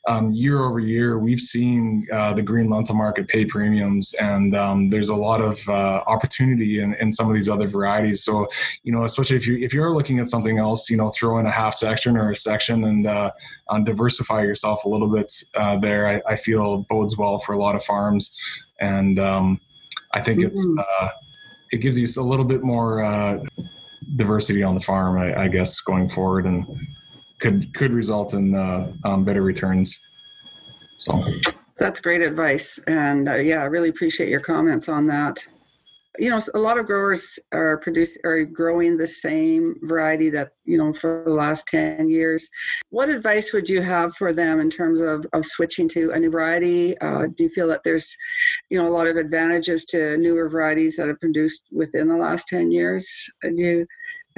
um, 0.07 0.31
year 0.31 0.63
over 0.63 0.79
year, 0.79 1.17
we've 1.17 1.39
seen 1.39 2.05
uh, 2.11 2.33
the 2.33 2.41
green 2.41 2.69
lentil 2.69 2.95
market 2.95 3.27
pay 3.27 3.45
premiums, 3.45 4.13
and 4.13 4.55
um, 4.55 4.89
there's 4.89 5.09
a 5.09 5.15
lot 5.15 5.41
of 5.41 5.67
uh, 5.67 6.03
opportunity 6.07 6.79
in, 6.79 6.93
in 6.95 7.11
some 7.11 7.27
of 7.27 7.33
these 7.33 7.49
other 7.49 7.67
varieties. 7.67 8.23
So, 8.23 8.47
you 8.83 8.91
know, 8.91 9.03
especially 9.03 9.37
if 9.37 9.47
you 9.47 9.57
if 9.57 9.73
you're 9.73 9.93
looking 9.93 10.19
at 10.19 10.27
something 10.27 10.57
else, 10.57 10.89
you 10.89 10.97
know, 10.97 11.09
throw 11.09 11.39
in 11.39 11.45
a 11.45 11.51
half 11.51 11.73
section 11.73 12.15
or 12.15 12.31
a 12.31 12.35
section 12.35 12.83
and 12.83 13.05
uh, 13.05 13.31
diversify 13.83 14.41
yourself 14.41 14.85
a 14.85 14.89
little 14.89 15.09
bit 15.09 15.31
uh, 15.55 15.79
there. 15.79 16.07
I, 16.07 16.31
I, 16.31 16.35
feel 16.35 16.85
bodes 16.89 17.17
well 17.17 17.37
for 17.37 17.53
a 17.53 17.57
lot 17.57 17.75
of 17.75 17.83
farms, 17.83 18.31
and 18.79 19.19
um, 19.19 19.59
I 20.13 20.21
think 20.21 20.43
it's 20.43 20.67
mm-hmm. 20.67 20.79
uh, 20.79 21.09
it 21.71 21.77
gives 21.77 21.97
you 21.97 22.07
a 22.21 22.25
little 22.25 22.45
bit 22.45 22.63
more 22.63 23.03
uh, 23.03 23.43
diversity 24.15 24.63
on 24.63 24.75
the 24.75 24.79
farm, 24.81 25.17
I, 25.17 25.43
I, 25.43 25.47
guess, 25.47 25.79
going 25.81 26.09
forward, 26.09 26.45
and 26.45 26.65
could 27.39 27.73
could 27.73 27.93
result 27.93 28.33
in 28.33 28.55
uh, 28.55 28.91
um, 29.03 29.23
better 29.23 29.41
returns. 29.41 29.99
So 30.97 31.23
that's 31.77 31.99
great 31.99 32.21
advice, 32.21 32.79
and 32.87 33.29
uh, 33.29 33.35
yeah, 33.35 33.61
I 33.61 33.65
really 33.65 33.89
appreciate 33.89 34.29
your 34.29 34.41
comments 34.41 34.89
on 34.89 35.07
that. 35.07 35.45
You 36.17 36.29
know, 36.29 36.39
a 36.53 36.59
lot 36.59 36.77
of 36.77 36.85
growers 36.85 37.39
are 37.53 37.77
produce 37.77 38.17
are 38.25 38.43
growing 38.43 38.97
the 38.97 39.07
same 39.07 39.75
variety 39.83 40.29
that 40.31 40.49
you 40.65 40.77
know 40.77 40.91
for 40.91 41.23
the 41.25 41.31
last 41.31 41.67
ten 41.67 42.09
years. 42.09 42.49
What 42.89 43.07
advice 43.07 43.53
would 43.53 43.69
you 43.69 43.81
have 43.81 44.13
for 44.15 44.33
them 44.33 44.59
in 44.59 44.69
terms 44.69 44.99
of, 44.99 45.25
of 45.31 45.45
switching 45.45 45.87
to 45.89 46.11
a 46.11 46.19
new 46.19 46.29
variety? 46.29 46.97
Uh, 46.99 47.27
do 47.33 47.45
you 47.45 47.49
feel 47.49 47.69
that 47.69 47.83
there's, 47.85 48.13
you 48.69 48.77
know, 48.77 48.89
a 48.89 48.91
lot 48.91 49.07
of 49.07 49.15
advantages 49.15 49.85
to 49.85 50.17
newer 50.17 50.49
varieties 50.49 50.97
that 50.97 51.07
have 51.07 51.21
produced 51.21 51.61
within 51.71 52.09
the 52.09 52.17
last 52.17 52.49
ten 52.49 52.69
years? 52.69 53.29
Do 53.41 53.53
you 53.55 53.87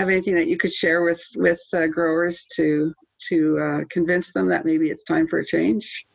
have 0.02 0.10
anything 0.10 0.36
that 0.36 0.48
you 0.48 0.58
could 0.58 0.74
share 0.74 1.04
with 1.04 1.22
with 1.36 1.62
uh, 1.74 1.88
growers 1.88 2.46
to 2.56 2.94
to 3.30 3.60
uh, 3.60 3.80
convince 3.90 4.34
them 4.34 4.48
that 4.48 4.66
maybe 4.66 4.90
it's 4.90 5.04
time 5.04 5.28
for 5.28 5.40
a 5.40 5.46
change? 5.46 6.06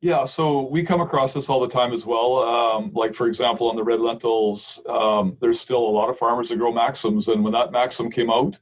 Yeah, 0.00 0.24
so 0.24 0.68
we 0.68 0.82
come 0.82 1.00
across 1.00 1.34
this 1.34 1.48
all 1.48 1.60
the 1.60 1.68
time 1.68 1.92
as 1.92 2.06
well. 2.06 2.38
Um, 2.38 2.90
like 2.94 3.14
for 3.14 3.26
example, 3.26 3.68
on 3.68 3.76
the 3.76 3.84
red 3.84 4.00
lentils, 4.00 4.82
um, 4.88 5.36
there's 5.40 5.60
still 5.60 5.82
a 5.82 5.94
lot 5.98 6.08
of 6.08 6.18
farmers 6.18 6.48
that 6.48 6.58
grow 6.58 6.72
maxims, 6.72 7.28
and 7.28 7.44
when 7.44 7.52
that 7.52 7.70
maxim 7.70 8.10
came 8.10 8.30
out, 8.30 8.58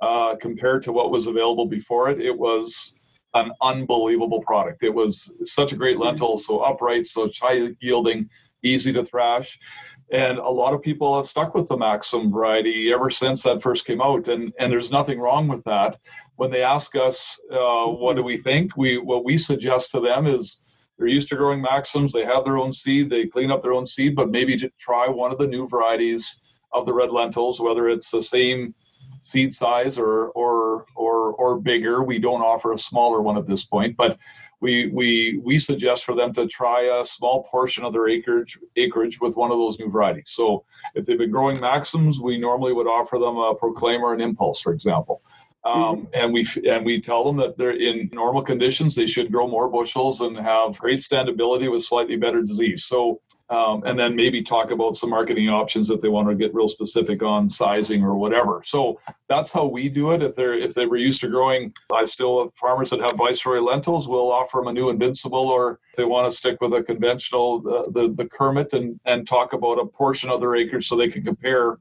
uh, 0.00 0.36
compared 0.40 0.82
to 0.84 0.92
what 0.92 1.10
was 1.10 1.26
available 1.26 1.66
before 1.66 2.08
it, 2.08 2.20
it 2.20 2.36
was 2.36 2.94
an 3.34 3.50
unbelievable 3.62 4.40
product. 4.42 4.82
It 4.82 4.94
was 4.94 5.36
such 5.42 5.72
a 5.72 5.76
great 5.76 5.98
lentil, 5.98 6.38
so 6.38 6.60
upright, 6.60 7.06
so 7.06 7.28
high 7.40 7.72
yielding, 7.80 8.30
easy 8.62 8.92
to 8.92 9.04
thrash 9.04 9.58
and 10.10 10.38
a 10.38 10.48
lot 10.48 10.72
of 10.72 10.82
people 10.82 11.16
have 11.16 11.26
stuck 11.26 11.54
with 11.54 11.68
the 11.68 11.76
Maxim 11.76 12.30
variety 12.30 12.92
ever 12.92 13.10
since 13.10 13.42
that 13.42 13.62
first 13.62 13.86
came 13.86 14.00
out, 14.00 14.28
and 14.28 14.52
and 14.58 14.72
there's 14.72 14.90
nothing 14.90 15.18
wrong 15.18 15.48
with 15.48 15.64
that. 15.64 15.98
When 16.36 16.50
they 16.50 16.62
ask 16.62 16.94
us 16.96 17.40
uh, 17.50 17.86
what 17.86 18.16
do 18.16 18.22
we 18.22 18.36
think, 18.36 18.76
we 18.76 18.98
what 18.98 19.24
we 19.24 19.36
suggest 19.36 19.90
to 19.92 20.00
them 20.00 20.26
is 20.26 20.62
they're 20.98 21.08
used 21.08 21.28
to 21.30 21.36
growing 21.36 21.60
Maxims, 21.60 22.12
they 22.12 22.24
have 22.24 22.44
their 22.44 22.58
own 22.58 22.72
seed, 22.72 23.10
they 23.10 23.26
clean 23.26 23.50
up 23.50 23.62
their 23.62 23.74
own 23.74 23.84
seed, 23.84 24.14
but 24.16 24.30
maybe 24.30 24.56
to 24.56 24.70
try 24.78 25.08
one 25.08 25.32
of 25.32 25.38
the 25.38 25.46
new 25.46 25.68
varieties 25.68 26.40
of 26.72 26.86
the 26.86 26.92
red 26.92 27.10
lentils, 27.10 27.60
whether 27.60 27.88
it's 27.88 28.10
the 28.10 28.22
same 28.22 28.74
seed 29.20 29.52
size 29.52 29.98
or 29.98 30.28
or 30.30 30.86
or 30.94 31.34
or 31.34 31.58
bigger. 31.58 32.04
We 32.04 32.18
don't 32.18 32.42
offer 32.42 32.72
a 32.72 32.78
smaller 32.78 33.20
one 33.20 33.36
at 33.36 33.46
this 33.46 33.64
point, 33.64 33.96
but 33.96 34.18
we 34.60 34.86
we 34.88 35.40
we 35.44 35.58
suggest 35.58 36.04
for 36.04 36.14
them 36.14 36.32
to 36.34 36.46
try 36.46 37.00
a 37.00 37.04
small 37.04 37.42
portion 37.44 37.84
of 37.84 37.92
their 37.92 38.08
acreage 38.08 38.58
acreage 38.76 39.20
with 39.20 39.36
one 39.36 39.50
of 39.50 39.58
those 39.58 39.78
new 39.78 39.90
varieties. 39.90 40.30
So 40.30 40.64
if 40.94 41.04
they've 41.04 41.18
been 41.18 41.30
growing 41.30 41.60
maxims, 41.60 42.20
we 42.20 42.38
normally 42.38 42.72
would 42.72 42.86
offer 42.86 43.18
them 43.18 43.36
a 43.36 43.54
proclaimer 43.54 44.12
and 44.12 44.22
impulse, 44.22 44.60
for 44.60 44.72
example. 44.72 45.22
Um, 45.66 46.06
mm-hmm. 46.06 46.06
and 46.14 46.32
we 46.32 46.46
and 46.70 46.86
we 46.86 47.00
tell 47.00 47.24
them 47.24 47.36
that 47.38 47.58
they're 47.58 47.72
in 47.72 48.08
normal 48.12 48.42
conditions 48.42 48.94
they 48.94 49.06
should 49.06 49.32
grow 49.32 49.48
more 49.48 49.68
bushels 49.68 50.20
and 50.20 50.38
have 50.38 50.78
great 50.78 51.00
standability 51.00 51.68
with 51.68 51.82
slightly 51.82 52.16
better 52.16 52.40
disease. 52.42 52.84
So 52.84 53.20
um, 53.48 53.82
and 53.84 53.98
then 53.98 54.14
maybe 54.14 54.42
talk 54.42 54.70
about 54.70 54.96
some 54.96 55.10
marketing 55.10 55.48
options 55.48 55.90
if 55.90 56.00
they 56.00 56.08
want 56.08 56.28
to 56.28 56.36
get 56.36 56.54
real 56.54 56.68
specific 56.68 57.22
on 57.22 57.48
sizing 57.48 58.04
or 58.04 58.16
whatever. 58.16 58.62
So 58.64 59.00
that's 59.28 59.50
how 59.50 59.66
we 59.66 59.88
do 59.88 60.12
it. 60.12 60.22
If 60.22 60.36
they're 60.36 60.56
if 60.56 60.72
they 60.74 60.86
were 60.86 60.98
used 60.98 61.20
to 61.22 61.28
growing, 61.28 61.72
I 61.92 62.04
still 62.04 62.44
have 62.44 62.54
farmers 62.54 62.90
that 62.90 63.00
have 63.00 63.16
Viceroy 63.16 63.58
lentils. 63.58 64.06
We'll 64.06 64.30
offer 64.30 64.58
them 64.58 64.68
a 64.68 64.72
new 64.72 64.90
Invincible, 64.90 65.48
or 65.48 65.80
if 65.90 65.96
they 65.96 66.04
want 66.04 66.30
to 66.30 66.36
stick 66.36 66.60
with 66.60 66.74
a 66.74 66.82
conventional 66.82 67.62
uh, 67.68 67.90
the 67.90 68.14
the 68.14 68.28
Kermit 68.28 68.72
and 68.72 69.00
and 69.04 69.26
talk 69.26 69.52
about 69.52 69.80
a 69.80 69.86
portion 69.86 70.30
of 70.30 70.40
their 70.40 70.54
acreage 70.54 70.86
so 70.86 70.96
they 70.96 71.08
can 71.08 71.24
compare 71.24 71.78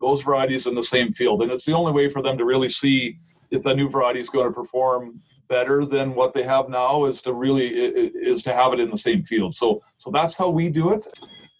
those 0.00 0.22
varieties 0.22 0.66
in 0.66 0.74
the 0.74 0.82
same 0.82 1.12
field. 1.12 1.42
And 1.42 1.50
it's 1.50 1.64
the 1.64 1.72
only 1.72 1.92
way 1.92 2.08
for 2.08 2.22
them 2.22 2.38
to 2.38 2.44
really 2.44 2.68
see 2.68 3.18
if 3.50 3.62
the 3.62 3.74
new 3.74 3.88
variety 3.88 4.20
is 4.20 4.28
going 4.28 4.46
to 4.46 4.52
perform 4.52 5.20
better 5.48 5.84
than 5.84 6.14
what 6.14 6.34
they 6.34 6.42
have 6.42 6.68
now 6.68 7.06
is 7.06 7.22
to 7.22 7.32
really 7.32 7.68
is 7.68 8.42
to 8.42 8.54
have 8.54 8.72
it 8.72 8.80
in 8.80 8.90
the 8.90 8.98
same 8.98 9.22
field. 9.22 9.54
So 9.54 9.82
so 9.96 10.10
that's 10.10 10.36
how 10.36 10.50
we 10.50 10.68
do 10.68 10.92
it. 10.92 11.06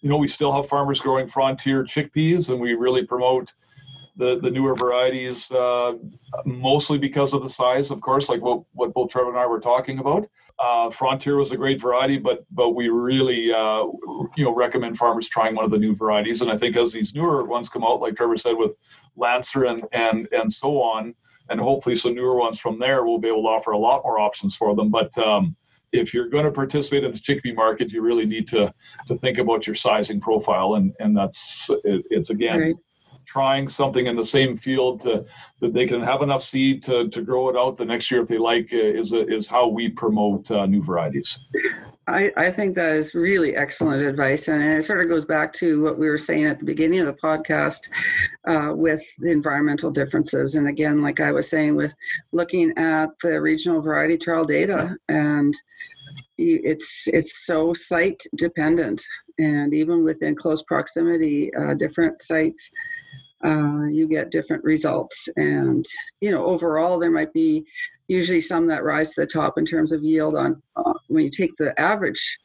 You 0.01 0.09
know, 0.09 0.17
we 0.17 0.27
still 0.27 0.53
have 0.53 0.69
farmers 0.69 1.01
growing 1.01 1.27
frontier 1.27 1.83
chickpeas, 1.83 2.49
and 2.49 2.59
we 2.59 2.73
really 2.73 3.05
promote 3.05 3.53
the 4.15 4.39
the 4.39 4.51
newer 4.51 4.75
varieties 4.75 5.51
uh, 5.51 5.93
mostly 6.45 6.97
because 6.97 7.33
of 7.33 7.41
the 7.41 7.49
size, 7.49 7.91
of 7.91 7.99
course, 8.01 8.29
like 8.29 8.41
what 8.41 8.63
what 8.73 8.93
both 8.93 9.09
Trevor 9.09 9.29
and 9.29 9.39
I 9.39 9.47
were 9.47 9.59
talking 9.59 9.99
about. 9.99 10.27
Uh, 10.59 10.89
frontier 10.89 11.37
was 11.37 11.53
a 11.53 11.57
great 11.57 11.81
variety, 11.81 12.17
but 12.17 12.45
but 12.51 12.75
we 12.75 12.89
really 12.89 13.51
uh, 13.51 13.85
you 14.37 14.45
know 14.45 14.53
recommend 14.53 14.97
farmers 14.97 15.27
trying 15.27 15.55
one 15.55 15.65
of 15.65 15.71
the 15.71 15.79
new 15.79 15.95
varieties. 15.95 16.41
And 16.41 16.51
I 16.51 16.57
think 16.57 16.75
as 16.75 16.93
these 16.93 17.15
newer 17.15 17.43
ones 17.45 17.69
come 17.69 17.83
out, 17.83 18.01
like 18.01 18.15
Trevor 18.15 18.37
said, 18.37 18.57
with 18.57 18.71
Lancer 19.15 19.65
and 19.65 19.83
and 19.93 20.27
and 20.31 20.51
so 20.51 20.81
on 20.81 21.15
and 21.49 21.59
hopefully 21.59 21.95
some 21.95 22.15
newer 22.15 22.35
ones 22.35 22.59
from 22.59 22.79
there 22.79 23.05
we'll 23.05 23.17
be 23.17 23.27
able 23.27 23.43
to 23.43 23.47
offer 23.47 23.71
a 23.71 23.77
lot 23.77 24.03
more 24.03 24.19
options 24.19 24.55
for 24.55 24.75
them 24.75 24.89
but 24.89 25.15
um, 25.17 25.55
if 25.91 26.13
you're 26.13 26.29
going 26.29 26.45
to 26.45 26.51
participate 26.51 27.03
in 27.03 27.11
the 27.11 27.17
chickpea 27.17 27.55
market 27.55 27.91
you 27.91 28.01
really 28.01 28.25
need 28.25 28.47
to 28.47 28.73
to 29.07 29.17
think 29.17 29.37
about 29.37 29.65
your 29.67 29.75
sizing 29.75 30.19
profile 30.19 30.75
and 30.75 30.93
and 30.99 31.15
that's 31.15 31.69
it, 31.83 32.05
it's 32.09 32.29
again 32.29 32.59
right. 32.59 32.75
Trying 33.29 33.67
something 33.69 34.07
in 34.07 34.15
the 34.15 34.25
same 34.25 34.57
field 34.57 34.99
to 35.01 35.23
that 35.59 35.73
they 35.73 35.85
can 35.85 36.01
have 36.01 36.21
enough 36.21 36.41
seed 36.41 36.81
to, 36.81 37.07
to 37.09 37.21
grow 37.21 37.49
it 37.49 37.55
out 37.55 37.77
the 37.77 37.85
next 37.85 38.09
year 38.09 38.21
if 38.21 38.27
they 38.27 38.37
like 38.37 38.69
uh, 38.73 38.77
is 38.77 39.13
is 39.13 39.47
how 39.47 39.67
we 39.67 39.87
promote 39.87 40.49
uh, 40.49 40.65
new 40.65 40.81
varieties 40.81 41.39
I, 42.09 42.31
I 42.35 42.49
think 42.49 42.75
that 42.75 42.95
is 42.95 43.13
really 43.13 43.55
excellent 43.55 44.01
advice. 44.01 44.47
And 44.47 44.63
it 44.63 44.83
sort 44.83 45.01
of 45.01 45.09
goes 45.09 45.25
back 45.25 45.53
to 45.53 45.83
what 45.83 45.99
we 45.99 46.07
were 46.07 46.17
saying 46.17 46.45
at 46.45 46.57
the 46.57 46.65
beginning 46.65 46.99
of 47.01 47.05
the 47.05 47.13
podcast 47.13 47.81
uh, 48.47 48.73
with 48.75 49.01
the 49.19 49.29
environmental 49.29 49.91
differences. 49.91 50.55
And 50.55 50.67
again, 50.67 51.03
like 51.03 51.19
I 51.19 51.31
was 51.31 51.49
saying, 51.49 51.75
with 51.75 51.93
looking 52.31 52.75
at 52.77 53.09
the 53.21 53.39
regional 53.39 53.81
variety 53.81 54.17
trial 54.17 54.45
data, 54.45 54.95
and 55.07 55.53
it's, 56.37 57.07
it's 57.07 57.45
so 57.45 57.73
site 57.73 58.23
dependent. 58.35 59.03
And 59.37 59.73
even 59.73 60.03
within 60.03 60.35
close 60.35 60.63
proximity, 60.63 61.53
uh, 61.53 61.75
different 61.75 62.19
sites 62.19 62.71
uh, 63.45 63.85
you 63.85 64.07
get 64.07 64.31
different 64.31 64.63
results. 64.63 65.29
And, 65.35 65.85
you 66.21 66.31
know, 66.31 66.45
overall, 66.45 66.99
there 66.99 67.11
might 67.11 67.33
be 67.33 67.65
usually 68.07 68.41
some 68.41 68.67
that 68.67 68.83
rise 68.83 69.13
to 69.13 69.21
the 69.21 69.27
top 69.27 69.57
in 69.57 69.65
terms 69.65 69.91
of 69.91 70.03
yield 70.03 70.35
on 70.35 70.61
uh, 70.75 70.93
when 71.07 71.23
you 71.23 71.29
take 71.29 71.55
the 71.57 71.79
average 71.79 72.39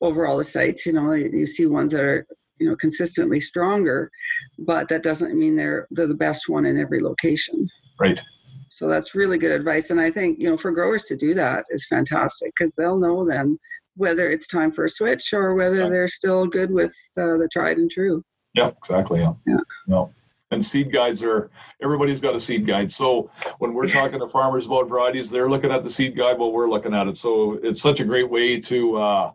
over 0.00 0.26
all 0.26 0.38
the 0.38 0.44
sites, 0.44 0.86
you 0.86 0.92
know, 0.92 1.12
you 1.12 1.44
see 1.44 1.66
ones 1.66 1.92
that 1.92 2.00
are, 2.00 2.26
you 2.58 2.68
know, 2.68 2.76
consistently 2.76 3.40
stronger, 3.40 4.10
but 4.58 4.88
that 4.88 5.02
doesn't 5.02 5.38
mean 5.38 5.56
they're, 5.56 5.86
they're 5.90 6.06
the 6.06 6.14
best 6.14 6.48
one 6.48 6.64
in 6.64 6.78
every 6.78 7.02
location. 7.02 7.68
Right. 7.98 8.22
So 8.70 8.88
that's 8.88 9.14
really 9.14 9.36
good 9.36 9.50
advice. 9.50 9.90
And 9.90 10.00
I 10.00 10.10
think, 10.10 10.38
you 10.40 10.48
know, 10.48 10.56
for 10.56 10.70
growers 10.70 11.04
to 11.06 11.16
do 11.16 11.34
that 11.34 11.64
is 11.70 11.86
fantastic 11.86 12.52
because 12.56 12.74
they'll 12.74 12.98
know 12.98 13.28
then 13.28 13.58
whether 13.96 14.30
it's 14.30 14.46
time 14.46 14.72
for 14.72 14.84
a 14.84 14.88
switch 14.88 15.34
or 15.34 15.54
whether 15.54 15.82
yeah. 15.82 15.88
they're 15.88 16.08
still 16.08 16.46
good 16.46 16.70
with 16.70 16.94
uh, 17.18 17.36
the 17.36 17.48
tried 17.52 17.76
and 17.76 17.90
true. 17.90 18.22
Yeah, 18.54 18.70
exactly. 18.78 19.20
Yeah. 19.20 19.32
yeah. 19.46 19.58
No 19.86 20.12
and 20.50 20.64
seed 20.64 20.92
guides 20.92 21.22
are 21.22 21.50
everybody's 21.82 22.20
got 22.20 22.34
a 22.34 22.40
seed 22.40 22.66
guide 22.66 22.90
so 22.90 23.30
when 23.58 23.72
we're 23.74 23.88
talking 23.98 24.18
to 24.18 24.28
farmers 24.28 24.66
about 24.66 24.88
varieties 24.88 25.30
they're 25.30 25.48
looking 25.48 25.70
at 25.70 25.84
the 25.84 25.90
seed 25.90 26.16
guide 26.16 26.38
while 26.38 26.52
we're 26.52 26.68
looking 26.68 26.94
at 26.94 27.06
it 27.06 27.16
so 27.16 27.58
it's 27.62 27.80
such 27.80 28.00
a 28.00 28.04
great 28.04 28.28
way 28.28 28.58
to 28.60 28.96
uh, 28.96 29.32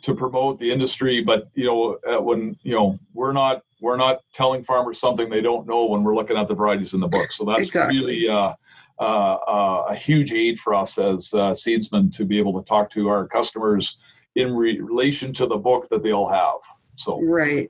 to 0.00 0.14
promote 0.14 0.58
the 0.58 0.70
industry 0.70 1.22
but 1.22 1.48
you 1.54 1.64
know 1.64 1.98
uh, 2.06 2.20
when 2.20 2.56
you 2.62 2.74
know 2.74 2.98
we're 3.14 3.32
not 3.32 3.62
we're 3.84 3.96
not 3.98 4.22
telling 4.32 4.64
farmers 4.64 4.98
something 4.98 5.28
they 5.28 5.42
don't 5.42 5.66
know 5.66 5.84
when 5.84 6.02
we're 6.02 6.14
looking 6.14 6.38
at 6.38 6.48
the 6.48 6.54
varieties 6.54 6.94
in 6.94 7.00
the 7.00 7.06
book. 7.06 7.30
So 7.30 7.44
that's 7.44 7.66
Exactly. 7.66 7.98
really 7.98 8.28
uh, 8.28 8.54
uh, 8.98 9.02
uh, 9.02 9.86
a 9.90 9.94
huge 9.94 10.32
aid 10.32 10.58
for 10.58 10.74
us 10.74 10.96
as 10.96 11.34
uh, 11.34 11.54
seedsmen 11.54 12.10
to 12.12 12.24
be 12.24 12.38
able 12.38 12.58
to 12.60 12.66
talk 12.66 12.90
to 12.92 13.08
our 13.08 13.28
customers 13.28 13.98
in 14.36 14.54
re- 14.54 14.80
relation 14.80 15.34
to 15.34 15.46
the 15.46 15.58
book 15.58 15.88
that 15.90 16.02
they 16.02 16.12
all 16.12 16.28
have. 16.28 16.60
So 16.96 17.20
Right. 17.22 17.68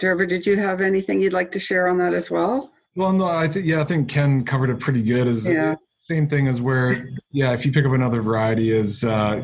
Trevor, 0.00 0.24
did 0.24 0.46
you 0.46 0.56
have 0.56 0.80
anything 0.80 1.20
you'd 1.20 1.34
like 1.34 1.52
to 1.52 1.58
share 1.58 1.86
on 1.86 1.98
that 1.98 2.14
as 2.14 2.30
well? 2.30 2.72
Well, 2.96 3.12
no, 3.12 3.26
I 3.26 3.46
think 3.46 3.66
yeah, 3.66 3.82
I 3.82 3.84
think 3.84 4.08
Ken 4.08 4.44
covered 4.44 4.70
it 4.70 4.80
pretty 4.80 5.02
good. 5.02 5.28
Is 5.28 5.48
Yeah. 5.48 5.74
same 5.98 6.26
thing 6.26 6.48
as 6.48 6.62
where 6.62 7.06
yeah, 7.32 7.52
if 7.52 7.66
you 7.66 7.70
pick 7.70 7.84
up 7.84 7.92
another 7.92 8.22
variety, 8.22 8.72
is 8.72 9.04
uh, 9.04 9.42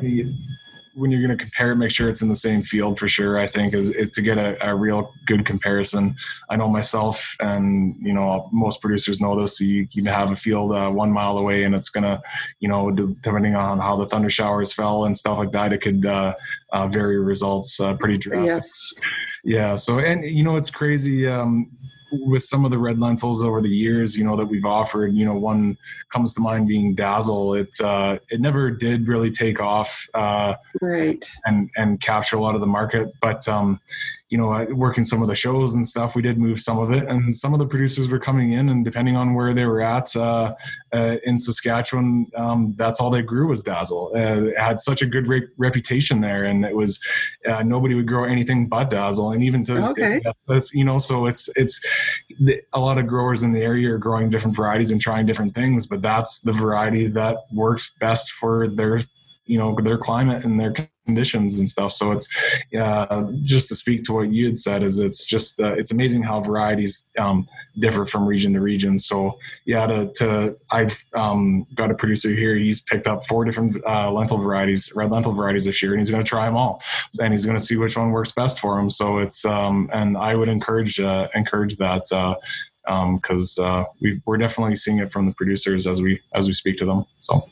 when 0.97 1.11
you're 1.11 1.21
going 1.21 1.37
to 1.37 1.45
compare 1.45 1.73
it, 1.73 1.77
make 1.77 1.91
sure 1.91 2.09
it's 2.09 2.23
in 2.23 2.29
the 2.29 2.35
same 2.35 2.63
field 2.63 2.99
for 2.99 3.07
sure. 3.07 3.39
I 3.39 3.47
think 3.47 3.75
is, 3.75 3.91
is 3.91 4.11
to 4.13 4.23
get 4.23 4.39
a, 4.39 4.57
a 4.67 4.75
real 4.75 5.13
good 5.27 5.45
comparison. 5.45 6.15
I 6.49 6.57
know 6.57 6.69
myself, 6.69 7.37
and 7.41 7.95
you 8.01 8.15
know 8.15 8.49
most 8.51 8.81
producers 8.81 9.21
know 9.21 9.39
this. 9.39 9.59
So 9.59 9.65
You 9.65 9.87
you 9.93 10.03
have 10.11 10.31
a 10.31 10.37
field 10.37 10.73
uh, 10.73 10.89
one 10.91 11.13
mile 11.13 11.37
away, 11.37 11.65
and 11.65 11.75
it's 11.75 11.91
gonna, 11.91 12.21
you 12.61 12.69
know, 12.69 12.91
depending 12.91 13.55
on 13.55 13.79
how 13.79 13.95
the 13.97 14.07
thunder 14.07 14.31
showers 14.31 14.73
fell 14.73 15.05
and 15.05 15.15
stuff 15.15 15.37
like 15.37 15.53
that, 15.53 15.75
it 15.75 15.83
could 15.83 16.07
uh, 16.07 16.35
uh, 16.73 16.89
vary 16.89 17.19
results 17.19 17.79
uh, 17.79 17.93
pretty 17.95 18.17
drastically. 18.17 18.55
Yes. 18.57 18.95
Yeah. 19.47 19.77
So, 19.77 20.01
and 20.01 20.25
you 20.25 20.43
know, 20.43 20.57
it's 20.57 20.71
crazy 20.71 21.27
um, 21.29 21.71
with 22.13 22.43
some 22.43 22.65
of 22.65 22.73
the 22.73 22.79
red 22.79 22.99
lentils 22.99 23.45
over 23.45 23.61
the 23.63 23.69
years, 23.69 24.17
you 24.17 24.25
know, 24.25 24.37
that 24.37 24.47
we've 24.47 24.65
offered. 24.65 25.15
You 25.15 25.25
know, 25.25 25.35
one 25.35 25.79
comes 26.13 26.35
to 26.35 26.41
mind 26.41 26.67
being 26.67 26.95
Dazzle. 26.97 27.55
It 27.55 27.81
uh, 27.81 28.19
it 28.29 28.41
never 28.41 28.73
did 28.73 29.07
really 29.07 29.31
take 29.31 29.61
off 29.61 30.09
uh, 30.15 30.55
Right. 30.81 31.25
and 31.45 31.71
and 31.77 32.01
capture 32.01 32.37
a 32.37 32.41
lot 32.41 32.57
of 32.57 32.61
the 32.61 32.67
market, 32.67 33.13
but 33.23 33.47
um, 33.49 33.81
you 34.29 34.37
know, 34.37 34.67
working 34.73 35.05
some 35.05 35.23
of 35.23 35.29
the 35.29 35.35
shows 35.37 35.75
and 35.75 35.87
stuff, 35.87 36.17
we 36.17 36.23
did 36.23 36.39
move 36.39 36.61
some 36.61 36.79
of 36.79 36.91
it, 36.91 37.07
and 37.09 37.33
some 37.35 37.53
of 37.53 37.61
the 37.61 37.67
producers 37.67 38.09
were 38.09 38.19
coming 38.19 38.53
in, 38.55 38.69
and 38.71 38.85
depending 38.85 39.15
on 39.15 39.35
where 39.35 39.55
they 39.55 39.65
were 39.65 39.81
at 39.81 40.15
uh, 40.17 40.53
uh, 40.93 41.17
in 41.25 41.39
Saskatchewan, 41.39 42.27
um, 42.37 42.75
that's 42.77 43.01
all 43.01 43.11
they 43.11 43.23
grew 43.23 43.47
was 43.47 43.63
Dazzle. 43.63 44.11
Uh, 44.15 44.47
it 44.47 44.59
had 44.59 44.81
such 44.81 45.01
a 45.01 45.07
good 45.07 45.29
re- 45.29 45.47
reputation 45.59 46.21
there, 46.21 46.45
and 46.45 46.65
it 46.65 46.75
was 46.75 46.99
uh, 47.47 47.63
nobody 47.63 47.95
would 47.95 48.09
grow 48.09 48.25
anything 48.25 48.69
but 48.69 48.91
Dazzle, 48.91 49.31
and 49.31 49.45
even 49.45 49.65
to 49.65 49.75
this 49.75 49.91
Okay. 49.91 50.19
day, 50.19 50.33
that's 50.49 50.75
you 50.75 50.85
know, 50.85 50.99
so 50.99 51.27
it's 51.27 51.49
it's 51.55 51.81
the, 52.41 52.61
a 52.73 52.81
lot 52.81 52.99
of 52.99 53.07
growers 53.07 53.45
in 53.45 53.53
the 53.53 53.61
area 53.61 53.93
are 53.93 53.99
growing 53.99 54.29
different 54.29 54.57
varieties 54.57 54.91
and 54.91 55.01
trying 55.01 55.25
different 55.25 55.55
things, 55.55 55.87
but 55.87 56.03
that's 56.03 56.41
the 56.41 56.53
variety 56.53 57.07
that 57.07 57.37
works 57.53 57.93
best 58.01 58.33
for 58.33 58.67
their 58.67 58.99
you 59.47 59.59
know 59.59 59.75
their 59.75 59.99
climate 59.99 60.45
and 60.45 60.59
their 60.61 60.75
conditions 61.07 61.59
and 61.59 61.69
stuff. 61.69 61.93
So 61.93 62.13
it's 62.13 62.29
uh, 62.79 63.25
just 63.43 63.69
to 63.69 63.75
speak 63.75 64.03
to 64.05 64.13
what 64.13 64.33
you 64.33 64.47
had 64.47 64.59
said 64.59 64.83
is 64.83 64.99
it's 64.99 65.25
just 65.25 65.61
uh, 65.61 65.75
it's 65.75 65.93
amazing 65.93 66.23
how 66.23 66.41
varieties 66.41 67.05
um, 67.19 67.47
differ 67.79 68.05
from 68.05 68.27
region 68.27 68.53
to 68.55 68.61
region. 68.61 68.99
So 68.99 69.39
yeah, 69.65 69.87
to, 69.87 70.13
to 70.17 70.57
I've 70.71 71.03
um, 71.15 71.67
got 71.75 71.91
a 71.91 71.95
producer 71.95 72.31
here. 72.31 72.57
He's 72.57 72.81
picked 72.81 73.07
up 73.07 73.25
four 73.27 73.45
different 73.45 73.77
uh, 73.87 74.11
lentil 74.11 74.39
varieties, 74.39 74.93
red 74.95 75.11
lentil 75.11 75.33
varieties 75.33 75.65
this 75.65 75.83
year, 75.83 75.93
and 75.93 76.01
he's 76.01 76.11
going 76.11 76.23
to 76.23 76.29
try 76.29 76.45
them 76.45 76.57
all, 76.57 76.83
and 77.21 77.33
he's 77.33 77.47
going 77.47 77.59
to 77.59 77.65
see 77.65 77.77
which 77.77 77.97
one 77.97 78.11
works 78.11 78.33
best 78.33 78.61
for 78.61 78.79
him. 78.79 78.91
So 78.91 79.19
it's 79.19 79.45
um, 79.45 79.89
and 79.93 80.17
I 80.17 80.35
would 80.35 80.49
encourage 80.49 81.01
uh, 81.01 81.29
encourage 81.35 81.77
that. 81.77 82.37
Because 82.87 83.59
uh, 83.59 83.85
we, 84.01 84.21
we're 84.27 84.37
definitely 84.37 84.77
seeing 84.77 84.99
it 84.99 85.11
from 85.11 85.29
the 85.29 85.35
producers 85.35 85.87
as 85.87 86.01
we 86.01 86.21
as 86.35 86.47
we 86.47 86.53
speak 86.53 86.77
to 86.77 86.85
them. 86.85 87.05
So 87.21 87.49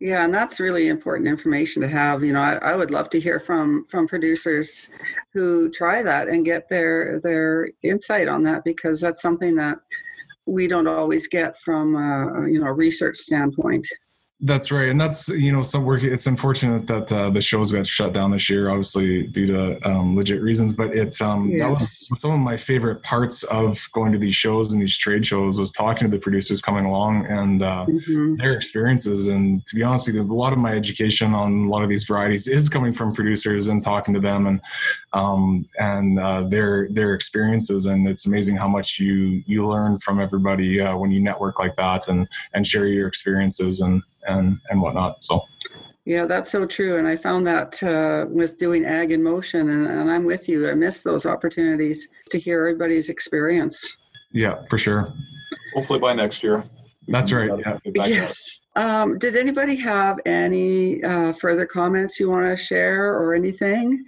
Yeah, 0.00 0.24
and 0.24 0.32
that's 0.32 0.60
really 0.60 0.88
important 0.88 1.28
information 1.28 1.82
to 1.82 1.88
have. 1.88 2.24
You 2.24 2.32
know, 2.32 2.40
I, 2.40 2.54
I 2.54 2.76
would 2.76 2.90
love 2.90 3.10
to 3.10 3.20
hear 3.20 3.40
from 3.40 3.86
from 3.88 4.06
producers 4.06 4.90
who 5.34 5.70
try 5.70 6.02
that 6.02 6.28
and 6.28 6.44
get 6.44 6.68
their 6.68 7.20
their 7.20 7.70
insight 7.82 8.28
on 8.28 8.42
that 8.44 8.64
because 8.64 9.00
that's 9.00 9.22
something 9.22 9.56
that 9.56 9.78
we 10.46 10.66
don't 10.66 10.86
always 10.86 11.26
get 11.26 11.60
from 11.60 11.96
uh, 11.96 12.46
you 12.46 12.60
know 12.60 12.66
a 12.66 12.72
research 12.72 13.16
standpoint. 13.16 13.86
That's 14.40 14.70
right, 14.70 14.88
and 14.88 15.00
that's 15.00 15.28
you 15.30 15.50
know 15.50 15.62
some 15.62 15.84
work. 15.84 16.04
It's 16.04 16.28
unfortunate 16.28 16.86
that 16.86 17.12
uh, 17.12 17.28
the 17.28 17.40
shows 17.40 17.72
got 17.72 17.84
shut 17.84 18.12
down 18.12 18.30
this 18.30 18.48
year, 18.48 18.70
obviously 18.70 19.24
due 19.26 19.48
to 19.48 19.88
um, 19.88 20.14
legit 20.14 20.40
reasons. 20.40 20.72
But 20.72 20.94
it's 20.94 21.20
um, 21.20 21.58
that 21.58 21.68
was 21.68 22.08
some 22.20 22.30
of 22.30 22.38
my 22.38 22.56
favorite 22.56 23.02
parts 23.02 23.42
of 23.44 23.80
going 23.92 24.12
to 24.12 24.18
these 24.18 24.36
shows 24.36 24.72
and 24.72 24.80
these 24.80 24.96
trade 24.96 25.26
shows 25.26 25.58
was 25.58 25.72
talking 25.72 26.08
to 26.08 26.16
the 26.16 26.20
producers 26.20 26.60
coming 26.60 26.84
along 26.84 27.26
and 27.26 27.62
uh, 27.62 27.84
Mhm. 27.88 28.38
their 28.38 28.52
experiences. 28.52 29.26
And 29.26 29.66
to 29.66 29.74
be 29.74 29.82
honest 29.82 30.06
with 30.06 30.14
you, 30.14 30.22
a 30.22 30.24
lot 30.32 30.52
of 30.52 30.60
my 30.60 30.72
education 30.72 31.34
on 31.34 31.64
a 31.66 31.68
lot 31.68 31.82
of 31.82 31.88
these 31.88 32.04
varieties 32.04 32.46
is 32.46 32.68
coming 32.68 32.92
from 32.92 33.10
producers 33.10 33.66
and 33.66 33.82
talking 33.82 34.14
to 34.14 34.20
them 34.20 34.46
and 34.46 34.60
um, 35.14 35.66
and 35.80 36.20
uh, 36.20 36.42
their 36.42 36.86
their 36.92 37.14
experiences. 37.14 37.86
And 37.86 38.06
it's 38.06 38.26
amazing 38.26 38.54
how 38.54 38.68
much 38.68 39.00
you 39.00 39.42
you 39.46 39.66
learn 39.66 39.98
from 39.98 40.20
everybody 40.20 40.80
uh, 40.80 40.96
when 40.96 41.10
you 41.10 41.18
network 41.18 41.58
like 41.58 41.74
that 41.74 42.06
and 42.06 42.28
and 42.54 42.64
share 42.64 42.86
your 42.86 43.08
experiences 43.08 43.80
and 43.80 44.00
and 44.28 44.58
and 44.70 44.80
whatnot. 44.80 45.24
So 45.24 45.44
Yeah, 46.04 46.26
that's 46.26 46.50
so 46.50 46.66
true. 46.66 46.98
And 46.98 47.06
I 47.06 47.16
found 47.16 47.46
that 47.46 47.82
uh, 47.82 48.26
with 48.28 48.58
doing 48.58 48.84
Ag 48.84 49.10
in 49.10 49.22
Motion, 49.22 49.70
and, 49.70 49.86
and 49.86 50.10
I'm 50.10 50.24
with 50.24 50.48
you. 50.48 50.68
I 50.70 50.74
miss 50.74 51.02
those 51.02 51.26
opportunities 51.26 52.08
to 52.30 52.38
hear 52.38 52.60
everybody's 52.60 53.08
experience. 53.08 53.96
yeah, 54.32 54.64
for 54.68 54.78
sure. 54.78 55.12
hopefully 55.74 55.98
by 55.98 56.14
next 56.14 56.42
year. 56.42 56.64
That's 57.08 57.32
right, 57.32 57.50
yeah. 57.58 57.78
get 57.84 57.94
back 57.94 58.06
to 58.06 58.12
it. 58.12 58.14
Yes. 58.14 58.60
Um, 58.76 59.18
did 59.18 59.34
anybody 59.36 59.74
have 59.76 60.20
any 60.24 61.02
uh, 61.02 61.32
further 61.32 61.66
comments 61.66 62.20
you 62.20 62.30
want 62.30 62.46
to 62.46 62.56
share 62.56 63.14
or 63.14 63.34
anything? 63.34 64.04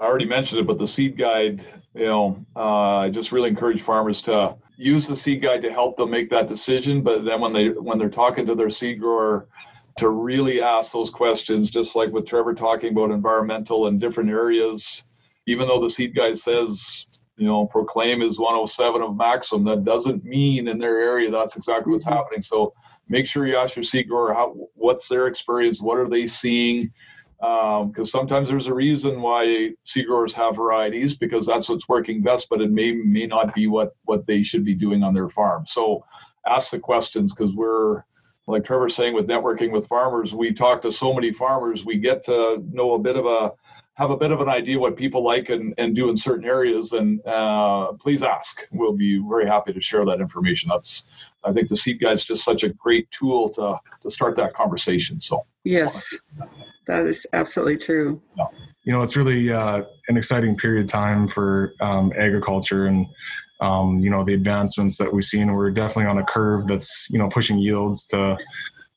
I 0.00 0.04
already 0.04 0.24
mentioned 0.24 0.60
it, 0.60 0.66
but 0.66 0.78
the 0.78 0.86
seed 0.86 1.18
guide, 1.18 1.62
you 1.94 2.06
know, 2.06 2.46
uh, 2.56 2.96
I 2.96 3.10
just 3.10 3.30
really 3.30 3.50
encourage 3.50 3.82
farmers 3.82 4.22
to 4.22 4.56
use 4.76 5.06
the 5.06 5.16
seed 5.16 5.42
guide 5.42 5.62
to 5.62 5.72
help 5.72 5.96
them 5.96 6.10
make 6.10 6.30
that 6.30 6.48
decision. 6.48 7.02
But 7.02 7.24
then 7.24 7.40
when 7.40 7.52
they 7.52 7.70
when 7.70 7.98
they're 7.98 8.08
talking 8.08 8.46
to 8.46 8.54
their 8.54 8.70
seed 8.70 9.00
grower, 9.00 9.48
to 9.96 10.10
really 10.10 10.60
ask 10.60 10.92
those 10.92 11.10
questions, 11.10 11.70
just 11.70 11.96
like 11.96 12.12
with 12.12 12.26
Trevor 12.26 12.54
talking 12.54 12.92
about 12.92 13.10
environmental 13.10 13.86
and 13.86 13.98
different 13.98 14.30
areas. 14.30 15.06
Even 15.46 15.68
though 15.68 15.80
the 15.80 15.88
seed 15.88 16.14
guide 16.14 16.38
says, 16.38 17.06
you 17.36 17.46
know, 17.46 17.66
proclaim 17.66 18.20
is 18.20 18.38
107 18.38 19.00
of 19.00 19.16
maximum, 19.16 19.64
that 19.64 19.84
doesn't 19.84 20.24
mean 20.24 20.68
in 20.68 20.78
their 20.78 20.98
area 20.98 21.30
that's 21.30 21.56
exactly 21.56 21.92
what's 21.92 22.04
Mhm. 22.04 22.12
happening. 22.12 22.42
So 22.42 22.74
make 23.08 23.26
sure 23.26 23.46
you 23.46 23.56
ask 23.56 23.76
your 23.76 23.84
seed 23.84 24.08
grower 24.08 24.34
how 24.34 24.54
what's 24.74 25.08
their 25.08 25.28
experience, 25.28 25.80
what 25.80 25.98
are 25.98 26.08
they 26.08 26.26
seeing 26.26 26.92
because 27.38 28.10
sometimes 28.10 28.48
there's 28.48 28.66
a 28.66 28.74
reason 28.74 29.20
why 29.20 29.70
seed 29.84 30.06
growers 30.06 30.34
have 30.34 30.56
varieties 30.56 31.16
because 31.16 31.46
that's 31.46 31.68
what's 31.68 31.88
working 31.88 32.22
best, 32.22 32.48
but 32.48 32.60
it 32.60 32.70
may 32.70 32.92
may 32.92 33.26
not 33.26 33.54
be 33.54 33.66
what 33.66 33.94
what 34.04 34.26
they 34.26 34.42
should 34.42 34.64
be 34.64 34.74
doing 34.74 35.02
on 35.02 35.14
their 35.14 35.28
farm. 35.28 35.64
So 35.66 36.04
ask 36.46 36.70
the 36.70 36.78
questions 36.78 37.34
because 37.34 37.54
we're 37.54 38.04
like 38.46 38.64
Trevor's 38.64 38.94
saying 38.94 39.14
with 39.14 39.26
networking 39.26 39.72
with 39.72 39.86
farmers, 39.88 40.34
we 40.34 40.52
talk 40.52 40.80
to 40.82 40.92
so 40.92 41.12
many 41.12 41.32
farmers, 41.32 41.84
we 41.84 41.96
get 41.96 42.24
to 42.24 42.62
know 42.70 42.94
a 42.94 42.98
bit 42.98 43.16
of 43.16 43.26
a 43.26 43.52
have 43.94 44.10
a 44.10 44.16
bit 44.16 44.30
of 44.30 44.42
an 44.42 44.48
idea 44.48 44.78
what 44.78 44.94
people 44.94 45.22
like 45.22 45.48
and, 45.48 45.72
and 45.78 45.96
do 45.96 46.10
in 46.10 46.16
certain 46.18 46.44
areas 46.44 46.92
and 46.92 47.26
uh, 47.26 47.92
please 47.94 48.22
ask. 48.22 48.66
We'll 48.70 48.92
be 48.92 49.22
very 49.26 49.46
happy 49.46 49.72
to 49.72 49.80
share 49.80 50.04
that 50.04 50.20
information. 50.20 50.70
That's 50.70 51.10
i 51.44 51.52
think 51.52 51.68
the 51.68 51.76
seed 51.76 52.00
guide's 52.00 52.24
just 52.24 52.44
such 52.44 52.64
a 52.64 52.70
great 52.70 53.10
tool 53.10 53.50
to 53.50 53.78
to 54.02 54.10
start 54.10 54.36
that 54.36 54.54
conversation 54.54 55.20
so. 55.20 55.46
Yes, 55.64 56.16
that 56.86 57.06
is 57.06 57.26
absolutely 57.32 57.76
true. 57.76 58.20
you 58.86 58.92
know, 58.92 59.02
it's 59.02 59.16
really 59.16 59.52
uh, 59.52 59.82
an 60.08 60.16
exciting 60.16 60.56
period 60.56 60.84
of 60.84 60.88
time 60.88 61.26
for 61.26 61.74
um, 61.80 62.12
agriculture 62.16 62.86
and, 62.86 63.06
um, 63.60 63.98
you 63.98 64.10
know, 64.10 64.22
the 64.22 64.32
advancements 64.34 64.96
that 64.98 65.12
we've 65.12 65.24
seen. 65.24 65.52
We're 65.52 65.70
definitely 65.72 66.06
on 66.06 66.18
a 66.18 66.24
curve 66.24 66.66
that's, 66.68 67.08
you 67.10 67.18
know, 67.18 67.28
pushing 67.28 67.58
yields 67.58 68.04
to, 68.06 68.38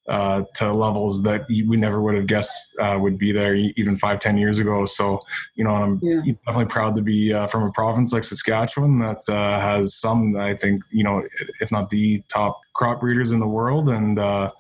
uh, 0.08 0.44
to 0.56 0.72
levels 0.72 1.24
that 1.24 1.46
we 1.50 1.76
never 1.76 2.02
would 2.02 2.14
have 2.16 2.28
guessed 2.28 2.76
uh, 2.80 2.98
would 3.00 3.18
be 3.18 3.32
there 3.32 3.56
even 3.56 3.98
five, 3.98 4.20
ten 4.20 4.38
years 4.38 4.60
ago. 4.60 4.86
So, 4.86 5.20
you 5.56 5.64
know, 5.64 5.72
I'm 5.72 6.00
Yeah. 6.04 6.22
definitely 6.46 6.70
proud 6.70 6.94
to 6.96 7.02
be 7.02 7.34
uh, 7.34 7.48
from 7.48 7.64
a 7.64 7.72
province 7.72 8.14
like 8.14 8.24
Saskatchewan 8.24 9.00
that 9.00 9.22
uh, 9.28 9.60
has 9.60 9.96
some, 9.96 10.36
I 10.38 10.56
think, 10.56 10.84
you 10.92 11.04
know, 11.04 11.24
if 11.62 11.72
not 11.72 11.90
the 11.90 12.22
top 12.28 12.60
crop 12.74 13.00
breeders 13.00 13.32
in 13.32 13.40
the 13.40 13.48
world. 13.48 13.90
And 13.90 14.20
uh, 14.20 14.52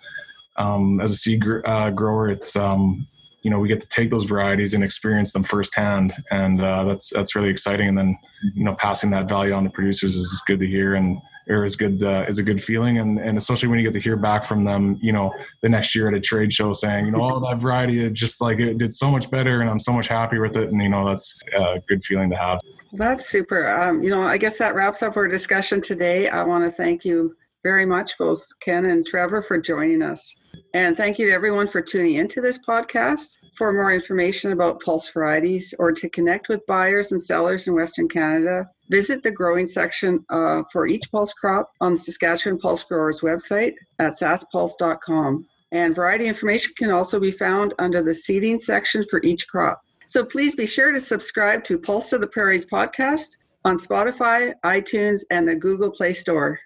um, 0.57 1.01
as 1.01 1.11
a 1.11 1.15
seed 1.15 1.41
gr- 1.41 1.65
uh, 1.65 1.91
grower, 1.91 2.29
it's, 2.29 2.55
um, 2.55 3.05
you 3.41 3.49
know 3.49 3.59
we 3.59 3.67
get 3.67 3.81
to 3.81 3.87
take 3.87 4.09
those 4.09 4.23
varieties 4.23 4.73
and 4.73 4.83
experience 4.83 5.33
them 5.33 5.43
firsthand 5.43 6.13
and 6.31 6.61
uh, 6.61 6.83
that's 6.83 7.11
that's 7.11 7.35
really 7.35 7.49
exciting 7.49 7.87
and 7.89 7.97
then 7.97 8.17
you 8.53 8.63
know 8.63 8.75
passing 8.79 9.09
that 9.09 9.27
value 9.27 9.53
on 9.53 9.63
to 9.63 9.69
producers 9.69 10.15
is 10.15 10.41
good 10.45 10.59
to 10.59 10.67
hear 10.67 10.95
and 10.95 11.19
or 11.47 11.63
is 11.63 11.75
good 11.75 12.03
uh, 12.03 12.25
is 12.27 12.37
a 12.37 12.43
good 12.43 12.61
feeling 12.61 12.99
and 12.99 13.19
and 13.19 13.37
especially 13.37 13.67
when 13.67 13.79
you 13.79 13.85
get 13.85 13.93
to 13.93 13.99
hear 13.99 14.17
back 14.17 14.43
from 14.43 14.63
them 14.63 14.97
you 15.01 15.11
know 15.11 15.33
the 15.61 15.69
next 15.69 15.95
year 15.95 16.07
at 16.07 16.13
a 16.13 16.19
trade 16.19 16.51
show 16.51 16.71
saying 16.73 17.05
you 17.05 17.11
know 17.11 17.21
oh 17.21 17.39
that 17.39 17.59
variety 17.59 18.03
it 18.03 18.13
just 18.13 18.41
like 18.41 18.59
it 18.59 18.77
did 18.77 18.93
so 18.93 19.09
much 19.09 19.29
better 19.31 19.61
and 19.61 19.69
i'm 19.69 19.79
so 19.79 19.91
much 19.91 20.07
happier 20.07 20.41
with 20.41 20.55
it 20.55 20.71
and 20.71 20.81
you 20.81 20.89
know 20.89 21.05
that's 21.05 21.39
a 21.57 21.79
good 21.87 22.03
feeling 22.03 22.29
to 22.29 22.35
have 22.35 22.59
That's 22.93 23.29
super. 23.29 23.69
Um, 23.69 24.01
you 24.01 24.09
know, 24.09 24.23
I 24.23 24.37
guess 24.37 24.57
that 24.57 24.73
wraps 24.73 25.03
up 25.03 25.15
our 25.15 25.27
discussion 25.27 25.79
today. 25.79 26.27
I 26.27 26.43
want 26.43 26.63
to 26.63 26.71
thank 26.71 27.05
you 27.05 27.35
very 27.63 27.85
much, 27.85 28.17
both 28.17 28.47
Ken 28.61 28.85
and 28.85 29.05
Trevor, 29.05 29.41
for 29.41 29.57
joining 29.59 30.01
us. 30.01 30.35
And 30.73 30.95
thank 30.95 31.17
you 31.17 31.27
to 31.27 31.33
everyone 31.33 31.67
for 31.67 31.81
tuning 31.81 32.15
into 32.15 32.41
this 32.41 32.59
podcast. 32.59 33.37
For 33.55 33.73
more 33.73 33.91
information 33.91 34.51
about 34.51 34.81
Pulse 34.81 35.09
Varieties 35.09 35.73
or 35.79 35.91
to 35.91 36.09
connect 36.09 36.47
with 36.47 36.65
buyers 36.67 37.11
and 37.11 37.21
sellers 37.21 37.67
in 37.67 37.73
Western 37.73 38.07
Canada, 38.07 38.69
Visit 38.89 39.21
the 39.21 39.31
growing 39.31 39.67
section 39.67 40.25
uh, 40.29 40.63
for 40.71 40.87
each 40.87 41.11
pulse 41.11 41.31
crop 41.33 41.71
on 41.79 41.93
the 41.93 41.99
Saskatchewan 41.99 42.57
Pulse 42.57 42.83
Growers 42.83 43.21
website 43.21 43.73
at 43.99 44.13
saspulse.com. 44.13 45.45
And 45.71 45.95
variety 45.95 46.25
information 46.25 46.73
can 46.75 46.89
also 46.89 47.19
be 47.19 47.29
found 47.29 47.75
under 47.77 48.01
the 48.01 48.15
seeding 48.15 48.57
section 48.57 49.03
for 49.07 49.21
each 49.23 49.47
crop. 49.47 49.81
So 50.07 50.25
please 50.25 50.55
be 50.55 50.65
sure 50.65 50.91
to 50.91 50.99
subscribe 50.99 51.63
to 51.65 51.77
Pulse 51.77 52.11
of 52.13 52.21
the 52.21 52.27
Prairies 52.27 52.65
podcast 52.65 53.37
on 53.63 53.77
Spotify, 53.77 54.53
iTunes, 54.65 55.19
and 55.29 55.47
the 55.47 55.55
Google 55.55 55.91
Play 55.91 56.13
Store. 56.13 56.59